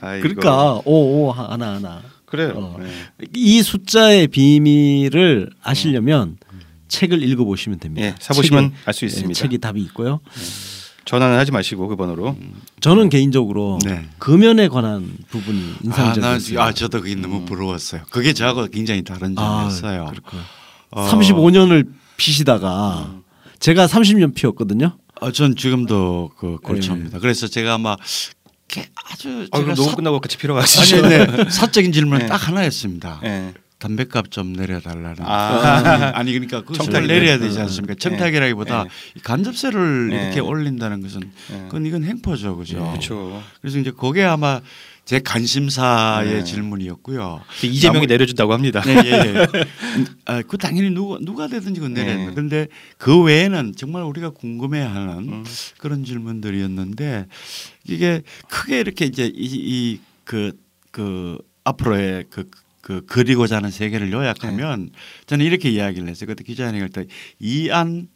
그러니까 0.00 0.74
55 0.84 1.32
하나 1.32 1.74
하나. 1.76 2.02
그래요. 2.26 2.52
어. 2.56 2.76
네. 2.78 2.88
이 3.34 3.62
숫자의 3.62 4.28
비밀을 4.28 5.50
아시려면 5.62 6.36
음. 6.40 6.45
책을 6.88 7.22
읽어보시면 7.22 7.78
됩니다. 7.78 8.08
네, 8.08 8.14
사보시면 8.18 8.72
알 8.84 8.94
수 8.94 9.04
있습니다. 9.04 9.34
책이 9.34 9.58
답이 9.58 9.80
있고요. 9.82 10.20
네. 10.34 10.42
전화는 11.06 11.38
하지 11.38 11.52
마시고 11.52 11.86
그 11.86 11.96
번호로. 11.96 12.30
음. 12.30 12.60
저는 12.80 13.08
개인적으로 13.08 13.78
네. 13.84 14.06
금연에 14.18 14.68
관한 14.68 15.16
부분이 15.30 15.76
인상적이었어요. 15.84 16.60
아, 16.60 16.66
아, 16.66 16.72
저도 16.72 17.00
그게 17.00 17.14
너무 17.14 17.38
음. 17.38 17.44
부러웠어요. 17.44 18.02
그게 18.10 18.32
저하고 18.32 18.66
굉장히 18.66 19.04
다른 19.04 19.38
아, 19.38 19.68
점이었어요. 19.70 20.12
아, 20.90 21.00
어. 21.00 21.08
35년을 21.08 21.86
피시다가 22.16 23.08
음. 23.08 23.22
제가 23.60 23.86
30년 23.86 24.34
피웠거든요. 24.34 24.98
어, 25.20 25.30
전 25.30 25.54
지금도 25.54 26.32
그 26.36 26.56
골초입니다. 26.56 27.18
네. 27.18 27.20
그래서 27.20 27.46
제가 27.46 27.74
아마 27.74 27.96
아주 29.10 29.46
아, 29.52 29.60
너무 29.60 29.90
사... 29.90 29.94
끝나고 29.94 30.20
같이 30.20 30.36
피러 30.36 30.54
가시죠. 30.54 31.04
아니, 31.04 31.08
네. 31.08 31.26
사적인 31.50 31.92
질문 31.92 32.18
네. 32.18 32.26
딱 32.26 32.48
하나였습니다. 32.48 33.20
네. 33.22 33.54
담배값 33.86 34.30
좀 34.32 34.52
내려달라는. 34.52 35.16
아, 35.20 36.12
아니 36.14 36.32
그러니까 36.32 36.62
그청탁 36.62 37.06
내려야 37.06 37.38
되지 37.38 37.60
않습니까? 37.60 37.94
네. 37.94 37.98
청탁이라기보다 37.98 38.84
네. 38.84 38.88
간접세를 39.22 40.08
네. 40.08 40.24
이렇게 40.24 40.40
올린다는 40.40 41.02
것은 41.02 41.30
그건 41.66 41.86
이건 41.86 42.02
행포죠, 42.02 42.56
그죠? 42.56 42.78
그렇죠. 42.78 43.42
그래서 43.60 43.78
이제 43.78 43.92
그게 43.92 44.24
아마 44.24 44.60
제 45.04 45.20
관심사의 45.20 46.32
네. 46.32 46.44
질문이었고요. 46.44 47.40
이재명이 47.62 48.06
내려준다고 48.06 48.52
합니다. 48.52 48.80
네, 48.80 48.96
예, 49.04 49.10
예. 49.12 49.46
아, 50.24 50.42
그 50.42 50.58
당연히 50.58 50.90
누가 50.90 51.18
누가 51.20 51.46
되든지 51.46 51.78
그 51.78 51.86
내려는. 51.86 52.26
네. 52.26 52.30
그런데 52.32 52.66
그 52.98 53.22
외에는 53.22 53.74
정말 53.76 54.02
우리가 54.02 54.30
궁금해하는 54.30 55.28
음. 55.28 55.44
그런 55.78 56.04
질문들이었는데 56.04 57.26
이게 57.86 58.22
크게 58.48 58.80
이렇게 58.80 59.04
이제 59.04 59.30
이 59.32 60.00
그그 60.24 60.56
그 60.90 61.38
앞으로의 61.62 62.24
그, 62.30 62.48
그 62.86 63.04
그리고자 63.04 63.56
하는 63.56 63.72
세계를 63.72 64.12
요약하면 64.12 64.86
네. 64.86 64.92
저는 65.26 65.44
이렇게 65.44 65.70
이야기를 65.70 66.06
했어요. 66.08 66.28
그때 66.28 66.44
기자회견 66.44 66.82
할때 66.82 67.06
이안 67.40 68.06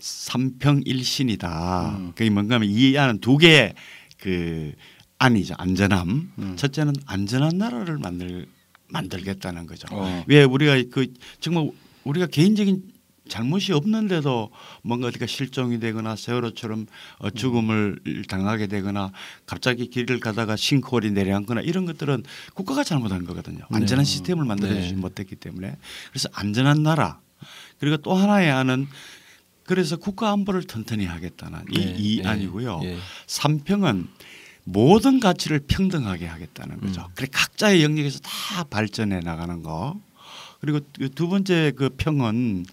삼평 0.00 0.82
일신이다. 0.84 1.96
음. 1.98 2.12
그게 2.16 2.28
뭔가 2.28 2.56
하면 2.56 2.68
이 2.68 2.98
안은 2.98 3.20
두 3.20 3.38
개의 3.38 3.74
그 4.18 4.72
안이죠. 5.18 5.54
안전함. 5.56 6.32
음. 6.36 6.56
첫째는 6.56 6.94
안전한 7.06 7.56
나라를 7.58 7.98
만들 7.98 8.48
만들겠다는 8.88 9.68
거죠. 9.68 9.86
어. 9.92 10.24
왜 10.26 10.42
우리가 10.42 10.82
그 10.90 11.06
정말 11.38 11.70
우리가 12.02 12.26
개인적인 12.26 12.82
잘못이 13.28 13.72
없는데도 13.72 14.50
뭔가 14.82 15.06
어디가 15.08 15.26
실종이 15.26 15.78
되거나 15.78 16.16
세월호처럼 16.16 16.86
어, 17.18 17.30
죽음을 17.30 18.24
당하게 18.28 18.66
되거나 18.66 19.12
갑자기 19.46 19.88
길을 19.88 20.20
가다가 20.20 20.56
싱크홀이 20.56 21.12
내려앉거나 21.12 21.60
이런 21.60 21.86
것들은 21.86 22.24
국가가 22.54 22.84
잘못한 22.84 23.24
거거든요. 23.24 23.58
네. 23.58 23.66
안전한 23.70 24.04
네. 24.04 24.10
시스템을 24.10 24.44
만들어주지 24.44 24.94
네. 24.94 25.00
못했기 25.00 25.36
때문에 25.36 25.76
그래서 26.10 26.28
안전한 26.32 26.82
나라 26.82 27.20
그리고 27.78 27.96
또 27.98 28.14
하나의 28.14 28.50
안은 28.50 28.88
그래서 29.64 29.96
국가 29.96 30.30
안보를 30.32 30.64
튼튼히 30.64 31.06
하겠다는 31.06 31.64
네. 31.72 31.80
이, 31.80 32.16
이 32.16 32.22
네. 32.22 32.28
안이고요. 32.28 32.80
네. 32.80 32.98
삼평은 33.26 34.08
모든 34.64 35.20
가치를 35.20 35.60
평등하게 35.66 36.26
하겠다는 36.26 36.80
거죠. 36.80 37.02
음. 37.02 37.06
그래 37.14 37.28
각자의 37.30 37.82
영역에서 37.82 38.20
다 38.20 38.64
발전해 38.64 39.20
나가는 39.20 39.62
거. 39.62 40.00
그리고 40.60 40.80
그두 40.96 41.28
번째 41.28 41.72
그 41.74 41.90
평은 41.90 42.66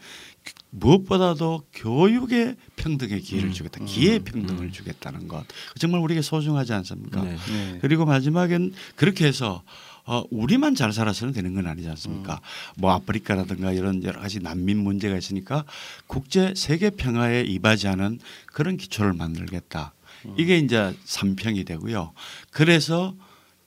무엇보다도 0.72 1.64
교육의 1.74 2.56
평등의 2.76 3.22
기회를 3.22 3.50
음. 3.50 3.54
주겠다. 3.54 3.84
기회 3.86 4.18
음. 4.18 4.24
평등을 4.24 4.66
음. 4.66 4.72
주겠다는 4.72 5.28
것. 5.28 5.46
정말 5.80 6.02
우리에게 6.02 6.22
소중하지 6.22 6.74
않습니까? 6.74 7.24
네. 7.24 7.38
네. 7.52 7.78
그리고 7.82 8.06
마지막엔 8.06 8.74
그렇게 8.96 9.26
해서 9.26 9.64
어, 10.06 10.24
우리만 10.32 10.74
잘 10.76 10.92
살아서는 10.92 11.34
되는 11.34 11.54
건 11.54 11.68
아니지 11.68 11.88
않습니까? 11.90 12.34
음. 12.34 12.82
뭐 12.82 12.92
아프리카라든가 12.94 13.72
이런 13.74 14.04
여러 14.04 14.20
가지 14.20 14.40
난민 14.40 14.78
문제가 14.78 15.16
있으니까 15.18 15.66
국제 16.08 16.54
세계 16.56 16.90
평화에 16.90 17.42
이바지하는 17.42 18.20
그런 18.48 18.78
기초를 18.78 19.14
만들겠다. 19.14 19.94
이게 20.38 20.58
이제 20.58 20.94
삼평이 21.06 21.64
되고요. 21.64 22.12
그래서 22.52 23.16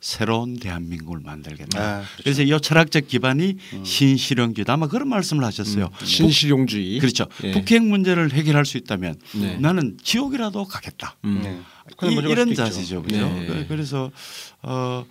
새로운 0.02 0.56
대한민국을 0.58 1.20
만들겠다. 1.22 1.78
아, 1.80 1.96
그렇죠. 2.02 2.22
그래서 2.24 2.42
이 2.42 2.60
철학적 2.60 3.06
기반이 3.06 3.56
음. 3.72 3.84
신실용주의 3.84 4.64
아마 4.68 4.88
그런 4.88 5.08
말씀을 5.08 5.44
하셨어요. 5.44 5.90
음. 5.92 6.04
신실용주의. 6.04 6.98
그렇죠. 6.98 7.26
예. 7.44 7.52
북핵 7.52 7.82
문제를 7.84 8.32
해결할 8.32 8.66
수 8.66 8.76
있다면 8.78 9.14
네. 9.36 9.56
나는 9.58 9.96
지옥이라도 10.02 10.64
가겠다. 10.64 11.16
음. 11.24 11.40
네. 11.42 11.60
이, 12.10 12.14
이런 12.14 12.52
자세죠. 12.52 13.02
그죠. 13.02 13.28
네. 13.28 13.64
그래서 13.68 14.10
어 14.62 15.04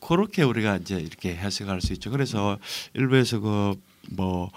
그렇게 0.00 0.42
우리가 0.42 0.76
이제 0.78 0.96
이렇게 0.98 1.36
해석할 1.36 1.82
수 1.82 1.92
있죠. 1.92 2.10
그래서 2.10 2.58
일부에서 2.94 3.40
그뭐 3.40 4.50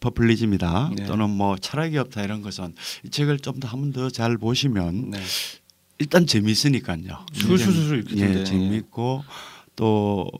퍼플리즘이다 0.00 0.90
네. 0.96 1.06
또는 1.06 1.30
뭐 1.30 1.56
철학이 1.56 1.98
없다 1.98 2.22
이런 2.22 2.42
것은 2.42 2.74
이 3.04 3.10
책을 3.10 3.38
좀 3.40 3.58
더 3.60 3.68
한 3.68 3.80
번 3.80 3.92
더 3.92 4.10
잘 4.10 4.38
보시면 4.38 5.10
네. 5.10 5.20
일단 5.98 6.26
재미있으니까요. 6.26 7.26
술술술 7.32 8.04
예, 8.16 8.44
재미있고 8.44 9.24
또 9.74 10.30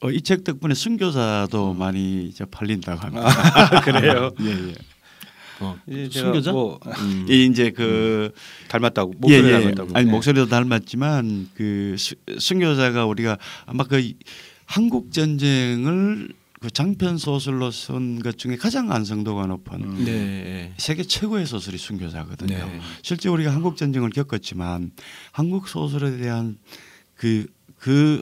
어, 0.00 0.10
이책 0.10 0.44
덕분에 0.44 0.74
순교자도 0.74 1.72
음. 1.72 1.78
많이 1.78 2.26
이제 2.26 2.44
팔린다고 2.44 3.00
합니다. 3.00 3.28
아, 3.28 3.80
그래요? 3.82 4.32
예, 4.42 4.46
예. 4.46 4.74
어, 5.60 5.76
순교자? 6.10 6.52
뭐, 6.52 6.78
음. 6.98 7.26
예, 7.30 7.44
이제 7.44 7.70
그 7.70 8.30
음. 8.34 8.68
닮았다고 8.68 9.14
목소리 9.18 9.44
예, 9.44 9.48
예. 9.48 9.52
닮았다고. 9.52 9.90
아니 9.94 10.06
네. 10.06 10.10
목소리도 10.10 10.46
닮았지만 10.46 11.50
그 11.54 11.96
순교자가 12.38 13.06
우리가 13.06 13.38
아마 13.64 13.84
그 13.84 14.12
한국 14.66 15.12
전쟁을 15.12 16.28
그 16.66 16.72
장편 16.72 17.16
소설로 17.16 17.70
쓴 17.70 18.20
것 18.20 18.38
중에 18.38 18.56
가장 18.56 18.88
완성도가 18.90 19.46
높은 19.46 19.84
음. 19.84 20.04
네. 20.04 20.74
세계 20.78 21.04
최고의 21.04 21.46
소설이 21.46 21.78
순교자거든요. 21.78 22.58
네. 22.58 22.80
실제 23.02 23.28
우리가 23.28 23.54
한국 23.54 23.76
전쟁을 23.76 24.10
겪었지만 24.10 24.90
한국 25.30 25.68
소설에 25.68 26.16
대한 26.16 26.58
그 27.14 27.46
그, 27.78 28.20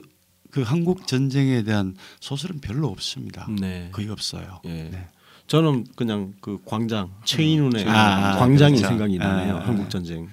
그 0.51 0.61
한국 0.61 1.07
전쟁에 1.07 1.63
대한 1.63 1.95
소설은 2.19 2.59
별로 2.59 2.87
없습니다. 2.89 3.47
네. 3.49 3.89
거의 3.91 4.09
없어요. 4.09 4.61
예. 4.65 4.89
네. 4.91 5.07
저는 5.47 5.87
그냥 5.95 6.35
그 6.39 6.59
광장 6.65 7.09
최인훈의 7.23 7.85
아, 7.87 8.37
광장이 8.37 8.75
그렇죠. 8.75 8.89
생각이 8.89 9.17
나네요. 9.17 9.57
아, 9.57 9.67
한국 9.67 9.89
전쟁. 9.89 10.29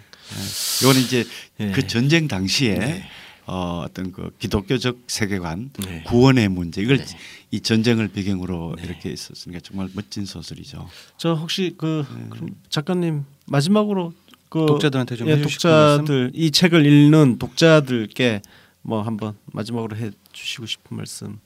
이거는 0.82 1.00
이제 1.00 1.24
예. 1.60 1.70
그 1.70 1.86
전쟁 1.86 2.28
당시에 2.28 2.78
네. 2.78 3.08
어, 3.46 3.84
어떤 3.84 4.12
그 4.12 4.30
기독교적 4.38 4.98
세계관, 5.08 5.70
네. 5.84 6.04
구원의 6.04 6.48
문제 6.48 6.80
이걸 6.80 6.98
네. 6.98 7.04
이 7.50 7.60
전쟁을 7.60 8.08
배경으로 8.08 8.74
네. 8.76 8.84
이렇게 8.84 9.10
있었으니까 9.10 9.60
정말 9.60 9.88
멋진 9.94 10.24
소설이죠. 10.24 10.88
저 11.16 11.34
혹시 11.34 11.74
그 11.76 12.04
네. 12.40 12.46
작가님 12.68 13.24
마지막으로 13.46 14.12
그 14.48 14.66
독자들한테 14.66 15.16
좀 15.16 15.28
예, 15.28 15.40
독자들 15.40 16.32
이 16.34 16.50
책을 16.50 16.86
읽는 16.86 17.38
독자들께 17.38 18.42
뭐 18.82 19.02
한번 19.02 19.36
마지막으로 19.46 19.96
해 19.96 20.10
주시고 20.32 20.66
싶은 20.66 20.96
말씀. 20.96 21.40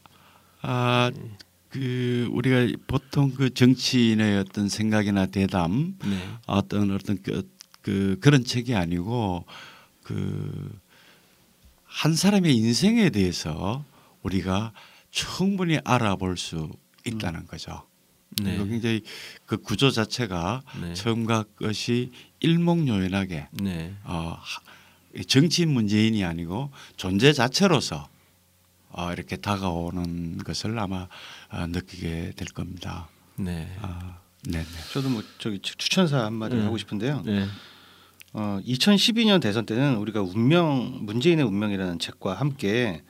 아, 0.62 1.10
그 1.68 2.28
우리가 2.32 2.76
보통 2.86 3.30
그 3.30 3.52
정치인의 3.52 4.38
어떤 4.38 4.68
생각이나 4.68 5.26
대담, 5.26 5.96
네. 6.04 6.18
어떤 6.46 6.90
어떤 6.90 7.22
그, 7.22 7.48
그 7.82 8.16
그런 8.20 8.44
책이 8.44 8.74
아니고 8.74 9.44
그 10.02 10.78
한 11.96 12.14
사람의 12.14 12.54
인생에 12.54 13.08
대해서 13.08 13.82
우리가 14.22 14.74
충분히 15.10 15.78
알아볼 15.82 16.36
수 16.36 16.70
있다는 17.06 17.40
음. 17.40 17.46
거죠. 17.46 17.86
네. 18.42 18.58
굉장히 18.58 19.00
그 19.46 19.56
구조 19.56 19.90
자체가 19.90 20.60
네. 20.82 20.92
처음과 20.92 21.44
끝이 21.54 22.10
일목요연하게 22.40 23.48
네. 23.62 23.94
어, 24.04 24.38
정치인 25.26 25.70
문재인이 25.70 26.22
아니고 26.22 26.70
존재 26.98 27.32
자체로서 27.32 28.10
어, 28.90 29.10
이렇게 29.14 29.36
다가오는 29.36 30.36
것을 30.44 30.78
아마 30.78 31.08
어, 31.48 31.66
느끼게 31.66 32.32
될 32.36 32.48
겁니다. 32.48 33.08
네. 33.36 33.74
어, 33.80 34.20
네. 34.44 34.66
저도 34.92 35.08
뭐 35.08 35.22
저기 35.38 35.60
추천사 35.60 36.26
한마디 36.26 36.56
네. 36.56 36.62
하고 36.62 36.76
싶은데요. 36.76 37.22
네. 37.24 37.46
어, 38.38 38.60
2012년 38.66 39.40
대선 39.40 39.64
때는 39.64 39.96
우리가 39.96 40.20
운명 40.20 40.98
문재인의 41.00 41.42
운명이라는 41.46 41.98
책과 41.98 42.34
함께 42.34 43.00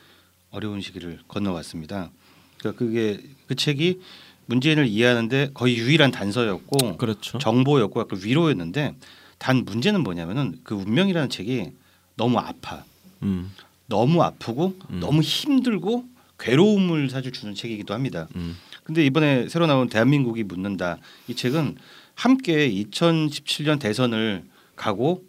어려운 0.52 0.80
시기를 0.80 1.18
건너왔습니다. 1.26 2.10
그러니까 2.58 2.78
그게 2.78 3.20
그 3.48 3.56
책이 3.56 4.00
문재인을 4.46 4.86
이해하는데 4.86 5.50
거의 5.52 5.78
유일한 5.78 6.12
단서였고 6.12 6.96
그렇죠. 6.98 7.38
정보였고 7.38 8.02
약간 8.02 8.20
위로였는데 8.22 8.94
단 9.38 9.64
문제는 9.64 10.04
뭐냐면은 10.04 10.60
그 10.62 10.76
운명이라는 10.76 11.28
책이 11.28 11.72
너무 12.14 12.38
아파. 12.38 12.84
음. 13.24 13.50
너무 13.86 14.22
아프고 14.22 14.76
음. 14.90 15.00
너무 15.00 15.22
힘들고 15.22 16.04
괴로움을 16.38 17.10
사실 17.10 17.32
주는 17.32 17.52
책이기도 17.52 17.94
합니다. 17.94 18.28
음. 18.36 18.56
근데 18.84 19.04
이번에 19.04 19.48
새로 19.48 19.66
나온 19.66 19.88
대한민국이 19.88 20.44
묻는다 20.44 20.98
이 21.26 21.34
책은 21.34 21.78
함께 22.14 22.70
2017년 22.70 23.80
대선을 23.80 24.44
가고 24.76 25.24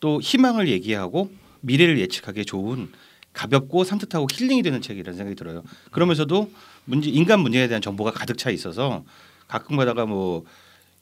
또 0.00 0.20
희망을 0.20 0.68
얘기하고 0.68 1.30
미래를 1.60 1.98
예측하기 1.98 2.44
좋은 2.44 2.90
가볍고 3.32 3.84
산뜻하고 3.84 4.26
힐링이 4.32 4.62
되는 4.62 4.80
책이라는 4.80 5.16
생각이 5.16 5.36
들어요. 5.36 5.62
그러면서도 5.90 6.50
문제 6.84 7.10
인간 7.10 7.40
문제에 7.40 7.68
대한 7.68 7.80
정보가 7.82 8.10
가득 8.12 8.38
차 8.38 8.50
있어서 8.50 9.04
가끔가다가 9.48 10.06
뭐 10.06 10.44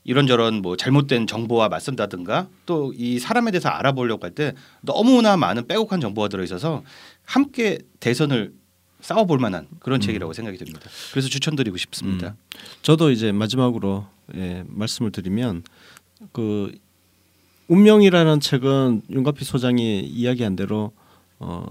이런저런 0.04 0.62
뭐 0.62 0.76
잘못된 0.76 1.26
정보와 1.26 1.68
맞선다든가 1.68 2.48
또 2.66 2.92
이 2.96 3.18
사람에 3.18 3.50
대해서 3.50 3.68
알아보려고 3.68 4.24
할 4.24 4.32
때 4.34 4.54
너무나 4.80 5.36
많은 5.36 5.66
빼곡한 5.66 6.00
정보가 6.00 6.28
들어 6.28 6.42
있어서 6.44 6.82
함께 7.24 7.78
대선을 8.00 8.52
싸워볼 9.00 9.38
만한 9.38 9.68
그런 9.80 9.98
음. 9.98 10.00
책이라고 10.00 10.32
생각이 10.32 10.58
듭니다. 10.58 10.80
그래서 11.12 11.28
추천드리고 11.28 11.76
싶습니다. 11.76 12.28
음. 12.28 12.34
저도 12.82 13.10
이제 13.10 13.32
마지막으로 13.32 14.06
예, 14.34 14.64
말씀을 14.66 15.12
드리면 15.12 15.62
그 16.32 16.72
운명이라는 17.68 18.40
책은 18.40 19.02
윤가피 19.10 19.44
소장이 19.44 20.00
이야기한 20.00 20.56
대로 20.56 20.92
어, 21.38 21.64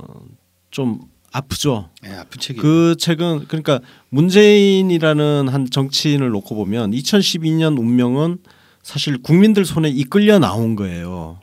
좀 0.71 0.99
아프죠. 1.31 1.89
네, 2.01 2.13
아픈 2.13 2.39
책이. 2.39 2.59
그 2.59 2.95
책은 2.97 3.45
그러니까 3.47 3.79
문재인이라는 4.09 5.49
한 5.49 5.69
정치인을 5.69 6.29
놓고 6.29 6.55
보면 6.55 6.91
2012년 6.91 7.77
운명은 7.77 8.37
사실 8.81 9.21
국민들 9.21 9.65
손에 9.65 9.89
이끌려 9.89 10.39
나온 10.39 10.75
거예요. 10.75 11.39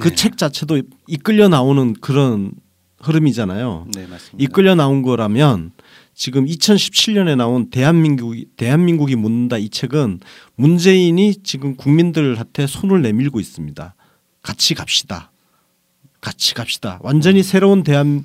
그책 0.00 0.32
네. 0.32 0.36
자체도 0.36 0.82
이끌려 1.06 1.48
나오는 1.48 1.94
그런 2.00 2.52
흐름이잖아요. 3.00 3.86
네, 3.94 4.06
맞습니다. 4.06 4.36
이끌려 4.38 4.74
나온 4.74 5.02
거라면 5.02 5.72
지금 6.16 6.46
2017년에 6.46 7.36
나온 7.36 7.68
대한민국이 7.68 8.46
대한민국이 8.56 9.16
묻는다 9.16 9.58
이 9.58 9.68
책은 9.68 10.20
문재인이 10.56 11.42
지금 11.42 11.76
국민들한테 11.76 12.66
손을 12.66 13.02
내밀고 13.02 13.38
있습니다. 13.38 13.94
같이 14.40 14.74
갑시다. 14.74 15.30
같이 16.22 16.54
갑시다. 16.54 16.98
완전히 17.02 17.42
새로운 17.42 17.82
대한 17.82 18.24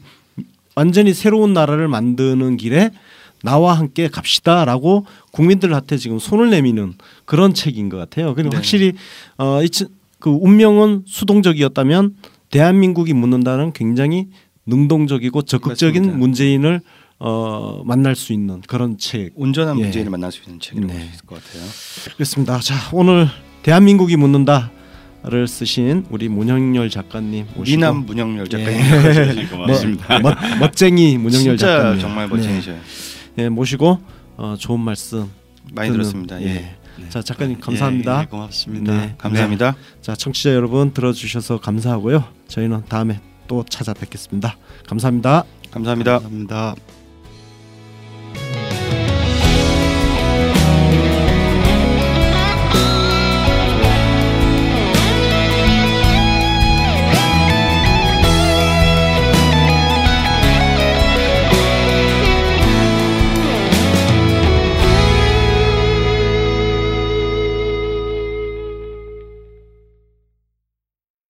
완전히 0.73 1.13
새로운 1.13 1.53
나라를 1.53 1.89
만드는 1.89 2.55
길에 2.55 2.91
나와 3.43 3.73
함께 3.73 4.07
갑시다라고 4.07 5.05
국민들한테 5.31 5.97
지금 5.97 6.17
손을 6.17 6.49
내미는 6.49 6.93
그런 7.25 7.53
책인 7.53 7.89
것 7.89 7.97
같아요. 7.97 8.33
그리고 8.35 8.51
네. 8.51 8.55
확실히 8.55 8.93
어, 9.37 9.59
그 10.19 10.29
운명은 10.29 11.03
수동적이었다면 11.07 12.15
대한민국이 12.51 13.13
묻는다는 13.13 13.73
굉장히 13.73 14.29
능동적이고 14.65 15.41
적극적인 15.41 16.01
맞습니다. 16.03 16.17
문재인을 16.17 16.81
어, 17.23 17.83
만날 17.85 18.15
수 18.15 18.33
있는 18.33 18.61
그런 18.61 18.97
책. 18.97 19.31
온전한 19.35 19.77
예. 19.77 19.83
문재인을 19.83 20.09
만날 20.09 20.31
수 20.31 20.41
있는 20.43 20.59
책이라고 20.59 20.91
네. 20.91 21.09
있을 21.13 21.25
것 21.27 21.35
같아요. 21.35 21.63
그렇습니다. 22.15 22.59
자 22.59 22.73
오늘 22.91 23.27
대한민국이 23.61 24.17
묻는다 24.17 24.71
를 25.23 25.47
쓰신 25.47 26.07
우리 26.09 26.29
문영열 26.29 26.89
작가님 26.89 27.45
미남 27.63 28.07
문영열 28.07 28.49
작가님 28.49 28.81
예. 29.37 29.45
고맙습니다. 29.45 30.19
멋, 30.19 30.35
멋쟁이 30.59 31.15
문영열 31.19 31.57
작가님 31.57 31.99
정말 31.99 32.27
멋쟁이셔요. 32.27 32.75
네. 33.35 33.43
예, 33.43 33.49
모시고 33.49 33.99
어, 34.37 34.55
좋은 34.57 34.79
말씀 34.79 35.29
많이 35.73 35.89
듣는, 35.89 36.01
들었습니다. 36.01 36.41
예. 36.41 36.45
예. 36.47 36.53
네. 36.97 37.09
자 37.09 37.21
작가님 37.21 37.59
감사합니다. 37.59 38.17
예, 38.17 38.21
예, 38.23 38.25
고맙습니다. 38.25 38.93
네. 38.93 39.15
감사합니다. 39.19 39.75
자 40.01 40.15
청취자 40.15 40.55
여러분 40.55 40.91
들어주셔서 40.91 41.59
감사하고요. 41.59 42.23
저희는 42.47 42.85
다음에 42.89 43.19
또 43.47 43.63
찾아뵙겠습니다. 43.69 44.57
감사합니다. 44.87 45.43
감사합니다. 45.69 46.13
감사합니다. 46.13 47.00